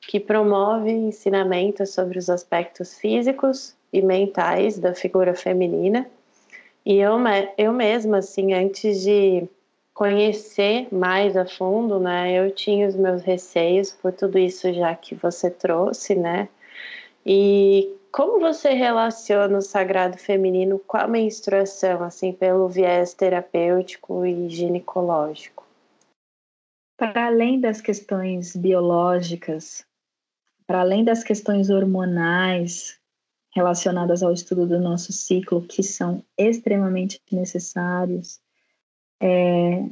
que 0.00 0.18
promove 0.18 0.90
ensinamentos 0.90 1.90
sobre 1.90 2.18
os 2.18 2.30
aspectos 2.30 2.98
físicos 2.98 3.76
e 3.92 4.00
mentais 4.00 4.78
da 4.78 4.94
figura 4.94 5.34
feminina. 5.34 6.06
E 6.84 6.96
eu, 6.96 7.16
eu 7.58 7.72
mesma, 7.72 8.18
assim, 8.18 8.52
antes 8.54 9.02
de 9.02 9.48
conhecer 9.92 10.88
mais 10.92 11.36
a 11.36 11.44
fundo, 11.44 12.00
né? 12.00 12.32
Eu 12.32 12.50
tinha 12.50 12.88
os 12.88 12.96
meus 12.96 13.22
receios 13.22 13.92
por 13.92 14.12
tudo 14.12 14.38
isso 14.38 14.72
já 14.72 14.94
que 14.94 15.14
você 15.14 15.50
trouxe, 15.50 16.14
né? 16.14 16.48
E 17.24 17.94
como 18.10 18.40
você 18.40 18.70
relaciona 18.70 19.58
o 19.58 19.62
sagrado 19.62 20.16
feminino 20.16 20.78
com 20.78 20.96
a 20.96 21.06
menstruação, 21.06 22.02
assim, 22.02 22.32
pelo 22.32 22.68
viés 22.68 23.14
terapêutico 23.14 24.24
e 24.24 24.48
ginecológico? 24.48 25.64
Para 26.96 27.26
além 27.26 27.60
das 27.60 27.80
questões 27.80 28.56
biológicas, 28.56 29.84
para 30.66 30.80
além 30.80 31.04
das 31.04 31.22
questões 31.22 31.70
hormonais 31.70 32.99
relacionadas 33.52 34.22
ao 34.22 34.32
estudo 34.32 34.66
do 34.66 34.78
nosso 34.78 35.12
ciclo, 35.12 35.62
que 35.62 35.82
são 35.82 36.24
extremamente 36.38 37.20
necessários, 37.30 38.40
é, 39.20 39.84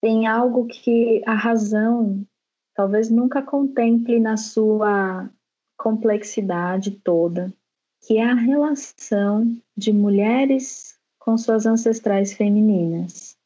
tem 0.00 0.26
algo 0.26 0.66
que 0.66 1.22
a 1.26 1.34
razão 1.34 2.26
talvez 2.74 3.10
nunca 3.10 3.42
contemple 3.42 4.20
na 4.20 4.36
sua 4.36 5.28
complexidade 5.76 6.92
toda, 6.92 7.52
que 8.06 8.18
é 8.18 8.24
a 8.24 8.34
relação 8.34 9.44
de 9.76 9.92
mulheres 9.92 10.98
com 11.18 11.36
suas 11.36 11.66
ancestrais 11.66 12.32
femininas. 12.32 13.36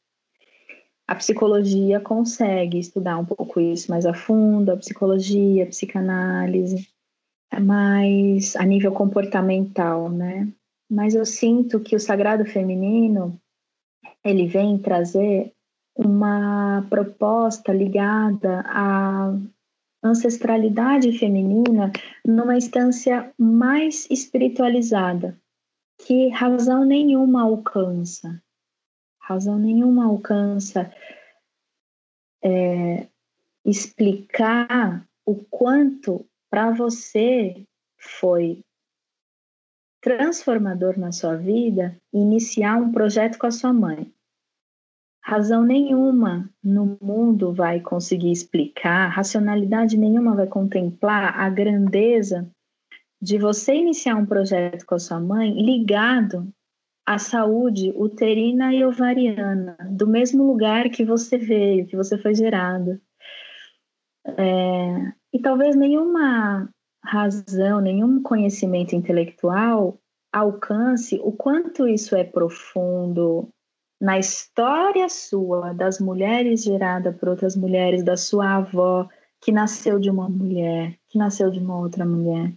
A 1.07 1.15
psicologia 1.15 1.99
consegue 1.99 2.79
estudar 2.79 3.17
um 3.17 3.25
pouco 3.25 3.59
isso 3.59 3.91
mais 3.91 4.05
a 4.05 4.13
fundo, 4.13 4.71
a 4.71 4.77
psicologia, 4.77 5.63
a 5.63 5.67
psicanálise, 5.67 6.87
mas 7.59 8.55
a 8.55 8.63
nível 8.65 8.91
comportamental, 8.91 10.09
né? 10.09 10.47
Mas 10.89 11.15
eu 11.15 11.25
sinto 11.25 11.79
que 11.79 11.95
o 11.95 11.99
sagrado 11.99 12.45
feminino 12.45 13.39
ele 14.23 14.47
vem 14.47 14.77
trazer 14.77 15.53
uma 15.95 16.85
proposta 16.89 17.73
ligada 17.73 18.61
à 18.65 19.33
ancestralidade 20.03 21.17
feminina 21.17 21.91
numa 22.25 22.57
instância 22.57 23.33
mais 23.37 24.07
espiritualizada, 24.09 25.39
que 25.99 26.29
razão 26.29 26.83
nenhuma 26.83 27.43
alcança. 27.43 28.41
Razão 29.19 29.57
nenhuma 29.57 30.05
alcança 30.05 30.91
é, 32.43 33.07
explicar 33.65 35.07
o 35.25 35.35
quanto 35.35 36.25
para 36.53 36.69
você 36.69 37.65
foi 37.97 38.63
transformador 39.99 40.99
na 40.99 41.11
sua 41.11 41.35
vida 41.35 41.97
iniciar 42.13 42.77
um 42.77 42.91
projeto 42.91 43.39
com 43.39 43.47
a 43.47 43.51
sua 43.51 43.73
mãe. 43.73 44.13
Razão 45.23 45.63
nenhuma 45.63 46.47
no 46.63 46.95
mundo 47.01 47.51
vai 47.51 47.79
conseguir 47.79 48.31
explicar, 48.31 49.07
racionalidade 49.07 49.97
nenhuma 49.97 50.35
vai 50.35 50.45
contemplar 50.45 51.39
a 51.39 51.49
grandeza 51.49 52.47
de 53.19 53.39
você 53.39 53.73
iniciar 53.73 54.15
um 54.15 54.25
projeto 54.27 54.85
com 54.85 54.93
a 54.93 54.99
sua 54.99 55.19
mãe 55.19 55.59
ligado 55.59 56.53
à 57.03 57.17
saúde 57.17 57.91
uterina 57.95 58.71
e 58.71 58.85
ovariana, 58.85 59.75
do 59.89 60.05
mesmo 60.05 60.45
lugar 60.45 60.87
que 60.91 61.03
você 61.03 61.35
veio, 61.35 61.87
que 61.87 61.95
você 61.95 62.15
foi 62.15 62.35
gerado. 62.35 63.01
É, 64.37 65.22
e 65.33 65.39
talvez 65.39 65.75
nenhuma 65.75 66.69
razão, 67.03 67.81
nenhum 67.81 68.21
conhecimento 68.21 68.95
intelectual 68.95 69.97
alcance 70.31 71.19
o 71.23 71.31
quanto 71.31 71.87
isso 71.87 72.15
é 72.15 72.23
profundo 72.23 73.49
na 73.99 74.19
história 74.19 75.07
sua, 75.09 75.73
das 75.73 75.99
mulheres 75.99 76.63
gerada 76.63 77.11
por 77.11 77.29
outras 77.29 77.55
mulheres, 77.55 78.03
da 78.03 78.17
sua 78.17 78.55
avó, 78.55 79.07
que 79.41 79.51
nasceu 79.51 79.99
de 79.99 80.09
uma 80.09 80.27
mulher, 80.27 80.97
que 81.07 81.17
nasceu 81.17 81.49
de 81.49 81.59
uma 81.59 81.79
outra 81.79 82.05
mulher. 82.05 82.53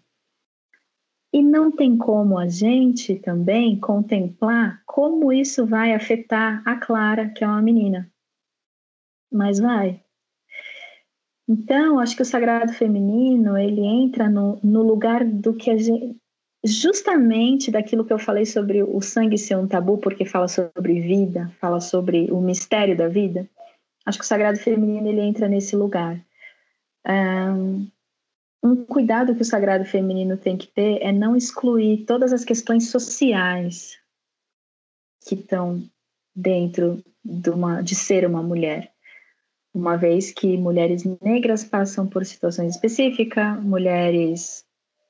E 1.32 1.42
não 1.42 1.70
tem 1.70 1.96
como 1.96 2.38
a 2.38 2.48
gente 2.48 3.16
também 3.16 3.78
contemplar 3.78 4.82
como 4.86 5.32
isso 5.32 5.66
vai 5.66 5.94
afetar 5.94 6.62
a 6.66 6.76
Clara, 6.76 7.28
que 7.28 7.44
é 7.44 7.46
uma 7.46 7.62
menina. 7.62 8.10
Mas 9.30 9.58
vai. 9.58 10.02
Então, 11.48 12.00
acho 12.00 12.16
que 12.16 12.22
o 12.22 12.26
sagrado 12.26 12.72
feminino, 12.72 13.56
ele 13.56 13.80
entra 13.80 14.28
no, 14.28 14.58
no 14.62 14.82
lugar 14.82 15.24
do 15.24 15.54
que 15.54 15.70
a 15.70 15.76
gente, 15.76 16.16
justamente 16.64 17.70
daquilo 17.70 18.04
que 18.04 18.12
eu 18.12 18.18
falei 18.18 18.44
sobre 18.44 18.82
o 18.82 19.00
sangue 19.00 19.38
ser 19.38 19.56
um 19.56 19.68
tabu, 19.68 19.98
porque 19.98 20.24
fala 20.24 20.48
sobre 20.48 21.00
vida, 21.00 21.48
fala 21.60 21.80
sobre 21.80 22.30
o 22.32 22.40
mistério 22.40 22.96
da 22.96 23.06
vida. 23.06 23.48
Acho 24.04 24.18
que 24.18 24.24
o 24.24 24.26
sagrado 24.26 24.58
feminino, 24.58 25.06
ele 25.08 25.20
entra 25.20 25.48
nesse 25.48 25.76
lugar. 25.76 26.20
Um, 27.08 27.86
cuidado 28.88 29.34
que 29.36 29.42
o 29.42 29.44
sagrado 29.44 29.84
feminino 29.84 30.36
tem 30.36 30.56
que 30.56 30.66
ter 30.66 31.00
é 31.00 31.12
não 31.12 31.36
excluir 31.36 32.04
todas 32.04 32.32
as 32.32 32.44
questões 32.44 32.90
sociais 32.90 33.96
que 35.24 35.36
estão 35.36 35.80
dentro 36.34 37.00
de, 37.24 37.50
uma, 37.50 37.82
de 37.82 37.94
ser 37.94 38.26
uma 38.26 38.42
mulher 38.42 38.95
uma 39.76 39.94
vez 39.94 40.32
que 40.32 40.56
mulheres 40.56 41.04
negras 41.20 41.62
passam 41.62 42.06
por 42.06 42.24
situações 42.24 42.76
específicas, 42.76 43.62
mulheres 43.62 44.64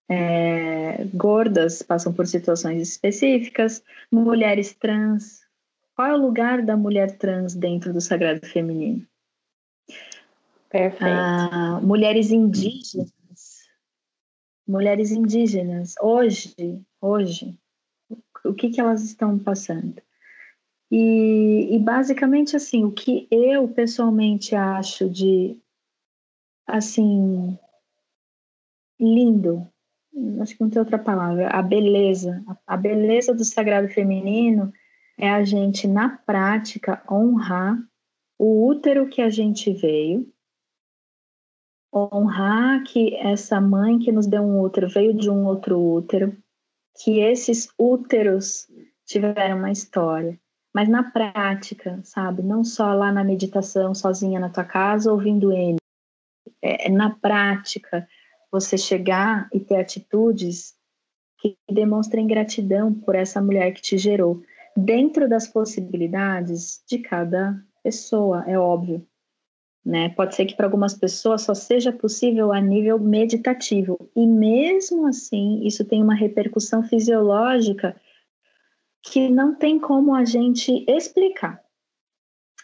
é, 0.09 1.05
gordas 1.15 1.83
passam 1.83 2.13
por 2.13 2.27
situações 2.27 2.83
específicas, 2.83 3.81
mulheres 4.11 4.75
trans. 4.75 5.47
Qual 5.95 6.09
é 6.09 6.15
o 6.15 6.21
lugar 6.21 6.63
da 6.63 6.77
mulher 6.77 7.17
trans 7.17 7.55
dentro 7.55 7.93
do 7.93 8.01
sagrado 8.01 8.45
feminino? 8.45 9.07
Perfeito. 10.69 11.05
Ah, 11.05 11.81
mulheres 11.81 12.33
indígenas. 12.33 13.13
Mulheres 14.67 15.13
indígenas, 15.13 15.95
hoje, 16.03 16.83
hoje, 17.01 17.57
o 18.45 18.53
que, 18.53 18.71
que 18.71 18.81
elas 18.81 19.05
estão 19.05 19.39
passando? 19.39 20.03
E, 20.91 21.75
e, 21.75 21.79
basicamente 21.81 22.55
assim, 22.55 22.85
o 22.85 22.93
que 22.93 23.27
eu 23.31 23.69
pessoalmente 23.69 24.55
acho 24.55 25.11
de 25.11 25.61
assim 26.67 27.59
lindo, 28.99 29.67
acho 30.41 30.57
que 30.57 30.63
não 30.63 30.71
tem 30.71 30.79
outra 30.79 30.99
palavra, 30.99 31.49
a 31.49 31.61
beleza, 31.61 32.43
a 32.67 32.77
beleza 32.77 33.35
do 33.35 33.45
sagrado 33.45 33.89
feminino 33.89 34.73
é 35.19 35.29
a 35.29 35.45
gente 35.45 35.89
na 35.89 36.09
prática 36.19 37.03
honrar 37.11 37.77
o 38.39 38.67
útero 38.67 39.09
que 39.09 39.21
a 39.21 39.29
gente 39.29 39.73
veio, 39.73 40.31
honrar 41.93 42.85
que 42.85 43.15
essa 43.17 43.61
mãe 43.61 43.99
que 43.99 44.13
nos 44.13 44.27
deu 44.27 44.43
um 44.43 44.61
útero 44.61 44.89
veio 44.89 45.15
de 45.15 45.29
um 45.29 45.47
outro 45.47 45.81
útero, 45.81 46.37
que 47.03 47.19
esses 47.21 47.69
úteros 47.79 48.71
tiveram 49.05 49.59
uma 49.59 49.73
história 49.73 50.39
mas 50.77 50.91
na 50.91 51.03
prática, 51.03 51.99
sabe? 52.05 52.43
Não 52.43 52.63
só 52.63 52.93
lá 52.93 53.11
na 53.11 53.25
meditação, 53.25 53.95
sozinha 53.95 54.39
na 54.39 54.51
tua 54.51 54.63
casa, 54.63 55.11
ouvindo 55.11 55.51
ele. 55.51 55.79
É, 56.61 56.89
é 56.89 56.91
na 56.91 57.09
prática, 57.09 58.07
você 58.53 58.77
chegar 58.77 59.49
e 59.55 59.59
ter 59.59 59.77
atitudes 59.77 60.75
que 61.41 61.57
demonstrem 61.73 62.27
gratidão 62.27 62.93
por 62.93 63.15
essa 63.15 63.41
mulher 63.41 63.73
que 63.73 63.81
te 63.81 63.97
gerou, 63.97 64.43
dentro 64.77 65.27
das 65.27 65.49
possibilidades 65.49 66.85
de 66.87 66.99
cada 66.99 67.59
pessoa, 67.83 68.45
é 68.47 68.59
óbvio. 68.59 69.03
Né? 69.83 70.11
Pode 70.11 70.35
ser 70.35 70.45
que 70.45 70.55
para 70.55 70.67
algumas 70.67 70.93
pessoas 70.93 71.41
só 71.41 71.55
seja 71.55 71.91
possível 71.91 72.53
a 72.53 72.61
nível 72.61 72.99
meditativo, 72.99 74.11
e 74.15 74.27
mesmo 74.27 75.07
assim, 75.07 75.67
isso 75.67 75.87
tem 75.87 76.03
uma 76.03 76.15
repercussão 76.15 76.83
fisiológica 76.83 77.97
que 79.07 79.29
não 79.29 79.55
tem 79.55 79.79
como 79.79 80.15
a 80.15 80.25
gente 80.25 80.85
explicar. 80.89 81.63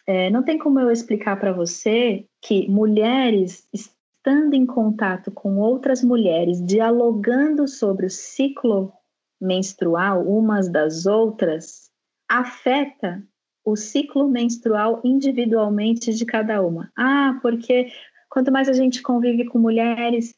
É, 0.05 0.29
não 0.29 0.43
tem 0.43 0.57
como 0.57 0.79
eu 0.79 0.91
explicar 0.91 1.39
para 1.39 1.53
você 1.53 2.27
que 2.41 2.67
mulheres 2.69 3.67
estando 3.73 4.53
em 4.53 4.65
contato 4.65 5.31
com 5.31 5.57
outras 5.57 6.03
mulheres, 6.03 6.63
dialogando 6.63 7.67
sobre 7.67 8.05
o 8.05 8.09
ciclo 8.09 8.91
menstrual 9.39 10.23
umas 10.27 10.69
das 10.69 11.05
outras, 11.05 11.89
afeta 12.29 13.23
o 13.65 13.77
ciclo 13.77 14.27
menstrual 14.27 14.99
individualmente 15.03 16.13
de 16.13 16.25
cada 16.25 16.61
uma. 16.61 16.91
Ah, 16.97 17.39
porque 17.41 17.87
quanto 18.29 18.51
mais 18.51 18.67
a 18.67 18.73
gente 18.73 19.01
convive 19.01 19.45
com 19.45 19.59
mulheres, 19.59 20.35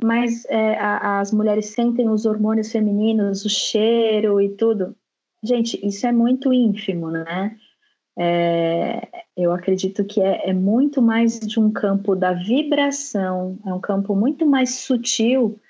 mais 0.00 0.44
é, 0.44 0.76
a, 0.78 1.18
as 1.18 1.32
mulheres 1.32 1.66
sentem 1.66 2.08
os 2.08 2.24
hormônios 2.24 2.70
femininos, 2.70 3.44
o 3.44 3.48
cheiro 3.48 4.40
e 4.40 4.50
tudo. 4.50 4.94
Gente, 5.42 5.78
isso 5.86 6.06
é 6.06 6.12
muito 6.12 6.52
ínfimo, 6.52 7.10
né? 7.10 7.56
É, 8.18 9.08
eu 9.36 9.52
acredito 9.52 10.04
que 10.04 10.20
é, 10.20 10.50
é, 10.50 10.52
muito 10.52 11.00
mais 11.00 11.38
de 11.38 11.60
um 11.60 11.70
campo 11.70 12.16
da 12.16 12.32
vibração, 12.32 13.56
é 13.64 13.72
um 13.72 13.80
campo 13.80 14.16
muito 14.16 14.44
mais 14.44 14.80
sutil 14.80 15.60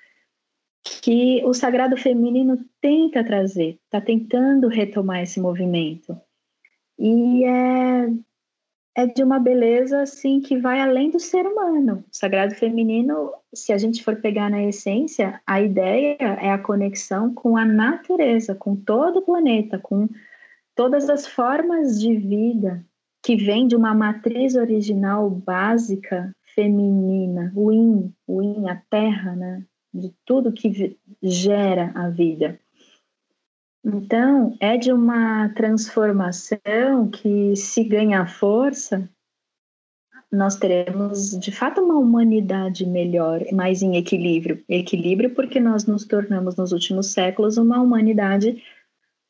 que 1.03 1.43
o 1.45 1.53
sagrado 1.53 1.95
feminino 1.95 2.57
tenta 2.81 3.23
trazer, 3.23 3.79
está 3.85 4.01
tentando 4.01 4.67
retomar 4.67 5.21
esse 5.21 5.39
movimento. 5.39 6.19
E 6.97 7.43
é, 7.45 8.07
é 8.95 9.05
de 9.05 9.23
uma 9.23 9.39
beleza 9.39 10.01
assim 10.01 10.41
que 10.41 10.57
vai 10.57 10.81
além 10.81 11.09
do 11.09 11.19
ser 11.19 11.45
humano. 11.45 12.03
O 12.11 12.15
sagrado 12.15 12.53
feminino, 12.55 13.31
se 13.53 13.71
a 13.71 13.77
gente 13.77 14.03
for 14.03 14.17
pegar 14.17 14.49
na 14.49 14.63
essência, 14.63 15.39
a 15.45 15.61
ideia 15.61 16.17
é 16.19 16.51
a 16.51 16.57
conexão 16.57 17.33
com 17.33 17.55
a 17.55 17.65
natureza, 17.65 18.55
com 18.55 18.75
todo 18.75 19.19
o 19.19 19.21
planeta, 19.21 19.79
com 19.79 20.09
todas 20.75 21.09
as 21.09 21.27
formas 21.27 21.99
de 21.99 22.15
vida 22.15 22.85
que 23.23 23.35
vêm 23.35 23.67
de 23.67 23.75
uma 23.75 23.93
matriz 23.93 24.55
original 24.55 25.29
básica 25.29 26.33
feminina, 26.55 27.51
o 27.55 27.71
yin, 27.71 28.13
o 28.27 28.41
yin, 28.41 28.69
a 28.69 28.81
terra, 28.89 29.35
né? 29.35 29.63
De 29.93 30.13
tudo 30.25 30.53
que 30.53 30.97
gera 31.21 31.91
a 31.95 32.09
vida. 32.09 32.59
Então, 33.83 34.55
é 34.59 34.77
de 34.77 34.91
uma 34.91 35.49
transformação 35.49 37.09
que, 37.11 37.55
se 37.55 37.83
ganhar 37.83 38.27
força, 38.27 39.09
nós 40.31 40.57
teremos 40.57 41.31
de 41.39 41.51
fato 41.51 41.81
uma 41.81 41.97
humanidade 41.97 42.85
melhor, 42.85 43.43
mais 43.51 43.81
em 43.81 43.95
equilíbrio. 43.95 44.63
Equilíbrio 44.69 45.33
porque 45.33 45.59
nós 45.59 45.85
nos 45.85 46.05
tornamos 46.05 46.55
nos 46.55 46.71
últimos 46.71 47.07
séculos 47.07 47.57
uma 47.57 47.81
humanidade 47.81 48.61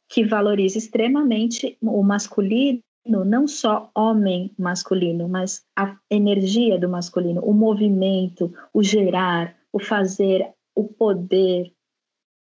que 0.10 0.26
valoriza 0.26 0.78
extremamente 0.78 1.78
o 1.82 2.04
masculino, 2.04 2.82
não 3.06 3.48
só 3.48 3.90
homem 3.96 4.52
masculino, 4.58 5.30
mas 5.30 5.64
a 5.78 5.96
energia 6.10 6.78
do 6.78 6.90
masculino, 6.90 7.42
o 7.42 7.54
movimento, 7.54 8.52
o 8.74 8.84
gerar, 8.84 9.56
o 9.72 9.80
fazer, 9.80 10.52
o 10.76 10.86
poder, 10.86 11.72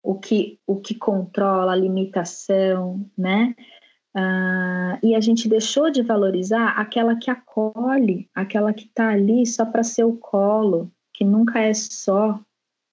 o 0.02 0.14
que, 0.14 0.58
o 0.66 0.80
que 0.80 0.94
controla 0.94 1.72
a 1.72 1.76
limitação, 1.76 3.08
né? 3.16 3.54
Ah, 4.14 4.98
e 5.02 5.14
a 5.14 5.20
gente 5.20 5.48
deixou 5.48 5.90
de 5.90 6.02
valorizar 6.02 6.70
aquela 6.70 7.16
que 7.16 7.30
acolhe, 7.30 8.28
aquela 8.34 8.72
que 8.72 8.84
está 8.86 9.10
ali 9.10 9.46
só 9.46 9.64
para 9.64 9.84
ser 9.84 10.04
o 10.04 10.16
colo, 10.16 10.90
que 11.12 11.24
nunca 11.24 11.60
é 11.60 11.74
só, 11.74 12.40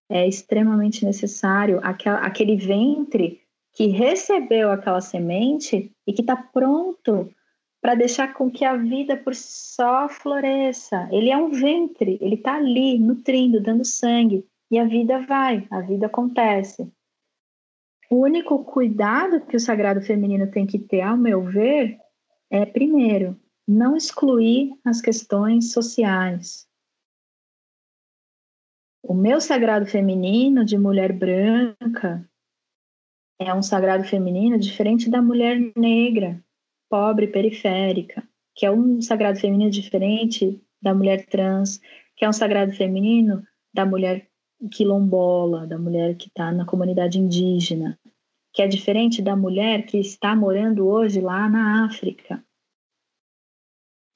é 0.09 0.27
extremamente 0.27 1.05
necessário, 1.05 1.79
aquela, 1.83 2.19
aquele 2.19 2.55
ventre 2.55 3.41
que 3.73 3.87
recebeu 3.87 4.71
aquela 4.71 5.01
semente 5.01 5.91
e 6.07 6.13
que 6.13 6.21
está 6.21 6.35
pronto 6.35 7.29
para 7.81 7.95
deixar 7.95 8.33
com 8.33 8.49
que 8.49 8.65
a 8.65 8.75
vida 8.75 9.15
por 9.15 9.35
si 9.35 9.75
só 9.75 10.09
floresça. 10.09 11.07
Ele 11.11 11.29
é 11.29 11.37
um 11.37 11.51
ventre, 11.51 12.17
ele 12.21 12.35
está 12.35 12.55
ali 12.55 12.97
nutrindo, 12.97 13.61
dando 13.61 13.85
sangue, 13.85 14.45
e 14.69 14.79
a 14.79 14.85
vida 14.85 15.19
vai, 15.25 15.67
a 15.69 15.81
vida 15.81 16.07
acontece. 16.07 16.91
O 18.09 18.17
único 18.23 18.63
cuidado 18.63 19.45
que 19.45 19.55
o 19.55 19.59
sagrado 19.59 20.01
feminino 20.01 20.49
tem 20.49 20.65
que 20.65 20.79
ter, 20.79 21.01
ao 21.01 21.17
meu 21.17 21.43
ver, 21.43 21.97
é, 22.49 22.65
primeiro, 22.65 23.39
não 23.67 23.95
excluir 23.95 24.71
as 24.83 25.01
questões 25.01 25.71
sociais. 25.71 26.67
O 29.03 29.13
meu 29.13 29.39
sagrado 29.39 29.85
feminino 29.85 30.63
de 30.63 30.77
mulher 30.77 31.13
branca 31.13 32.27
é 33.39 33.53
um 33.53 33.61
sagrado 33.61 34.03
feminino 34.03 34.57
diferente 34.57 35.09
da 35.09 35.21
mulher 35.21 35.59
negra, 35.75 36.43
pobre, 36.89 37.27
periférica, 37.27 38.27
que 38.55 38.65
é 38.65 38.71
um 38.71 39.01
sagrado 39.01 39.39
feminino 39.39 39.69
diferente 39.69 40.61
da 40.81 40.93
mulher 40.93 41.25
trans, 41.25 41.79
que 42.15 42.23
é 42.23 42.29
um 42.29 42.33
sagrado 42.33 42.71
feminino 42.71 43.45
da 43.73 43.85
mulher 43.85 44.29
quilombola, 44.71 45.67
da 45.67 45.77
mulher 45.77 46.15
que 46.15 46.27
está 46.27 46.51
na 46.51 46.65
comunidade 46.65 47.19
indígena, 47.19 47.99
que 48.53 48.61
é 48.61 48.67
diferente 48.67 49.21
da 49.21 49.35
mulher 49.35 49.85
que 49.85 49.97
está 49.97 50.35
morando 50.35 50.87
hoje 50.87 51.19
lá 51.19 51.49
na 51.49 51.85
África. 51.85 52.43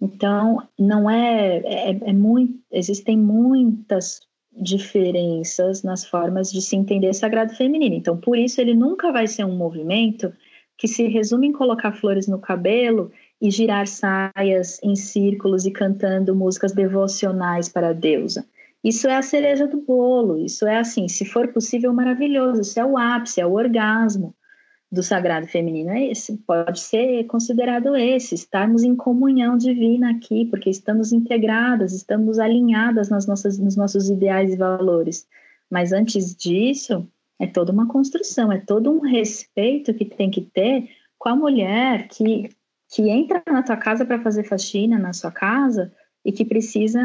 Então, 0.01 0.65
não 0.77 1.09
é, 1.09 1.57
é, 1.57 1.89
é 1.89 2.13
muito, 2.13 2.57
existem 2.71 3.17
muitas 3.17 4.21
diferenças 4.51 5.83
nas 5.83 6.05
formas 6.05 6.51
de 6.51 6.61
se 6.61 6.75
entender 6.75 7.13
sagrado 7.13 7.55
feminino. 7.55 7.95
Então, 7.95 8.17
por 8.17 8.37
isso 8.37 8.59
ele 8.61 8.73
nunca 8.73 9.11
vai 9.11 9.27
ser 9.27 9.45
um 9.45 9.55
movimento 9.55 10.33
que 10.77 10.87
se 10.87 11.07
resume 11.07 11.47
em 11.47 11.51
colocar 11.51 11.91
flores 11.91 12.27
no 12.27 12.39
cabelo 12.39 13.11
e 13.41 13.51
girar 13.51 13.87
saias 13.87 14.81
em 14.81 14.95
círculos 14.95 15.65
e 15.65 15.71
cantando 15.71 16.35
músicas 16.35 16.71
devocionais 16.71 17.67
para 17.67 17.89
a 17.89 17.93
deusa. 17.93 18.45
Isso 18.83 19.07
é 19.07 19.15
a 19.17 19.21
cereja 19.21 19.67
do 19.67 19.81
bolo, 19.81 20.37
isso 20.37 20.65
é 20.65 20.77
assim, 20.77 21.07
se 21.07 21.25
for 21.25 21.49
possível, 21.49 21.93
maravilhoso, 21.93 22.61
isso 22.61 22.79
é 22.79 22.85
o 22.85 22.97
ápice, 22.97 23.41
é 23.41 23.45
o 23.45 23.53
orgasmo 23.53 24.33
do 24.91 25.03
sagrado 25.03 25.45
feminino, 25.47 25.91
é 25.91 26.05
esse, 26.05 26.37
pode 26.37 26.79
ser 26.79 27.25
considerado 27.25 27.95
esse, 27.95 28.33
estarmos 28.33 28.83
em 28.83 28.95
comunhão 28.95 29.57
divina 29.57 30.11
aqui, 30.11 30.45
porque 30.45 30.69
estamos 30.69 31.11
integradas, 31.11 31.93
estamos 31.93 32.39
alinhadas 32.39 33.09
nas 33.09 33.27
nossas, 33.27 33.59
nos 33.59 33.75
nossos 33.75 34.09
ideais 34.09 34.53
e 34.53 34.57
valores. 34.57 35.27
Mas 35.69 35.91
antes 35.91 36.35
disso, 36.35 37.07
é 37.37 37.45
toda 37.45 37.71
uma 37.71 37.87
construção, 37.87 38.51
é 38.51 38.59
todo 38.59 38.91
um 38.91 38.99
respeito 38.99 39.93
que 39.93 40.05
tem 40.05 40.31
que 40.31 40.41
ter 40.41 40.89
com 41.19 41.29
a 41.29 41.35
mulher 41.35 42.07
que, 42.07 42.49
que 42.89 43.09
entra 43.09 43.43
na 43.45 43.61
tua 43.61 43.77
casa 43.77 44.05
para 44.05 44.21
fazer 44.21 44.43
faxina 44.43 44.97
na 44.97 45.13
sua 45.13 45.31
casa 45.31 45.91
e 46.25 46.31
que 46.31 46.43
precisa 46.43 46.99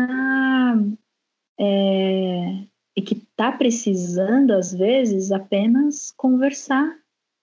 é, 1.58 2.66
e 2.96 3.02
que 3.02 3.14
está 3.14 3.52
precisando, 3.52 4.52
às 4.52 4.72
vezes, 4.72 5.32
apenas 5.32 6.12
conversar 6.16 6.96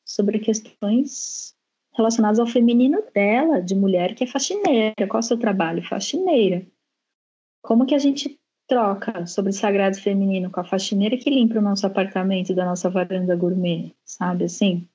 sobre 0.06 0.40
questões 0.40 1.56
relacionadas 1.96 2.40
ao 2.40 2.48
feminino 2.48 3.04
dela, 3.14 3.62
de 3.62 3.76
mulher 3.76 4.16
que 4.16 4.24
é 4.24 4.28
faxineira. 4.28 5.08
Qual 5.08 5.20
é 5.20 5.24
o 5.24 5.28
seu 5.28 5.38
trabalho? 5.38 5.84
Faxineira. 5.84 6.66
Como 7.62 7.86
que 7.86 7.96
a 7.96 8.00
gente 8.00 8.40
troca 8.68 9.26
sobre 9.26 9.52
sagrado 9.52 9.98
feminino 10.00 10.50
com 10.50 10.62
a 10.62 10.64
faxineira 10.64 11.18
que 11.18 11.30
limpa 11.30 11.60
o 11.60 11.62
nosso 11.62 11.86
apartamento 11.86 12.56
da 12.56 12.66
nossa 12.66 12.90
varanda 12.90 13.36
gourmet, 13.36 13.94
sabe 14.06 14.46
assim? 14.46 14.88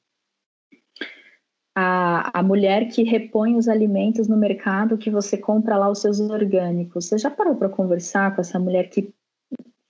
A, 1.78 2.38
a 2.38 2.42
mulher 2.42 2.88
que 2.88 3.02
repõe 3.02 3.54
os 3.54 3.68
alimentos 3.68 4.28
no 4.28 4.36
mercado 4.36 4.96
que 4.96 5.10
você 5.10 5.36
compra 5.36 5.76
lá 5.76 5.90
os 5.90 6.00
seus 6.00 6.18
orgânicos. 6.20 7.06
Você 7.06 7.18
já 7.18 7.30
parou 7.30 7.54
para 7.54 7.68
conversar 7.68 8.34
com 8.34 8.40
essa 8.40 8.58
mulher 8.58 8.88
que 8.88 9.12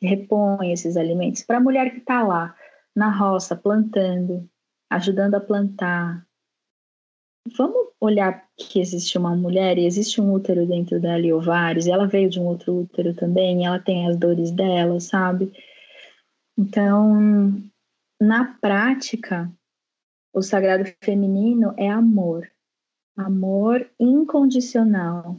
repõe 0.03 0.73
esses 0.73 0.97
alimentos? 0.97 1.43
Para 1.43 1.59
a 1.59 1.61
mulher 1.61 1.93
que 1.93 1.99
está 1.99 2.25
lá 2.25 2.55
na 2.95 3.11
roça 3.11 3.55
plantando, 3.55 4.49
ajudando 4.91 5.35
a 5.35 5.41
plantar. 5.41 6.27
Vamos 7.57 7.91
olhar 8.01 8.49
que 8.57 8.81
existe 8.81 9.17
uma 9.17 9.37
mulher 9.37 9.79
e 9.79 9.87
existe 9.87 10.21
um 10.21 10.33
útero 10.33 10.67
dentro 10.67 11.01
dela 11.01 11.25
e 11.25 11.33
ovários, 11.33 11.87
e 11.87 11.91
ela 11.91 12.09
veio 12.09 12.29
de 12.29 12.41
um 12.41 12.47
outro 12.47 12.81
útero 12.81 13.15
também, 13.15 13.65
ela 13.65 13.79
tem 13.79 14.09
as 14.09 14.17
dores 14.17 14.51
dela, 14.51 14.99
sabe? 14.99 15.53
Então, 16.59 17.63
na 18.21 18.57
prática, 18.61 19.51
o 20.37 20.43
sagrado 20.43 20.85
feminino 21.01 21.73
é 21.79 21.89
amor. 21.89 22.47
amor 23.17 23.89
incondicional. 23.99 25.39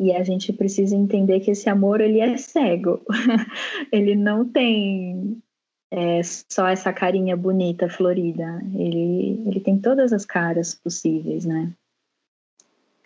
E 0.00 0.10
a 0.10 0.24
gente 0.24 0.54
precisa 0.54 0.96
entender 0.96 1.40
que 1.40 1.50
esse 1.50 1.68
amor 1.68 2.00
ele 2.00 2.18
é 2.18 2.34
cego. 2.38 3.02
ele 3.92 4.16
não 4.16 4.48
tem 4.48 5.42
é, 5.90 6.22
só 6.22 6.66
essa 6.66 6.94
carinha 6.94 7.36
bonita, 7.36 7.90
florida. 7.90 8.62
Ele, 8.74 9.42
ele 9.46 9.60
tem 9.60 9.78
todas 9.78 10.14
as 10.14 10.24
caras 10.24 10.74
possíveis, 10.74 11.44
né? 11.44 11.70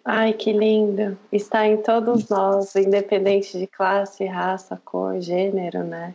Ai, 0.05 0.33
que 0.33 0.53
lindo. 0.53 1.19
Está 1.33 1.67
em 1.67 1.83
todos 1.83 2.29
nós, 2.29 2.77
independente 2.77 3.59
de 3.59 3.67
classe, 3.67 4.25
raça, 4.27 4.81
cor, 4.85 5.21
gênero, 5.21 5.83
né? 5.83 6.15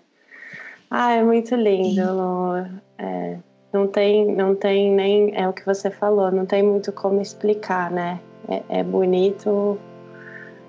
Ah, 0.89 1.11
é 1.11 1.21
muito 1.21 1.53
lindo, 1.53 2.01
Lu. 2.13 2.79
É, 2.97 3.37
não 3.73 3.87
tem, 3.87 4.25
não 4.35 4.55
tem 4.55 4.91
nem 4.91 5.35
é 5.35 5.47
o 5.47 5.53
que 5.53 5.65
você 5.65 5.89
falou, 5.89 6.31
não 6.31 6.45
tem 6.45 6.61
muito 6.61 6.91
como 6.91 7.21
explicar, 7.21 7.89
né? 7.89 8.19
É, 8.47 8.79
é 8.79 8.83
bonito 8.83 9.77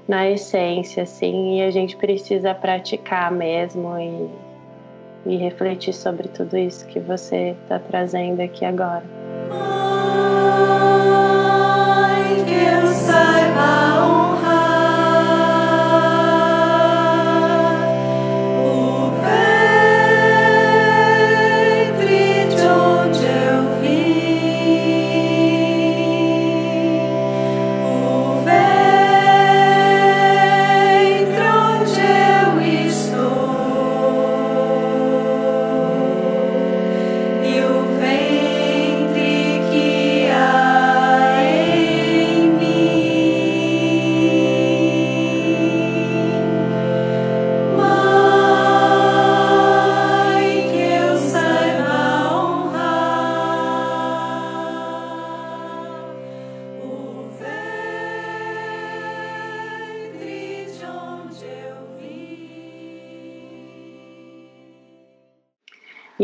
na 0.06 0.28
essência, 0.28 1.04
assim, 1.04 1.58
e 1.58 1.62
a 1.62 1.70
gente 1.70 1.96
precisa 1.96 2.54
praticar 2.54 3.30
mesmo 3.30 3.96
e, 3.98 4.30
e 5.26 5.36
refletir 5.36 5.94
sobre 5.94 6.28
tudo 6.28 6.56
isso 6.56 6.86
que 6.86 7.00
você 7.00 7.56
está 7.62 7.78
trazendo 7.78 8.40
aqui 8.40 8.64
agora. 8.64 9.04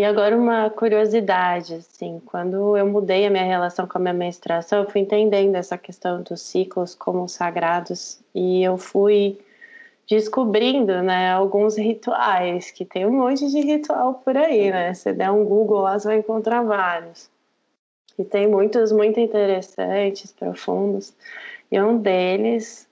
Agora 0.09 0.37
uma 0.37 0.71
curiosidade, 0.71 1.75
assim, 1.75 2.21
quando 2.25 2.77
eu 2.77 2.87
mudei 2.87 3.27
a 3.27 3.31
minha 3.31 3.45
relação 3.45 3.87
com 3.87 3.99
a 3.99 4.01
minha 4.01 4.15
menstruação, 4.15 4.83
eu 4.83 4.91
fui 4.91 5.03
entendendo 5.03 5.55
essa 5.55 5.79
questão 5.79 6.23
dos 6.23 6.41
ciclos 6.41 6.95
como 6.95 7.29
sagrados 7.29 8.21
e 8.35 8.63
eu 8.63 8.77
fui 8.77 9.39
descobrindo, 10.09 11.03
né, 11.03 11.31
alguns 11.31 11.77
rituais, 11.77 12.71
que 12.71 12.85
tem 12.85 13.07
um 13.07 13.13
monte 13.13 13.47
de 13.49 13.61
ritual 13.61 14.15
por 14.15 14.37
aí, 14.37 14.71
né? 14.71 14.95
Se 14.95 15.13
der 15.13 15.31
um 15.31 15.45
Google 15.45 15.83
lá, 15.83 15.99
você 15.99 16.09
vai 16.09 16.19
encontrar 16.19 16.63
vários. 16.63 17.31
E 18.19 18.25
tem 18.25 18.49
muitos 18.49 18.91
muito 18.91 19.21
interessantes, 19.21 20.33
profundos. 20.33 21.15
E 21.71 21.81
um 21.81 21.99
deles 21.99 22.88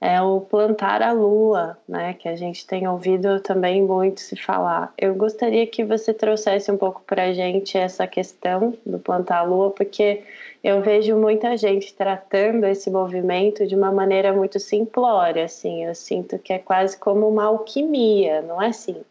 é 0.00 0.20
o 0.20 0.40
plantar 0.40 1.02
a 1.02 1.12
lua, 1.12 1.78
né, 1.88 2.12
que 2.14 2.28
a 2.28 2.36
gente 2.36 2.66
tem 2.66 2.86
ouvido 2.86 3.40
também 3.40 3.82
muito 3.82 4.20
se 4.20 4.36
falar. 4.36 4.92
Eu 4.98 5.14
gostaria 5.14 5.66
que 5.66 5.84
você 5.84 6.12
trouxesse 6.12 6.70
um 6.70 6.76
pouco 6.76 7.02
para 7.06 7.24
a 7.24 7.32
gente 7.32 7.78
essa 7.78 8.06
questão 8.06 8.74
do 8.84 8.98
plantar 8.98 9.38
a 9.38 9.42
lua, 9.42 9.70
porque 9.70 10.22
eu 10.62 10.82
vejo 10.82 11.16
muita 11.16 11.56
gente 11.56 11.94
tratando 11.94 12.64
esse 12.64 12.90
movimento 12.90 13.66
de 13.66 13.74
uma 13.74 13.90
maneira 13.90 14.32
muito 14.32 14.60
simplória, 14.60 15.44
assim. 15.44 15.84
Eu 15.84 15.94
sinto 15.94 16.38
que 16.38 16.52
é 16.52 16.58
quase 16.58 16.98
como 16.98 17.28
uma 17.28 17.44
alquimia, 17.44 18.42
não 18.42 18.60
é 18.60 18.72
simples. 18.72 19.06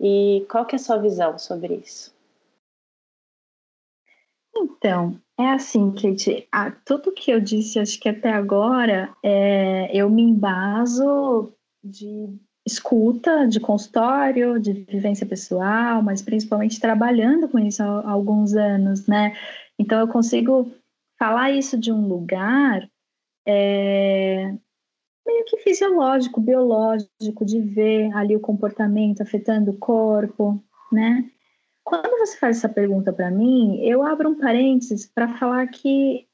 E 0.00 0.46
qual 0.50 0.64
que 0.64 0.74
é 0.74 0.78
a 0.78 0.82
sua 0.82 0.96
visão 0.96 1.38
sobre 1.38 1.74
isso? 1.74 2.12
Então, 4.56 5.20
é 5.40 5.52
assim, 5.52 5.92
Kate, 5.92 6.46
a, 6.52 6.70
tudo 6.70 7.12
que 7.12 7.30
eu 7.30 7.40
disse, 7.40 7.78
acho 7.78 7.98
que 8.00 8.08
até 8.08 8.30
agora, 8.30 9.14
é, 9.22 9.90
eu 9.94 10.08
me 10.10 10.22
embaso 10.22 11.52
de 11.82 12.28
escuta, 12.66 13.46
de 13.48 13.58
consultório, 13.58 14.60
de 14.60 14.72
vivência 14.72 15.26
pessoal, 15.26 16.02
mas 16.02 16.22
principalmente 16.22 16.80
trabalhando 16.80 17.48
com 17.48 17.58
isso 17.58 17.82
há, 17.82 18.00
há 18.00 18.10
alguns 18.10 18.54
anos, 18.54 19.06
né? 19.06 19.36
Então 19.78 19.98
eu 19.98 20.08
consigo 20.08 20.70
falar 21.18 21.50
isso 21.50 21.78
de 21.78 21.90
um 21.92 22.06
lugar 22.06 22.88
é, 23.46 24.54
meio 25.26 25.44
que 25.46 25.58
fisiológico, 25.58 26.40
biológico, 26.40 27.44
de 27.44 27.60
ver 27.60 28.14
ali 28.14 28.36
o 28.36 28.40
comportamento 28.40 29.22
afetando 29.22 29.70
o 29.72 29.78
corpo, 29.78 30.62
né? 30.92 31.30
Quando 31.90 32.20
você 32.20 32.36
faz 32.36 32.58
essa 32.58 32.68
pergunta 32.68 33.12
para 33.12 33.32
mim, 33.32 33.80
eu 33.82 34.04
abro 34.04 34.30
um 34.30 34.38
parênteses 34.38 35.06
para 35.12 35.36
falar 35.36 35.66
que 35.66 36.24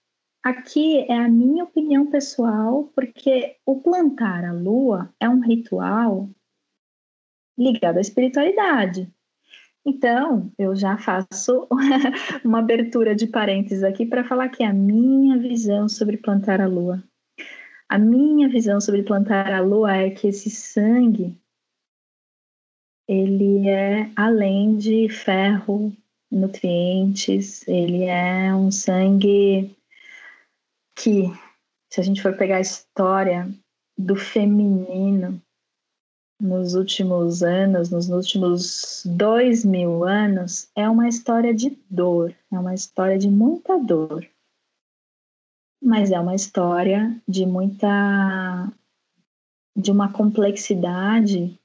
aqui 0.42 0.98
é 1.10 1.16
a 1.16 1.30
minha 1.30 1.64
opinião 1.64 2.10
pessoal, 2.10 2.92
porque 2.94 3.56
o 3.64 3.80
plantar 3.80 4.44
a 4.44 4.52
lua 4.52 5.10
é 5.18 5.26
um 5.26 5.40
ritual 5.40 6.28
ligado 7.58 7.96
à 7.96 8.02
espiritualidade. 8.02 9.10
Então, 9.82 10.52
eu 10.58 10.76
já 10.76 10.98
faço 10.98 11.66
uma 12.44 12.58
abertura 12.58 13.14
de 13.14 13.26
parênteses 13.26 13.82
aqui 13.82 14.04
para 14.04 14.24
falar 14.24 14.50
que 14.50 14.62
é 14.62 14.66
a 14.66 14.74
minha 14.74 15.38
visão 15.38 15.88
sobre 15.88 16.18
plantar 16.18 16.60
a 16.60 16.66
lua. 16.66 17.02
A 17.88 17.98
minha 17.98 18.46
visão 18.46 18.78
sobre 18.78 19.02
plantar 19.02 19.50
a 19.54 19.60
lua 19.62 19.96
é 19.96 20.10
que 20.10 20.28
esse 20.28 20.50
sangue 20.50 21.34
ele 23.08 23.68
é 23.68 24.10
além 24.16 24.76
de 24.76 25.08
ferro, 25.08 25.92
nutrientes, 26.30 27.66
ele 27.68 28.04
é 28.04 28.54
um 28.54 28.70
sangue 28.70 29.76
que, 30.96 31.24
se 31.92 32.00
a 32.00 32.02
gente 32.02 32.20
for 32.20 32.36
pegar 32.36 32.56
a 32.56 32.60
história 32.60 33.48
do 33.96 34.16
feminino 34.16 35.40
nos 36.40 36.74
últimos 36.74 37.42
anos, 37.42 37.90
nos 37.90 38.08
últimos 38.10 39.02
dois 39.06 39.64
mil 39.64 40.04
anos, 40.04 40.68
é 40.74 40.88
uma 40.88 41.08
história 41.08 41.54
de 41.54 41.78
dor, 41.88 42.34
é 42.52 42.58
uma 42.58 42.74
história 42.74 43.18
de 43.18 43.30
muita 43.30 43.78
dor. 43.78 44.26
Mas 45.82 46.10
é 46.10 46.18
uma 46.18 46.34
história 46.34 47.16
de 47.28 47.46
muita. 47.46 48.70
de 49.76 49.90
uma 49.90 50.12
complexidade 50.12 51.58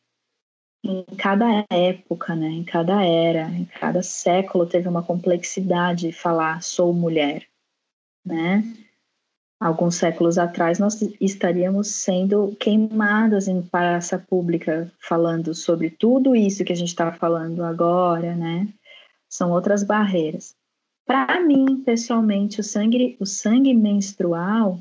em 0.84 1.04
cada 1.18 1.66
época, 1.70 2.36
né, 2.36 2.48
em 2.48 2.64
cada 2.64 3.04
era, 3.04 3.50
em 3.50 3.66
cada 3.66 4.02
século 4.02 4.66
teve 4.66 4.88
uma 4.88 5.04
complexidade 5.04 6.08
de 6.08 6.12
falar 6.12 6.62
sou 6.64 6.94
mulher, 6.94 7.46
né? 8.26 8.64
Alguns 9.60 9.96
séculos 9.96 10.40
atrás 10.40 10.80
nós 10.80 11.00
estaríamos 11.22 11.90
sendo 11.90 12.56
queimadas 12.60 13.48
em 13.48 13.62
praça 13.62 14.18
pública 14.18 14.92
falando 15.00 15.54
sobre 15.54 15.92
tudo 15.92 16.36
isso 16.36 16.64
que 16.64 16.74
a 16.74 16.76
gente 16.76 16.90
está 16.90 17.12
falando 17.12 17.64
agora, 17.64 18.36
né? 18.36 18.68
São 19.30 19.52
outras 19.52 19.84
barreiras. 19.84 20.56
Para 21.06 21.40
mim, 21.42 21.84
pessoalmente, 21.84 22.60
o 22.60 22.64
sangue, 22.64 23.16
o 23.20 23.26
sangue 23.26 23.74
menstrual 23.74 24.80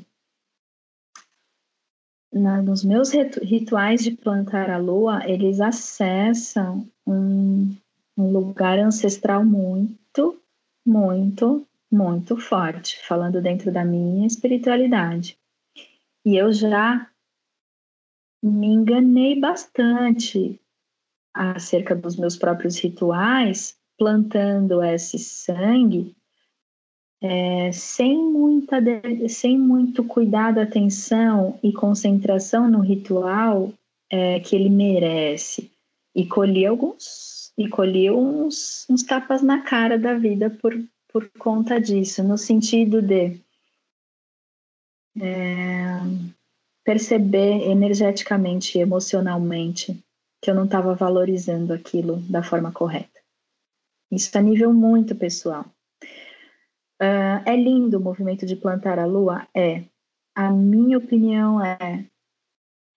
na, 2.31 2.61
nos 2.61 2.83
meus 2.83 3.11
rituais 3.11 4.03
de 4.03 4.11
plantar 4.11 4.69
a 4.69 4.77
lua, 4.77 5.27
eles 5.29 5.59
acessam 5.59 6.87
um, 7.05 7.75
um 8.17 8.31
lugar 8.31 8.79
ancestral 8.79 9.43
muito, 9.43 10.41
muito, 10.85 11.67
muito 11.91 12.37
forte, 12.37 12.99
falando 13.05 13.41
dentro 13.41 13.71
da 13.71 13.83
minha 13.83 14.25
espiritualidade. 14.25 15.37
E 16.25 16.37
eu 16.37 16.53
já 16.53 17.09
me 18.41 18.67
enganei 18.67 19.39
bastante 19.39 20.59
acerca 21.33 21.95
dos 21.95 22.15
meus 22.15 22.37
próprios 22.37 22.77
rituais, 22.79 23.77
plantando 23.97 24.83
esse 24.83 25.19
sangue 25.19 26.15
é, 27.21 27.71
sem, 27.71 28.17
muita, 28.17 28.77
sem 29.29 29.57
muito 29.57 30.03
cuidado, 30.03 30.59
atenção 30.59 31.59
e 31.61 31.71
concentração 31.71 32.69
no 32.69 32.79
ritual 32.79 33.71
é, 34.09 34.39
que 34.39 34.55
ele 34.55 34.69
merece. 34.69 35.71
E 36.15 36.25
colhi 36.25 36.65
alguns, 36.65 37.53
e 37.57 37.69
colhi 37.69 38.09
uns, 38.09 38.85
uns 38.89 39.03
tapas 39.03 39.41
na 39.41 39.61
cara 39.61 39.97
da 39.97 40.15
vida 40.15 40.49
por, 40.49 40.73
por 41.13 41.29
conta 41.37 41.79
disso, 41.79 42.23
no 42.23 42.37
sentido 42.37 43.01
de 43.01 43.39
é, 45.21 45.99
perceber 46.83 47.69
energeticamente, 47.69 48.79
emocionalmente, 48.79 50.03
que 50.41 50.49
eu 50.49 50.55
não 50.55 50.65
estava 50.65 50.95
valorizando 50.95 51.71
aquilo 51.71 52.17
da 52.21 52.41
forma 52.41 52.71
correta. 52.71 53.21
Isso 54.11 54.35
a 54.37 54.41
nível 54.41 54.73
muito 54.73 55.15
pessoal. 55.15 55.65
Uh, 57.01 57.41
é 57.45 57.55
lindo 57.55 57.97
o 57.97 58.01
movimento 58.01 58.45
de 58.45 58.55
plantar 58.55 58.99
a 58.99 59.05
lua? 59.05 59.47
É. 59.55 59.83
A 60.35 60.51
minha 60.51 60.99
opinião 60.99 61.63
é 61.63 62.05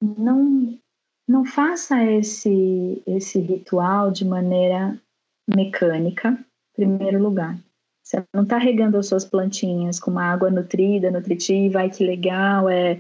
não 0.01 0.79
não 1.27 1.45
faça 1.45 2.05
esse 2.05 3.03
esse 3.07 3.41
ritual 3.41 4.11
de 4.11 4.25
maneira 4.25 5.01
mecânica, 5.49 6.31
em 6.31 6.75
primeiro 6.75 7.19
lugar. 7.19 7.59
Você 8.03 8.23
não 8.35 8.43
está 8.43 8.59
regando 8.59 8.99
as 8.99 9.07
suas 9.07 9.25
plantinhas 9.25 9.99
com 9.99 10.11
uma 10.11 10.25
água 10.25 10.51
nutrida, 10.51 11.11
nutritiva, 11.11 11.79
ai 11.79 11.91
que 11.91 12.05
legal, 12.05 12.69
é, 12.69 12.99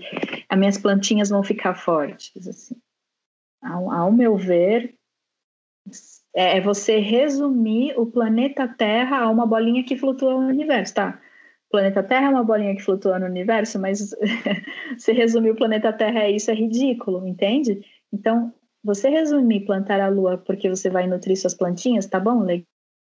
as 0.48 0.58
minhas 0.58 0.78
plantinhas 0.78 1.28
vão 1.28 1.42
ficar 1.42 1.74
fortes. 1.74 2.48
Assim. 2.48 2.76
Ao, 3.62 3.90
ao 3.90 4.10
meu 4.10 4.36
ver, 4.36 4.94
é, 6.34 6.58
é 6.58 6.60
você 6.60 6.98
resumir 6.98 7.94
o 7.98 8.06
planeta 8.06 8.66
Terra 8.68 9.18
a 9.20 9.30
uma 9.30 9.46
bolinha 9.46 9.84
que 9.84 9.96
flutua 9.96 10.32
no 10.34 10.48
universo, 10.48 10.94
tá? 10.94 11.20
O 11.68 11.70
planeta 11.70 12.02
Terra 12.02 12.26
é 12.26 12.30
uma 12.30 12.44
bolinha 12.44 12.74
que 12.74 12.82
flutua 12.82 13.18
no 13.18 13.26
universo, 13.26 13.78
mas 13.78 14.14
se 14.98 15.12
resumir 15.12 15.50
o 15.50 15.56
planeta 15.56 15.92
Terra 15.92 16.20
é 16.20 16.30
isso, 16.30 16.50
é 16.50 16.54
ridículo, 16.54 17.26
entende? 17.26 17.80
Então, 18.12 18.52
você 18.82 19.08
resumir 19.08 19.64
plantar 19.64 20.00
a 20.00 20.08
lua 20.08 20.38
porque 20.38 20.68
você 20.68 20.90
vai 20.90 21.06
nutrir 21.06 21.36
suas 21.36 21.54
plantinhas, 21.54 22.06
tá 22.06 22.20
bom? 22.20 22.44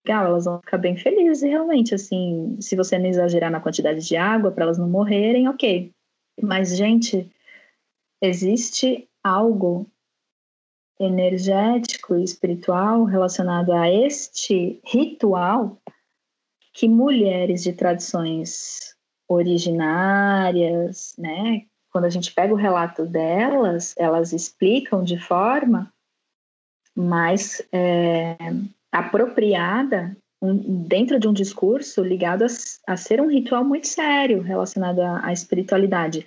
legal, 0.04 0.26
elas 0.26 0.44
vão 0.44 0.58
ficar 0.60 0.78
bem 0.78 0.96
felizes, 0.96 1.42
realmente, 1.42 1.94
assim, 1.94 2.56
se 2.60 2.76
você 2.76 2.98
não 2.98 3.06
exagerar 3.06 3.50
na 3.50 3.60
quantidade 3.60 4.06
de 4.06 4.16
água 4.16 4.50
para 4.50 4.64
elas 4.64 4.78
não 4.78 4.88
morrerem, 4.88 5.48
ok. 5.48 5.92
Mas, 6.40 6.76
gente, 6.76 7.30
existe 8.20 9.08
algo 9.22 9.86
energético 10.98 12.16
e 12.16 12.24
espiritual 12.24 13.04
relacionado 13.04 13.72
a 13.72 13.90
este 13.90 14.80
ritual 14.84 15.78
que 16.72 16.88
mulheres 16.88 17.62
de 17.62 17.72
tradições 17.72 18.94
originárias, 19.28 21.14
né, 21.18 21.62
quando 21.90 22.06
a 22.06 22.10
gente 22.10 22.32
pega 22.32 22.52
o 22.54 22.56
relato 22.56 23.04
delas, 23.04 23.94
elas 23.98 24.32
explicam 24.32 25.04
de 25.04 25.18
forma 25.18 25.92
mais 26.96 27.62
é, 27.72 28.36
apropriada 28.90 30.16
um, 30.40 30.84
dentro 30.84 31.20
de 31.20 31.28
um 31.28 31.32
discurso 31.32 32.02
ligado 32.02 32.44
a, 32.44 32.92
a, 32.92 32.96
ser 32.96 33.20
um 33.20 33.28
ritual 33.28 33.64
muito 33.64 33.86
sério 33.86 34.42
relacionado 34.42 35.00
à, 35.00 35.26
à, 35.26 35.32
espiritualidade. 35.32 36.26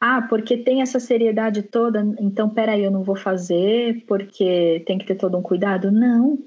Ah, 0.00 0.22
porque 0.28 0.58
tem 0.58 0.82
essa 0.82 1.00
seriedade 1.00 1.62
toda, 1.62 2.02
então 2.20 2.50
peraí, 2.50 2.84
eu 2.84 2.90
não 2.90 3.02
vou 3.02 3.16
fazer 3.16 4.04
porque 4.06 4.82
tem 4.86 4.98
que 4.98 5.06
ter 5.06 5.14
todo 5.16 5.38
um 5.38 5.42
cuidado? 5.42 5.90
Não. 5.90 6.38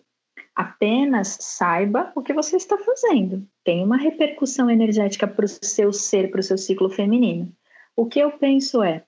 Apenas 0.56 1.38
saiba 1.40 2.12
o 2.16 2.22
que 2.22 2.34
você 2.34 2.58
está 2.58 2.78
fazendo. 2.78 3.48
Tem 3.64 3.84
uma 3.84 3.98
repercussão 3.98 4.70
energética 4.70 5.28
para 5.28 5.46
o 5.46 5.48
seu 5.48 5.92
ser, 5.92 6.30
para 6.30 6.42
o 6.42 6.44
seu 6.44 6.58
ciclo 6.58 6.90
feminino. 6.90 7.52
O 7.96 8.06
que 8.06 8.20
eu 8.20 8.32
penso 8.34 8.84
é, 8.84 9.04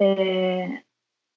é 0.00 0.82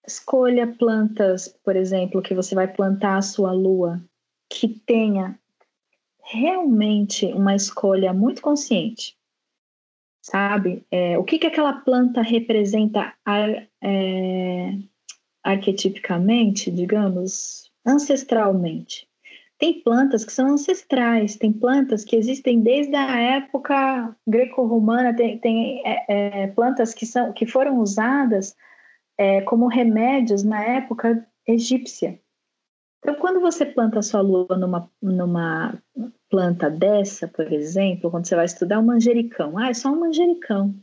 Escolha 0.06 0.68
plantas, 0.68 1.48
por 1.64 1.76
exemplo, 1.76 2.22
que 2.22 2.34
você 2.34 2.56
vai 2.56 2.68
plantar 2.68 3.18
a 3.18 3.22
sua 3.22 3.52
lua, 3.52 4.04
que 4.50 4.68
tenha 4.68 5.40
realmente 6.24 7.28
uma 7.28 7.56
escolha 7.56 8.12
muito 8.12 8.42
consciente. 8.42 9.16
Sabe? 10.22 10.86
É, 10.92 11.18
o 11.18 11.24
que, 11.24 11.40
que 11.40 11.48
aquela 11.48 11.74
planta 11.74 12.22
representa 12.22 13.14
ar, 13.26 13.68
é, 13.82 14.74
arquetipicamente, 15.44 16.70
digamos, 16.70 17.72
ancestralmente? 17.86 19.08
Tem 19.58 19.82
plantas 19.82 20.24
que 20.24 20.32
são 20.32 20.54
ancestrais, 20.54 21.38
tem 21.38 21.52
plantas 21.52 22.04
que 22.04 22.16
existem 22.16 22.62
desde 22.62 22.96
a 22.96 23.20
época 23.20 24.16
greco-romana, 24.28 25.16
tem, 25.16 25.38
tem 25.40 25.82
é, 25.86 26.44
é 26.44 26.48
plantas 26.48 26.94
que, 26.94 27.06
são, 27.06 27.34
que 27.34 27.46
foram 27.46 27.80
usadas 27.80 28.56
é, 29.18 29.42
como 29.42 29.68
remédios 29.68 30.44
na 30.44 30.64
época 30.64 31.28
egípcia. 31.48 32.20
Então, 33.02 33.16
quando 33.16 33.42
você 33.42 33.66
planta 33.66 33.98
a 33.98 34.04
sua 34.04 34.22
lua 34.22 34.56
numa, 34.56 34.90
numa 35.02 35.82
planta 36.30 36.70
dessa, 36.70 37.28
por 37.28 37.52
exemplo, 37.52 38.12
quando 38.12 38.28
você 38.28 38.36
vai 38.36 38.46
estudar 38.46 38.80
um 38.80 38.86
manjericão, 38.86 39.58
ah, 39.58 39.70
é 39.70 39.74
só 39.74 39.90
um 39.90 40.00
manjericão. 40.00 40.76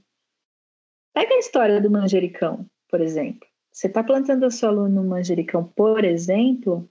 Pega 1.14 1.34
a 1.34 1.38
história 1.38 1.80
do 1.80 1.90
manjericão, 1.90 2.68
por 2.88 3.00
exemplo. 3.00 3.46
Você 3.72 3.86
está 3.86 4.02
plantando 4.02 4.44
a 4.44 4.50
sua 4.50 4.70
lua 4.70 4.88
no 4.88 5.04
manjericão, 5.04 5.64
por 5.64 6.04
exemplo, 6.04 6.90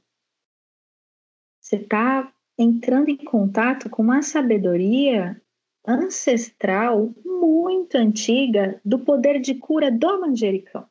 você 1.59 1.75
está 1.75 2.33
entrando 2.57 3.09
em 3.09 3.17
contato 3.17 3.89
com 3.89 4.01
uma 4.01 4.21
sabedoria 4.21 5.41
ancestral 5.85 7.13
muito 7.25 7.95
antiga 7.95 8.79
do 8.85 8.99
poder 8.99 9.41
de 9.41 9.55
cura 9.55 9.91
do 9.91 10.21
manjericão. 10.21 10.86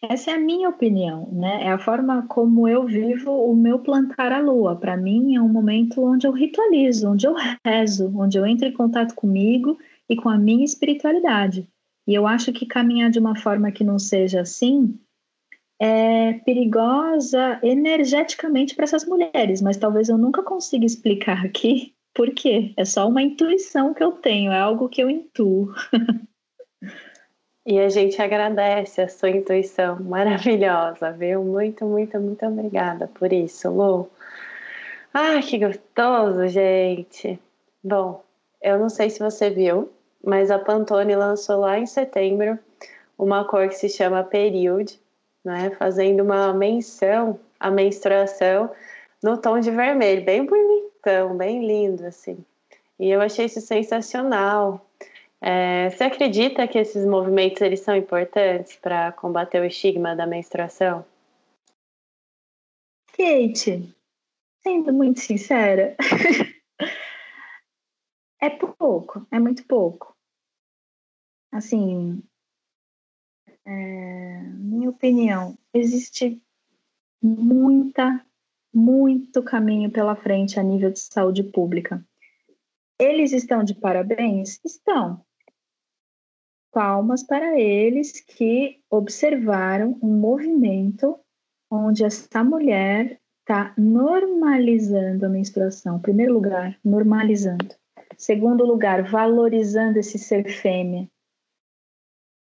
Essa 0.00 0.30
é 0.30 0.34
a 0.34 0.38
minha 0.38 0.68
opinião, 0.68 1.28
né? 1.32 1.64
É 1.64 1.70
a 1.70 1.78
forma 1.78 2.24
como 2.28 2.68
eu 2.68 2.86
vivo 2.86 3.32
o 3.32 3.56
meu 3.56 3.80
plantar 3.80 4.30
a 4.30 4.40
lua. 4.40 4.76
Para 4.76 4.96
mim 4.96 5.34
é 5.34 5.40
um 5.40 5.48
momento 5.48 6.04
onde 6.04 6.26
eu 6.26 6.32
ritualizo, 6.32 7.10
onde 7.10 7.26
eu 7.26 7.34
rezo, 7.64 8.12
onde 8.16 8.38
eu 8.38 8.46
entro 8.46 8.66
em 8.66 8.72
contato 8.72 9.14
comigo 9.14 9.76
e 10.08 10.14
com 10.14 10.28
a 10.28 10.38
minha 10.38 10.64
espiritualidade. 10.64 11.68
E 12.06 12.14
eu 12.14 12.26
acho 12.26 12.52
que 12.52 12.64
caminhar 12.64 13.10
de 13.10 13.18
uma 13.18 13.34
forma 13.34 13.72
que 13.72 13.82
não 13.82 13.98
seja 13.98 14.40
assim 14.40 14.98
é 15.80 16.32
perigosa 16.32 17.60
energeticamente 17.62 18.74
para 18.74 18.84
essas 18.84 19.04
mulheres, 19.04 19.62
mas 19.62 19.76
talvez 19.76 20.08
eu 20.08 20.18
nunca 20.18 20.42
consiga 20.42 20.84
explicar 20.84 21.44
aqui 21.44 21.94
por 22.14 22.30
quê. 22.30 22.72
É 22.76 22.84
só 22.84 23.08
uma 23.08 23.22
intuição 23.22 23.92
que 23.94 24.02
eu 24.02 24.12
tenho, 24.12 24.52
é 24.52 24.60
algo 24.60 24.88
que 24.88 25.02
eu 25.02 25.10
intuo. 25.10 25.72
E 27.70 27.78
a 27.80 27.90
gente 27.90 28.22
agradece 28.22 29.02
a 29.02 29.08
sua 29.08 29.28
intuição 29.28 30.00
maravilhosa, 30.00 31.12
viu? 31.12 31.44
Muito, 31.44 31.84
muito, 31.84 32.18
muito 32.18 32.46
obrigada 32.46 33.08
por 33.08 33.30
isso, 33.30 33.70
Lu. 33.70 34.08
Ai, 35.12 35.42
que 35.42 35.58
gostoso, 35.58 36.48
gente. 36.48 37.38
Bom, 37.84 38.24
eu 38.62 38.78
não 38.78 38.88
sei 38.88 39.10
se 39.10 39.18
você 39.18 39.50
viu, 39.50 39.92
mas 40.24 40.50
a 40.50 40.58
Pantone 40.58 41.14
lançou 41.14 41.60
lá 41.60 41.78
em 41.78 41.84
setembro 41.84 42.58
uma 43.18 43.44
cor 43.44 43.68
que 43.68 43.74
se 43.74 43.90
chama 43.90 44.24
Period, 44.24 44.98
né? 45.44 45.68
Fazendo 45.78 46.22
uma 46.22 46.54
menção 46.54 47.38
à 47.60 47.70
menstruação 47.70 48.70
no 49.22 49.36
tom 49.36 49.60
de 49.60 49.70
vermelho, 49.70 50.24
bem 50.24 50.46
bonitão, 50.46 51.36
bem 51.36 51.66
lindo, 51.66 52.06
assim. 52.06 52.38
E 52.98 53.10
eu 53.10 53.20
achei 53.20 53.44
isso 53.44 53.60
sensacional. 53.60 54.82
É, 55.40 55.90
você 55.90 56.04
acredita 56.04 56.66
que 56.66 56.78
esses 56.78 57.06
movimentos 57.06 57.62
eles 57.62 57.80
são 57.80 57.96
importantes 57.96 58.76
para 58.76 59.12
combater 59.12 59.60
o 59.60 59.64
estigma 59.64 60.16
da 60.16 60.26
menstruação? 60.26 61.06
Kate, 63.12 63.94
sendo 64.62 64.92
muito 64.92 65.20
sincera, 65.20 65.96
é 68.40 68.50
pouco, 68.50 69.26
é 69.30 69.38
muito 69.38 69.64
pouco. 69.66 70.16
Assim, 71.52 72.22
é, 73.64 74.42
minha 74.42 74.90
opinião, 74.90 75.56
existe 75.72 76.42
muita, 77.22 78.24
muito 78.74 79.42
caminho 79.42 79.90
pela 79.90 80.16
frente 80.16 80.58
a 80.58 80.62
nível 80.62 80.90
de 80.90 81.00
saúde 81.00 81.44
pública. 81.44 82.04
Eles 82.98 83.32
estão 83.32 83.62
de 83.62 83.74
parabéns? 83.74 84.60
Estão 84.64 85.24
palmas 86.72 87.22
para 87.22 87.58
eles 87.58 88.20
que 88.20 88.80
observaram 88.90 89.98
um 90.02 90.12
movimento 90.18 91.18
onde 91.70 92.04
essa 92.04 92.42
mulher 92.42 93.20
está 93.40 93.72
normalizando 93.76 95.26
a 95.26 95.28
menstruação. 95.28 95.98
Primeiro 95.98 96.34
lugar, 96.34 96.78
normalizando. 96.84 97.74
Segundo 98.16 98.64
lugar, 98.64 99.02
valorizando 99.02 99.98
esse 99.98 100.18
ser 100.18 100.48
fêmea. 100.48 101.08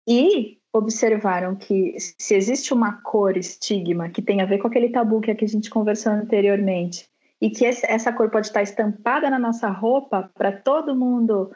E 0.06 0.58
observaram 0.72 1.54
que 1.54 1.94
se 1.98 2.34
existe 2.34 2.74
uma 2.74 3.00
cor 3.02 3.36
estigma 3.36 4.08
que 4.08 4.20
tem 4.20 4.40
a 4.40 4.46
ver 4.46 4.58
com 4.58 4.66
aquele 4.66 4.88
tabu 4.88 5.20
que, 5.20 5.30
a 5.30 5.46
gente 5.46 5.70
conversou 5.70 6.12
anteriormente, 6.12 7.08
e 7.40 7.50
que 7.50 7.64
essa 7.66 8.12
cor 8.12 8.30
pode 8.30 8.46
estar 8.46 8.62
estampada 8.62 9.28
na 9.28 9.38
nossa 9.38 9.68
roupa 9.68 10.30
para 10.34 10.50
todo 10.50 10.96
mundo 10.96 11.52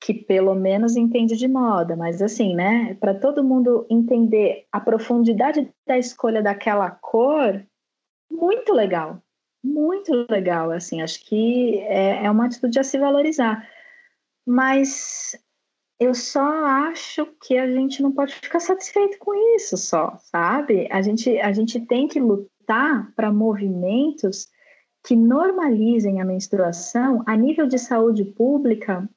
que 0.00 0.14
pelo 0.14 0.54
menos 0.54 0.96
entende 0.96 1.36
de 1.36 1.48
moda, 1.48 1.96
mas 1.96 2.22
assim, 2.22 2.54
né? 2.54 2.94
Para 3.00 3.14
todo 3.14 3.44
mundo 3.44 3.86
entender 3.90 4.66
a 4.70 4.80
profundidade 4.80 5.70
da 5.86 5.98
escolha 5.98 6.42
daquela 6.42 6.90
cor, 6.90 7.64
muito 8.30 8.72
legal, 8.72 9.20
muito 9.62 10.26
legal. 10.30 10.70
Assim, 10.70 11.02
acho 11.02 11.24
que 11.24 11.78
é, 11.80 12.24
é 12.24 12.30
uma 12.30 12.46
atitude 12.46 12.78
a 12.78 12.84
se 12.84 12.98
valorizar. 12.98 13.68
Mas 14.46 15.36
eu 16.00 16.14
só 16.14 16.64
acho 16.64 17.26
que 17.42 17.58
a 17.58 17.66
gente 17.66 18.00
não 18.00 18.12
pode 18.12 18.34
ficar 18.34 18.60
satisfeito 18.60 19.18
com 19.18 19.34
isso 19.56 19.76
só, 19.76 20.16
sabe? 20.18 20.88
A 20.92 21.02
gente, 21.02 21.38
a 21.40 21.52
gente 21.52 21.80
tem 21.80 22.06
que 22.06 22.20
lutar 22.20 23.12
para 23.16 23.32
movimentos 23.32 24.48
que 25.04 25.16
normalizem 25.16 26.20
a 26.20 26.24
menstruação 26.24 27.22
a 27.26 27.36
nível 27.36 27.66
de 27.66 27.78
saúde 27.78 28.24
pública 28.24 29.08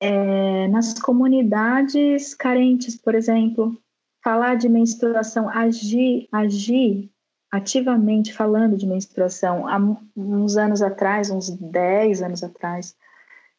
é, 0.00 0.68
nas 0.68 0.94
comunidades 0.94 2.34
carentes, 2.34 2.96
por 2.96 3.14
exemplo. 3.14 3.76
Falar 4.22 4.56
de 4.56 4.68
menstruação, 4.68 5.48
agir, 5.48 6.28
agir 6.32 7.10
ativamente 7.50 8.32
falando 8.32 8.76
de 8.76 8.86
menstruação. 8.86 9.66
Há 9.66 9.78
uns 10.16 10.56
anos 10.56 10.82
atrás, 10.82 11.30
uns 11.30 11.50
10 11.50 12.22
anos 12.22 12.42
atrás, 12.42 12.96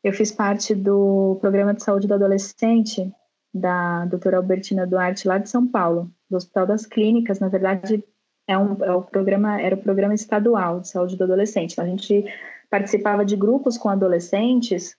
eu 0.04 0.14
fiz 0.14 0.32
parte 0.32 0.76
do 0.76 1.38
programa 1.42 1.74
de 1.74 1.84
saúde 1.84 2.08
do 2.08 2.14
adolescente 2.14 3.12
da 3.54 4.06
doutora 4.06 4.38
Albertina 4.38 4.86
Duarte, 4.86 5.28
lá 5.28 5.38
de 5.38 5.50
São 5.50 5.68
Paulo, 5.68 6.12
do 6.30 6.38
Hospital 6.38 6.68
das 6.68 6.86
Clínicas. 6.86 7.40
Na 7.40 7.50
verdade, 7.50 8.04
é 8.48 8.58
um, 8.58 8.84
é 8.84 8.92
o 8.92 9.02
programa, 9.02 9.60
era 9.60 9.76
o 9.76 9.82
programa 9.82 10.14
estadual 10.14 10.80
de 10.80 10.90
saúde 10.90 11.18
do 11.18 11.24
adolescente. 11.24 11.74
Então, 11.74 11.86
a 11.86 11.88
gente 11.88 12.26
participava 12.70 13.26
de 13.26 13.36
grupos 13.36 13.78
com 13.78 13.90
adolescentes 13.90 14.96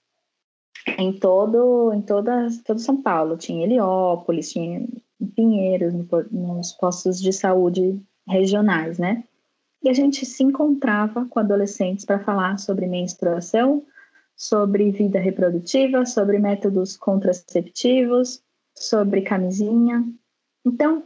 em 0.98 1.12
todo, 1.12 1.92
em 1.92 2.02
toda, 2.02 2.48
todo 2.64 2.80
São 2.80 3.02
Paulo. 3.02 3.36
Tinha 3.36 3.64
Heliópolis, 3.64 4.52
tinha 4.52 4.86
Pinheiros, 5.34 5.92
nos 6.30 6.72
postos 6.72 7.20
de 7.20 7.32
saúde 7.32 8.00
regionais, 8.26 8.98
né? 8.98 9.24
E 9.82 9.88
a 9.88 9.92
gente 9.92 10.26
se 10.26 10.42
encontrava 10.42 11.26
com 11.26 11.40
adolescentes 11.40 12.04
para 12.04 12.18
falar 12.18 12.58
sobre 12.58 12.86
menstruação, 12.86 13.84
sobre 14.36 14.90
vida 14.90 15.18
reprodutiva, 15.18 16.06
sobre 16.06 16.38
métodos 16.38 16.96
contraceptivos, 16.96 18.42
sobre 18.74 19.22
camisinha. 19.22 20.04
Então, 20.64 21.04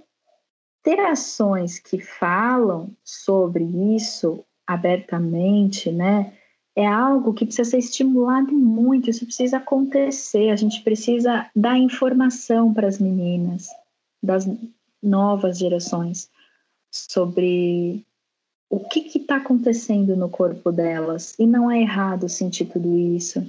ter 0.83 1.01
ações 1.01 1.79
que 1.79 1.99
falam 1.99 2.95
sobre 3.03 3.65
isso 3.97 4.45
abertamente, 4.67 5.91
né, 5.91 6.33
é 6.77 6.87
algo 6.87 7.33
que 7.33 7.47
precisa 7.47 7.71
ser 7.71 7.79
estimulado 7.79 8.53
muito, 8.53 9.09
isso 9.09 9.25
precisa 9.25 9.59
acontecer, 9.59 10.51
a 10.51 10.57
gente 10.57 10.83
precisa 10.83 11.49
dar 11.55 11.79
informação 11.79 12.75
para 12.75 12.89
as 12.89 12.99
meninas 12.99 13.69
das 14.23 14.49
novas 15.03 15.59
gerações 15.59 16.29
sobre 16.91 18.05
o 18.69 18.81
que 18.81 19.19
está 19.19 19.37
acontecendo 19.37 20.17
no 20.17 20.29
corpo 20.29 20.73
delas 20.73 21.39
e 21.39 21.47
não 21.47 21.71
é 21.71 21.81
errado 21.81 22.29
sentir 22.29 22.65
tudo 22.67 22.97
isso. 22.97 23.47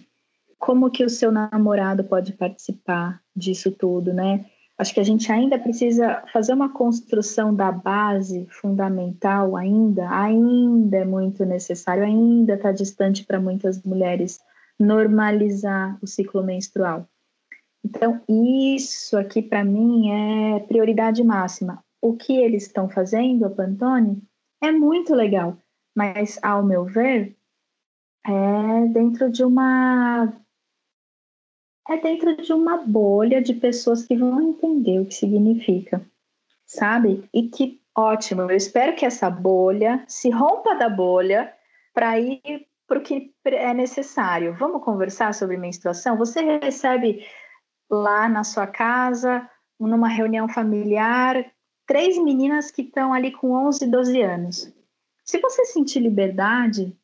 Como 0.60 0.92
que 0.92 1.04
o 1.04 1.10
seu 1.10 1.32
namorado 1.32 2.04
pode 2.04 2.34
participar 2.34 3.22
disso 3.36 3.72
tudo, 3.72 4.14
né? 4.14 4.46
Acho 4.78 4.94
que 4.94 5.00
a 5.00 5.06
gente 5.06 5.32
ainda 5.32 5.58
precisa 5.58 6.22
fazer 6.34 6.54
uma 6.54 6.74
construção 6.74 7.56
da 7.56 7.72
base 7.72 8.46
fundamental 8.50 9.56
ainda, 9.56 10.10
ainda 10.10 10.98
é 10.98 11.06
muito 11.06 11.46
necessário, 11.46 12.04
ainda 12.04 12.56
está 12.56 12.74
distante 12.74 13.24
para 13.24 13.40
muitas 13.40 13.82
mulheres 13.84 14.42
normalizar 14.78 15.98
o 16.02 16.08
ciclo 16.08 16.44
menstrual. 16.44 17.08
Então, 17.86 18.22
isso 18.28 19.18
aqui 19.18 19.42
para 19.42 19.64
mim 19.64 20.12
é 20.12 20.60
prioridade 20.62 21.24
máxima. 21.24 21.82
O 22.02 22.14
que 22.14 22.36
eles 22.36 22.64
estão 22.64 22.90
fazendo, 22.90 23.50
Pantone, 23.50 24.22
é 24.62 24.72
muito 24.72 25.16
legal, 25.16 25.58
mas 25.96 26.38
ao 26.42 26.66
meu 26.66 26.84
ver, 26.84 27.38
é 28.26 28.88
dentro 28.88 29.32
de 29.32 29.44
uma 29.44 30.34
é 31.88 31.98
dentro 31.98 32.36
de 32.38 32.52
uma 32.52 32.78
bolha 32.78 33.42
de 33.42 33.54
pessoas 33.54 34.04
que 34.04 34.16
vão 34.16 34.42
entender 34.42 35.00
o 35.00 35.06
que 35.06 35.14
significa, 35.14 36.06
sabe? 36.66 37.28
E 37.34 37.48
que 37.50 37.82
ótimo, 37.96 38.42
eu 38.44 38.52
espero 38.52 38.96
que 38.96 39.06
essa 39.06 39.30
bolha 39.30 40.04
se 40.08 40.30
rompa 40.30 40.76
da 40.76 40.90
bolha 40.90 41.54
para 41.94 42.20
ir 42.20 42.68
para 42.88 43.00
o 43.00 43.02
que 43.02 43.34
é 43.46 43.74
necessário. 43.74 44.56
Vamos 44.56 44.84
conversar 44.84 45.34
sobre 45.34 45.58
menstruação? 45.58 46.18
Você 46.18 46.42
recebe 46.60 47.26
lá 47.90 48.28
na 48.28 48.44
sua 48.44 48.68
casa, 48.68 49.50
numa 49.80 50.08
reunião 50.08 50.48
familiar, 50.48 51.52
três 51.86 52.18
meninas 52.18 52.72
que 52.72 52.82
estão 52.82 53.14
ali 53.14 53.32
com 53.32 53.52
11, 53.52 53.88
12 53.88 54.22
anos. 54.22 54.74
Se 55.24 55.40
você 55.40 55.66
sentir 55.66 56.00
liberdade, 56.00 56.96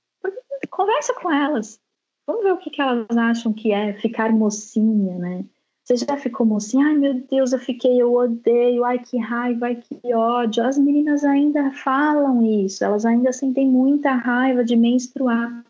conversa 0.70 1.14
com 1.14 1.32
elas. 1.32 1.80
Vamos 2.28 2.44
ver 2.44 2.54
o 2.54 2.58
que, 2.58 2.70
que 2.70 2.82
elas 2.82 3.18
acham 3.18 3.54
que 3.54 3.72
é 3.72 3.94
ficar 3.94 4.32
mocinha, 4.32 5.18
né? 5.18 5.46
Você 5.84 5.98
já 5.98 6.16
ficou 6.16 6.46
mocinha? 6.46 6.86
Ai, 6.86 6.96
meu 6.96 7.16
Deus, 7.16 7.52
eu 7.52 7.60
fiquei, 7.60 8.02
eu 8.02 8.14
odeio, 8.14 8.86
ai, 8.86 9.00
que 9.00 9.18
raiva, 9.18 9.66
ai, 9.66 9.76
que 9.76 10.14
ódio. 10.14 10.64
As 10.64 10.78
meninas 10.78 11.24
ainda 11.24 11.72
falam 11.72 12.46
isso, 12.46 12.84
elas 12.84 13.06
ainda 13.06 13.34
sentem 13.34 13.68
muita 13.68 14.14
raiva 14.14 14.64
de 14.64 14.76
menstruar. 14.76 15.66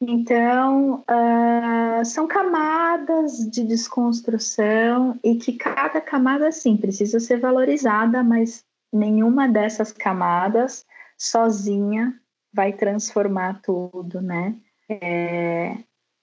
Então, 0.00 1.04
uh, 1.08 2.04
são 2.04 2.26
camadas 2.26 3.48
de 3.48 3.62
desconstrução 3.64 5.16
e 5.22 5.36
que 5.36 5.52
cada 5.52 6.00
camada, 6.00 6.50
sim, 6.50 6.76
precisa 6.76 7.20
ser 7.20 7.38
valorizada, 7.38 8.24
mas 8.24 8.64
nenhuma 8.92 9.48
dessas 9.48 9.92
camadas 9.92 10.84
sozinha 11.16 12.20
vai 12.52 12.72
transformar 12.72 13.62
tudo, 13.62 14.20
né? 14.20 14.56
É, 15.00 15.76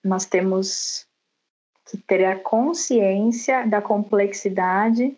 nós 0.04 0.26
temos 0.26 1.08
que 1.86 1.98
ter 1.98 2.26
a 2.26 2.40
consciência 2.40 3.66
da 3.66 3.82
complexidade 3.82 5.18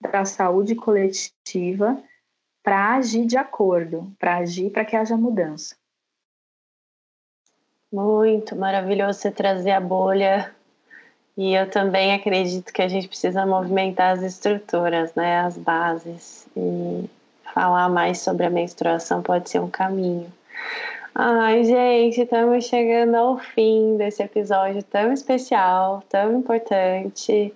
da 0.00 0.24
saúde 0.24 0.74
coletiva 0.74 2.02
para 2.62 2.94
agir 2.94 3.26
de 3.26 3.36
acordo, 3.36 4.12
para 4.18 4.38
agir 4.38 4.70
para 4.70 4.84
que 4.84 4.96
haja 4.96 5.16
mudança. 5.16 5.74
Muito 7.92 8.54
maravilhoso 8.54 9.18
você 9.18 9.30
trazer 9.30 9.72
a 9.72 9.80
bolha. 9.80 10.54
E 11.36 11.54
eu 11.54 11.68
também 11.70 12.12
acredito 12.12 12.72
que 12.72 12.82
a 12.82 12.88
gente 12.88 13.08
precisa 13.08 13.46
movimentar 13.46 14.12
as 14.12 14.22
estruturas, 14.22 15.14
né, 15.14 15.40
as 15.40 15.56
bases. 15.56 16.46
E 16.56 17.08
falar 17.52 17.88
mais 17.88 18.20
sobre 18.20 18.46
a 18.46 18.50
menstruação 18.50 19.22
pode 19.22 19.50
ser 19.50 19.60
um 19.60 19.70
caminho. 19.70 20.32
Ai, 21.22 21.64
gente, 21.64 22.22
estamos 22.22 22.64
chegando 22.64 23.14
ao 23.14 23.36
fim 23.36 23.98
desse 23.98 24.22
episódio 24.22 24.82
tão 24.82 25.12
especial, 25.12 26.02
tão 26.08 26.38
importante. 26.38 27.54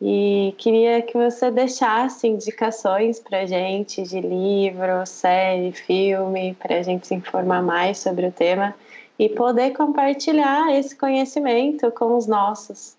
E 0.00 0.54
queria 0.58 1.02
que 1.02 1.14
você 1.14 1.50
deixasse 1.50 2.28
indicações 2.28 3.18
para 3.18 3.46
gente 3.46 4.04
de 4.04 4.20
livro, 4.20 5.04
série, 5.06 5.72
filme, 5.72 6.54
para 6.54 6.76
a 6.78 6.82
gente 6.82 7.08
se 7.08 7.16
informar 7.16 7.64
mais 7.64 7.98
sobre 7.98 8.28
o 8.28 8.32
tema 8.32 8.72
e 9.18 9.28
poder 9.28 9.72
compartilhar 9.72 10.72
esse 10.72 10.96
conhecimento 10.96 11.90
com 11.90 12.16
os 12.16 12.28
nossos. 12.28 12.96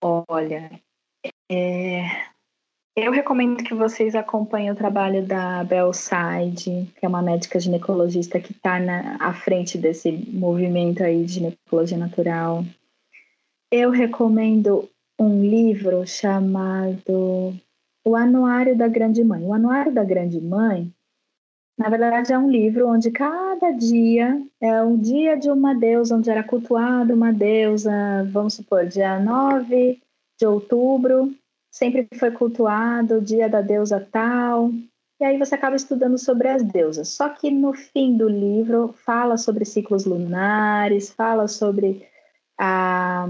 Olha, 0.00 0.70
é, 1.50 2.02
eu 3.04 3.12
recomendo 3.12 3.62
que 3.62 3.74
vocês 3.74 4.14
acompanhem 4.14 4.70
o 4.70 4.76
trabalho 4.76 5.24
da 5.24 5.64
Belside, 5.64 6.88
que 6.96 7.04
é 7.04 7.08
uma 7.08 7.22
médica 7.22 7.58
ginecologista 7.58 8.40
que 8.40 8.52
está 8.52 8.78
à 9.18 9.32
frente 9.32 9.78
desse 9.78 10.10
movimento 10.32 11.02
aí 11.02 11.24
de 11.24 11.34
ginecologia 11.34 11.98
natural. 11.98 12.64
Eu 13.70 13.90
recomendo 13.90 14.88
um 15.18 15.42
livro 15.42 16.06
chamado 16.06 17.54
O 18.04 18.16
Anuário 18.16 18.76
da 18.76 18.88
Grande 18.88 19.22
Mãe. 19.22 19.42
O 19.42 19.52
Anuário 19.52 19.92
da 19.92 20.04
Grande 20.04 20.40
Mãe 20.40 20.92
na 21.80 21.88
verdade, 21.88 22.30
é 22.30 22.38
um 22.38 22.50
livro 22.50 22.86
onde 22.86 23.10
cada 23.10 23.70
dia 23.70 24.38
é 24.60 24.82
um 24.82 24.98
dia 24.98 25.34
de 25.34 25.50
uma 25.50 25.74
deusa, 25.74 26.14
onde 26.14 26.28
era 26.28 26.42
cultuada 26.42 27.14
uma 27.14 27.32
deusa, 27.32 27.90
vamos 28.30 28.52
supor, 28.52 28.84
dia 28.84 29.18
9 29.18 29.98
de 30.38 30.46
outubro, 30.46 31.34
sempre 31.70 32.08
foi 32.18 32.30
cultuado 32.30 33.18
o 33.18 33.20
dia 33.20 33.48
da 33.48 33.60
deusa 33.60 34.06
tal. 34.10 34.70
E 35.20 35.24
aí 35.24 35.38
você 35.38 35.54
acaba 35.54 35.76
estudando 35.76 36.18
sobre 36.18 36.48
as 36.48 36.62
deusas. 36.62 37.08
Só 37.08 37.28
que 37.28 37.50
no 37.50 37.74
fim 37.74 38.16
do 38.16 38.28
livro 38.28 38.94
fala 39.04 39.36
sobre 39.36 39.64
ciclos 39.64 40.04
lunares, 40.06 41.10
fala 41.10 41.46
sobre 41.46 42.06
a 42.58 43.28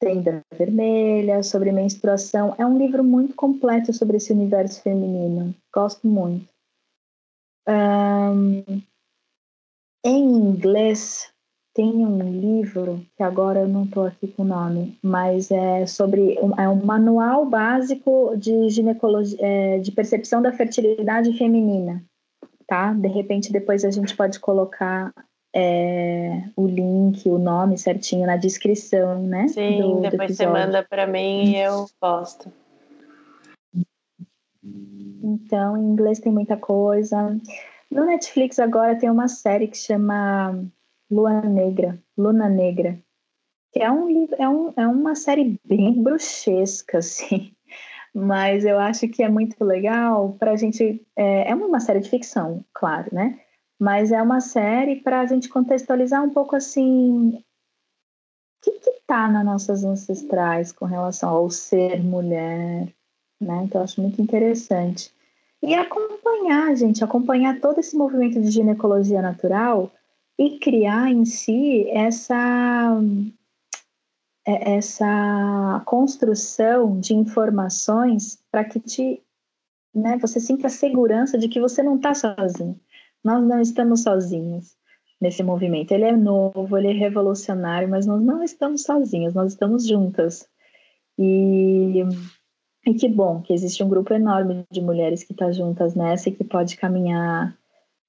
tenda 0.00 0.42
vermelha, 0.54 1.42
sobre 1.42 1.70
menstruação. 1.72 2.54
É 2.58 2.64
um 2.64 2.78
livro 2.78 3.04
muito 3.04 3.34
completo 3.34 3.92
sobre 3.92 4.16
esse 4.16 4.32
universo 4.32 4.82
feminino. 4.82 5.54
Gosto 5.72 6.06
muito. 6.06 6.48
Um, 7.68 8.62
em 10.04 10.24
inglês, 10.24 11.30
tem 11.78 12.04
um 12.04 12.18
livro, 12.40 13.06
que 13.16 13.22
agora 13.22 13.60
eu 13.60 13.68
não 13.68 13.84
estou 13.84 14.04
aqui 14.04 14.26
com 14.26 14.42
o 14.42 14.44
nome, 14.44 14.98
mas 15.00 15.48
é 15.48 15.86
sobre 15.86 16.36
um, 16.42 16.60
é 16.60 16.68
um 16.68 16.84
manual 16.84 17.46
básico 17.46 18.34
de 18.36 18.68
ginecologia, 18.68 19.38
é, 19.40 19.78
de 19.78 19.92
percepção 19.92 20.42
da 20.42 20.52
fertilidade 20.52 21.32
feminina, 21.38 22.02
tá? 22.66 22.92
De 22.92 23.06
repente 23.06 23.52
depois 23.52 23.84
a 23.84 23.92
gente 23.92 24.16
pode 24.16 24.40
colocar 24.40 25.14
é, 25.54 26.42
o 26.56 26.66
link, 26.66 27.30
o 27.30 27.38
nome 27.38 27.78
certinho 27.78 28.26
na 28.26 28.36
descrição, 28.36 29.22
né? 29.22 29.46
Sim, 29.46 29.80
do, 29.80 30.00
depois 30.00 30.32
do 30.32 30.36
você 30.36 30.48
manda 30.48 30.82
para 30.82 31.06
mim 31.06 31.52
e 31.52 31.58
eu 31.58 31.86
posto. 32.00 32.52
Então, 35.22 35.76
em 35.76 35.92
inglês 35.92 36.18
tem 36.18 36.32
muita 36.32 36.56
coisa. 36.56 37.38
No 37.88 38.04
Netflix 38.04 38.58
agora 38.58 38.98
tem 38.98 39.08
uma 39.08 39.28
série 39.28 39.68
que 39.68 39.78
chama 39.78 40.60
Lua 41.10 41.40
Negra, 41.42 41.98
Luna 42.16 42.48
Negra, 42.48 42.98
que 43.72 43.80
é, 43.80 43.90
um, 43.90 44.28
é, 44.38 44.48
um, 44.48 44.72
é 44.76 44.86
uma 44.86 45.14
série 45.14 45.58
bem 45.64 46.02
bruxesca, 46.02 46.98
assim, 46.98 47.52
mas 48.14 48.64
eu 48.64 48.78
acho 48.78 49.08
que 49.08 49.22
é 49.22 49.28
muito 49.28 49.62
legal 49.64 50.34
para 50.38 50.52
a 50.52 50.56
gente. 50.56 51.06
É, 51.16 51.50
é 51.50 51.54
uma 51.54 51.80
série 51.80 52.00
de 52.00 52.10
ficção, 52.10 52.64
claro, 52.72 53.08
né? 53.12 53.38
Mas 53.78 54.10
é 54.10 54.20
uma 54.20 54.40
série 54.40 54.96
para 54.96 55.20
a 55.20 55.26
gente 55.26 55.48
contextualizar 55.48 56.22
um 56.22 56.30
pouco 56.30 56.56
assim. 56.56 57.42
O 58.66 58.70
que 58.80 58.90
está 58.90 59.28
nas 59.28 59.44
nossas 59.44 59.84
ancestrais 59.84 60.72
com 60.72 60.84
relação 60.84 61.30
ao 61.30 61.48
ser 61.48 62.02
mulher, 62.02 62.92
né? 63.40 63.62
Então, 63.64 63.80
eu 63.80 63.84
acho 63.84 64.00
muito 64.02 64.20
interessante. 64.20 65.14
E 65.62 65.74
acompanhar, 65.74 66.74
gente, 66.76 67.02
acompanhar 67.02 67.60
todo 67.60 67.78
esse 67.78 67.96
movimento 67.96 68.40
de 68.40 68.50
ginecologia 68.50 69.22
natural 69.22 69.92
e 70.38 70.58
criar 70.58 71.10
em 71.10 71.24
si 71.24 71.88
essa 71.90 73.00
é, 74.48 74.76
essa 74.76 75.82
construção 75.84 76.98
de 76.98 77.14
informações 77.14 78.42
para 78.50 78.64
que 78.64 78.80
te, 78.80 79.22
né, 79.94 80.16
você 80.16 80.40
sinta 80.40 80.68
a 80.68 80.70
segurança 80.70 81.36
de 81.36 81.48
que 81.48 81.60
você 81.60 81.82
não 81.82 81.96
está 81.96 82.14
sozinho. 82.14 82.80
Nós 83.22 83.46
não 83.46 83.60
estamos 83.60 84.04
sozinhos 84.04 84.74
nesse 85.20 85.42
movimento. 85.42 85.92
Ele 85.92 86.04
é 86.04 86.16
novo, 86.16 86.78
ele 86.78 86.88
é 86.88 86.92
revolucionário, 86.92 87.90
mas 87.90 88.06
nós 88.06 88.22
não 88.22 88.42
estamos 88.42 88.84
sozinhos, 88.84 89.34
nós 89.34 89.52
estamos 89.52 89.86
juntas. 89.86 90.48
E, 91.18 92.04
e 92.86 92.94
que 92.94 93.08
bom 93.08 93.42
que 93.42 93.52
existe 93.52 93.82
um 93.82 93.88
grupo 93.88 94.14
enorme 94.14 94.64
de 94.70 94.80
mulheres 94.80 95.24
que 95.24 95.32
está 95.32 95.50
juntas 95.52 95.94
nessa 95.94 96.28
e 96.30 96.32
que 96.32 96.44
pode 96.44 96.76
caminhar 96.76 97.57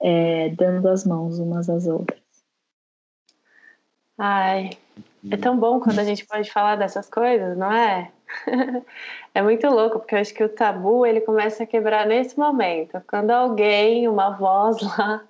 é, 0.01 0.49
dando 0.49 0.87
as 0.87 1.05
mãos 1.05 1.39
umas 1.39 1.69
às 1.69 1.85
outras. 1.87 2.19
Ai, 4.17 4.71
é 5.31 5.37
tão 5.37 5.57
bom 5.57 5.79
quando 5.79 5.99
a 5.99 6.03
gente 6.03 6.25
pode 6.25 6.51
falar 6.51 6.75
dessas 6.75 7.09
coisas, 7.09 7.57
não 7.57 7.71
é? 7.71 8.11
é 9.33 9.41
muito 9.41 9.67
louco, 9.67 9.99
porque 9.99 10.15
eu 10.15 10.19
acho 10.19 10.33
que 10.33 10.43
o 10.43 10.49
tabu 10.49 11.05
ele 11.05 11.21
começa 11.21 11.63
a 11.63 11.67
quebrar 11.67 12.05
nesse 12.05 12.37
momento, 12.37 13.01
quando 13.07 13.31
alguém, 13.31 14.07
uma 14.07 14.31
voz 14.31 14.77
lá, 14.83 15.23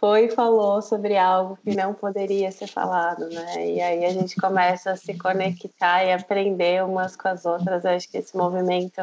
foi 0.00 0.26
e 0.26 0.30
falou 0.30 0.82
sobre 0.82 1.16
algo 1.16 1.58
que 1.62 1.74
não 1.74 1.94
poderia 1.94 2.50
ser 2.50 2.66
falado, 2.66 3.28
né? 3.28 3.70
E 3.70 3.80
aí 3.80 4.04
a 4.04 4.10
gente 4.10 4.36
começa 4.36 4.90
a 4.90 4.96
se 4.96 5.16
conectar 5.16 6.04
e 6.04 6.12
aprender 6.12 6.84
umas 6.84 7.16
com 7.16 7.28
as 7.28 7.46
outras. 7.46 7.84
Eu 7.84 7.92
acho 7.92 8.10
que 8.10 8.18
esse 8.18 8.36
movimento 8.36 9.00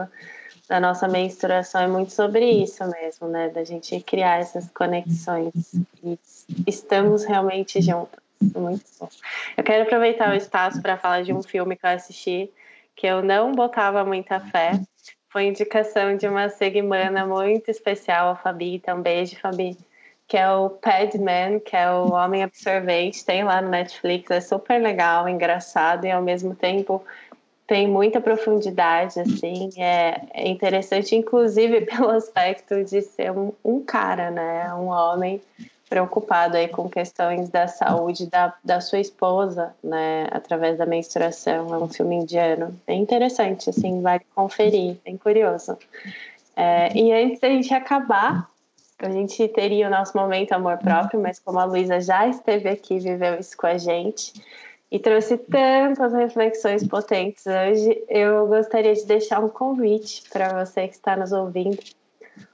da 0.72 0.80
nossa 0.80 1.06
menstruação 1.06 1.82
é 1.82 1.88
muito 1.88 2.14
sobre 2.14 2.50
isso 2.50 2.82
mesmo, 2.88 3.28
né? 3.28 3.50
Da 3.50 3.62
gente 3.62 4.00
criar 4.00 4.40
essas 4.40 4.72
conexões 4.72 5.52
e 6.02 6.18
estamos 6.66 7.26
realmente 7.26 7.82
juntos. 7.82 8.18
Muito 8.56 8.86
bom. 8.98 9.10
Eu 9.58 9.66
quero 9.66 9.84
aproveitar 9.84 10.32
o 10.32 10.34
espaço 10.34 10.82
para 10.82 10.96
falar 10.96 11.24
de 11.24 11.34
um 11.34 11.44
filme 11.44 11.76
que 11.76 11.86
eu 11.86 11.90
assisti 11.90 12.50
que 12.96 13.06
eu 13.06 13.22
não 13.22 13.52
botava 13.52 14.06
muita 14.06 14.40
fé. 14.40 14.80
Foi 15.28 15.44
indicação 15.44 16.16
de 16.16 16.26
uma 16.26 16.48
seguimana 16.48 17.26
muito 17.26 17.70
especial, 17.70 18.30
a 18.30 18.36
Fabi. 18.38 18.76
Então, 18.76 19.02
beijo, 19.02 19.38
Fabi. 19.42 19.78
Que 20.26 20.38
é 20.38 20.50
o 20.50 20.70
Padman, 20.70 21.60
que 21.60 21.76
é 21.76 21.92
o 21.92 22.14
Homem 22.14 22.44
Absorvente. 22.44 23.26
Tem 23.26 23.44
lá 23.44 23.62
no 23.62 23.68
Netflix. 23.68 24.32
É 24.32 24.40
super 24.40 24.82
legal, 24.82 25.28
engraçado 25.28 26.06
e 26.06 26.12
ao 26.12 26.22
mesmo 26.22 26.56
tempo 26.56 27.04
tem 27.72 27.88
muita 27.88 28.20
profundidade, 28.20 29.18
assim, 29.22 29.70
é, 29.78 30.24
é 30.34 30.50
interessante, 30.50 31.16
inclusive 31.16 31.80
pelo 31.88 32.10
aspecto 32.10 32.84
de 32.84 33.02
ser 33.02 33.32
um, 33.32 33.54
um 33.64 33.82
cara, 33.82 34.30
né, 34.30 34.74
um 34.74 34.88
homem 34.88 35.42
preocupado 35.90 36.58
aí 36.58 36.68
com 36.68 36.90
questões 36.90 37.48
da 37.48 37.70
saúde 37.70 38.30
da, 38.30 38.54
da 38.62 38.82
sua 38.82 39.00
esposa, 39.00 39.74
né, 39.82 40.28
através 40.32 40.78
da 40.78 40.86
menstruação. 40.86 41.74
É 41.74 41.78
um 41.78 41.88
filme 41.88 42.18
indiano, 42.18 42.78
bem 42.86 43.02
interessante, 43.02 43.70
assim, 43.70 44.02
vale 44.02 44.26
conferir, 44.36 44.98
bem 45.06 45.16
curioso. 45.16 45.78
É, 46.58 46.94
e 46.94 47.14
antes 47.14 47.40
da 47.40 47.48
gente 47.48 47.74
acabar, 47.74 48.50
a 49.00 49.10
gente 49.10 49.48
teria 49.48 49.88
o 49.88 49.90
nosso 49.90 50.18
momento 50.18 50.52
amor 50.52 50.78
próprio, 50.78 51.22
mas 51.22 51.40
como 51.40 51.58
a 51.58 51.64
Luísa 51.64 52.02
já 52.02 52.28
esteve 52.28 52.68
aqui, 52.68 53.00
viveu 53.00 53.40
isso 53.40 53.56
com 53.56 53.68
a 53.68 53.78
gente 53.78 54.34
e 54.92 55.00
trouxe 55.00 55.38
tantas 55.38 56.14
reflexões 56.14 56.86
potentes 56.86 57.46
hoje, 57.46 58.04
eu 58.10 58.46
gostaria 58.48 58.94
de 58.94 59.06
deixar 59.06 59.40
um 59.40 59.50
convite 59.50 60.24
para 60.30 60.64
você 60.64 60.88
que 60.88 60.96
está 60.96 61.16
nos 61.16 61.32
ouvindo 61.32 61.82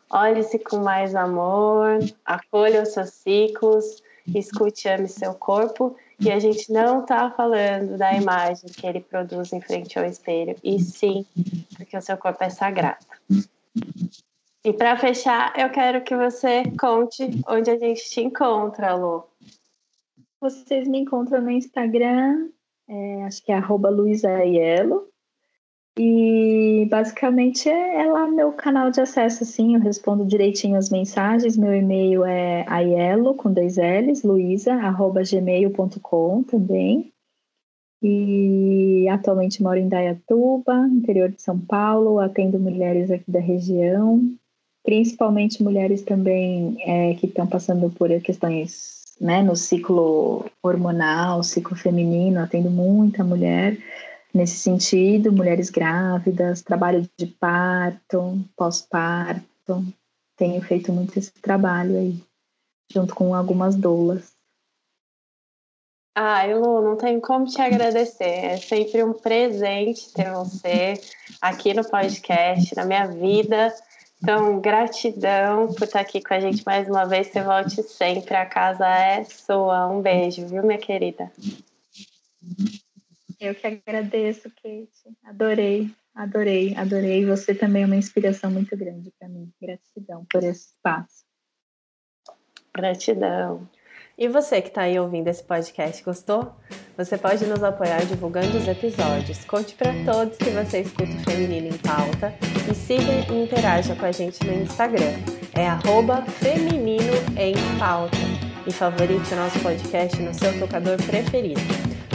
Olhe-se 0.09 0.57
com 0.57 0.77
mais 0.77 1.13
amor, 1.15 1.99
acolha 2.23 2.81
os 2.81 2.93
seus 2.93 3.09
ciclos, 3.09 4.01
escute 4.33 4.87
e 4.87 4.91
ame 4.91 5.07
seu 5.07 5.33
corpo. 5.33 5.97
E 6.19 6.31
a 6.31 6.39
gente 6.39 6.71
não 6.71 7.01
está 7.01 7.29
falando 7.29 7.97
da 7.97 8.13
imagem 8.13 8.69
que 8.69 8.87
ele 8.87 9.01
produz 9.01 9.51
em 9.51 9.61
frente 9.61 9.99
ao 9.99 10.05
espelho, 10.05 10.55
e 10.63 10.79
sim, 10.79 11.25
porque 11.75 11.95
o 11.95 12.01
seu 12.01 12.17
corpo 12.17 12.43
é 12.43 12.49
sagrado. 12.49 13.05
E 14.63 14.73
para 14.73 14.97
fechar, 14.97 15.53
eu 15.59 15.69
quero 15.69 16.01
que 16.03 16.15
você 16.15 16.63
conte 16.79 17.29
onde 17.47 17.69
a 17.69 17.77
gente 17.77 18.09
te 18.09 18.21
encontra, 18.21 18.95
Lu. 18.95 19.25
Vocês 20.39 20.87
me 20.87 20.99
encontram 20.99 21.41
no 21.41 21.51
Instagram, 21.51 22.49
é, 22.87 23.23
acho 23.23 23.43
que 23.43 23.51
é 23.51 23.55
arroba 23.55 23.89
e 25.99 26.85
basicamente 26.91 27.67
é, 27.67 28.03
é, 28.03 28.05
lá 28.05 28.27
meu 28.27 28.51
canal 28.51 28.91
de 28.91 29.01
acesso, 29.01 29.43
assim, 29.43 29.73
eu 29.73 29.81
respondo 29.81 30.25
direitinho 30.25 30.77
as 30.77 30.91
mensagens. 30.91 31.57
Meu 31.57 31.73
e-mail 31.73 32.23
é 32.23 32.63
aielo, 32.67 33.33
com 33.33 33.51
dois 33.51 33.77
L's, 33.77 34.21
luisa, 34.23 34.75
arroba 34.75 35.23
gmail.com 35.23 36.43
também. 36.43 37.11
E 38.03 39.07
atualmente 39.09 39.63
moro 39.63 39.79
em 39.79 39.89
Dayatuba, 39.89 40.87
interior 40.87 41.29
de 41.29 41.41
São 41.41 41.59
Paulo, 41.59 42.19
atendo 42.19 42.59
mulheres 42.59 43.09
aqui 43.09 43.31
da 43.31 43.39
região, 43.39 44.21
principalmente 44.83 45.63
mulheres 45.63 46.03
também 46.03 46.77
é, 46.85 47.15
que 47.15 47.25
estão 47.25 47.47
passando 47.47 47.89
por 47.89 48.09
questões 48.21 48.96
né, 49.19 49.41
no 49.41 49.55
ciclo 49.55 50.45
hormonal, 50.61 51.43
ciclo 51.43 51.75
feminino, 51.75 52.41
atendo 52.41 52.69
muita 52.69 53.23
mulher 53.23 53.77
nesse 54.33 54.57
sentido, 54.57 55.31
mulheres 55.31 55.69
grávidas, 55.69 56.61
trabalho 56.61 57.09
de 57.17 57.25
parto, 57.25 58.39
pós-parto. 58.55 59.83
Tenho 60.37 60.61
feito 60.61 60.91
muito 60.91 61.17
esse 61.17 61.33
trabalho 61.33 61.97
aí, 61.97 62.23
junto 62.91 63.15
com 63.15 63.33
algumas 63.33 63.75
doulas. 63.75 64.37
Ai, 66.19 66.53
Lu, 66.53 66.81
não 66.81 66.97
tenho 66.97 67.21
como 67.21 67.45
te 67.45 67.61
agradecer. 67.61 68.23
É 68.23 68.57
sempre 68.57 69.03
um 69.03 69.13
presente 69.13 70.11
ter 70.13 70.31
você 70.31 70.99
aqui 71.39 71.75
no 71.75 71.87
podcast, 71.87 72.75
na 72.75 72.85
minha 72.85 73.05
vida. 73.05 73.73
Então, 74.21 74.59
gratidão 74.59 75.73
por 75.73 75.83
estar 75.83 75.99
aqui 75.99 76.21
com 76.21 76.33
a 76.33 76.39
gente 76.39 76.63
mais 76.65 76.87
uma 76.87 77.05
vez. 77.05 77.27
Você 77.27 77.43
volte 77.43 77.83
sempre. 77.83 78.35
A 78.35 78.45
casa 78.45 78.87
é 78.87 79.23
sua. 79.23 79.87
Um 79.87 80.01
beijo, 80.01 80.47
viu, 80.47 80.63
minha 80.63 80.79
querida? 80.79 81.31
Eu 83.39 83.53
que 83.53 83.67
agradeço, 83.67 84.49
Kate. 84.49 85.15
Adorei, 85.23 85.91
adorei, 86.15 86.75
adorei. 86.75 87.25
Você 87.25 87.53
também 87.53 87.83
é 87.83 87.85
uma 87.85 87.95
inspiração 87.95 88.49
muito 88.49 88.75
grande 88.75 89.11
para 89.19 89.29
mim. 89.29 89.51
Gratidão 89.61 90.25
por 90.25 90.43
esse 90.43 90.69
espaço. 90.69 91.23
Gratidão. 92.73 93.67
E 94.19 94.27
você 94.27 94.63
que 94.63 94.69
está 94.69 94.81
aí 94.81 94.99
ouvindo 94.99 95.27
esse 95.27 95.43
podcast, 95.43 96.03
gostou? 96.03 96.51
Você 96.97 97.19
pode 97.19 97.45
nos 97.45 97.63
apoiar 97.63 98.03
divulgando 98.03 98.57
os 98.57 98.67
episódios. 98.67 99.45
Conte 99.45 99.75
para 99.75 99.93
todos 100.03 100.37
que 100.37 100.49
você 100.49 100.81
escuta 100.81 101.11
o 101.11 101.19
Feminino 101.19 101.67
em 101.67 101.77
Pauta 101.77 102.33
e 102.67 102.73
siga 102.73 103.31
e 103.31 103.43
interaja 103.43 103.95
com 103.95 104.05
a 104.07 104.11
gente 104.11 104.43
no 104.43 104.53
Instagram. 104.53 105.13
É 105.53 105.67
arroba 105.67 106.23
Feminino 106.23 107.13
em 107.37 107.53
Pauta. 107.77 108.17
E 108.65 108.73
favorite 108.73 109.33
o 109.33 109.37
nosso 109.37 109.59
podcast 109.59 110.19
no 110.19 110.33
seu 110.33 110.59
tocador 110.59 110.97
preferido. 110.97 111.61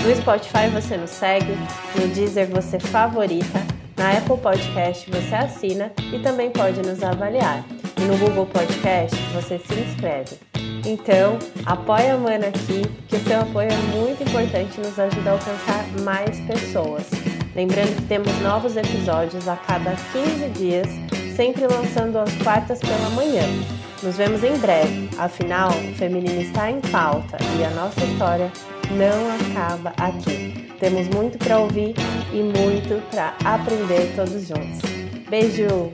No 0.04 0.16
Spotify 0.16 0.68
você 0.72 0.96
nos 0.96 1.10
segue, 1.10 1.52
no 1.94 2.08
Deezer 2.08 2.48
você 2.48 2.80
favorita, 2.80 3.60
na 3.96 4.18
Apple 4.18 4.38
Podcast 4.38 5.08
você 5.08 5.34
assina 5.36 5.92
e 6.12 6.18
também 6.18 6.50
pode 6.50 6.82
nos 6.82 7.00
avaliar. 7.00 7.64
E 8.02 8.04
no 8.04 8.18
Google 8.18 8.46
Podcast 8.46 9.16
você 9.32 9.60
se 9.60 9.74
inscreve. 9.74 10.36
Então, 10.84 11.38
apoia 11.64 12.14
a 12.14 12.18
Mana 12.18 12.48
aqui, 12.48 12.82
que 13.06 13.16
seu 13.20 13.42
apoio 13.42 13.68
é 13.70 13.76
muito 13.96 14.24
importante 14.24 14.76
e 14.76 14.80
nos 14.80 14.98
ajuda 14.98 15.30
a 15.30 15.32
alcançar 15.34 15.86
mais 16.00 16.40
pessoas. 16.40 17.08
Lembrando 17.54 17.94
que 17.94 18.02
temos 18.06 18.36
novos 18.40 18.76
episódios 18.76 19.46
a 19.46 19.54
cada 19.54 19.94
15 20.12 20.48
dias, 20.48 20.88
sempre 21.36 21.68
lançando 21.68 22.18
às 22.18 22.34
quartas 22.42 22.80
pela 22.80 23.10
manhã. 23.10 23.44
Nos 24.02 24.16
vemos 24.16 24.42
em 24.42 24.58
breve, 24.58 25.08
afinal, 25.16 25.70
o 25.70 25.94
feminino 25.94 26.40
está 26.40 26.72
em 26.72 26.80
pauta 26.80 27.36
e 27.56 27.64
a 27.64 27.70
nossa 27.70 28.04
história 28.04 28.50
não 28.90 29.30
acaba 29.36 29.92
aqui. 29.96 30.72
Temos 30.80 31.06
muito 31.06 31.38
para 31.38 31.60
ouvir 31.60 31.94
e 32.32 32.42
muito 32.42 33.00
para 33.12 33.32
aprender 33.44 34.12
todos 34.16 34.48
juntos. 34.48 34.80
Beijo! 35.30 35.92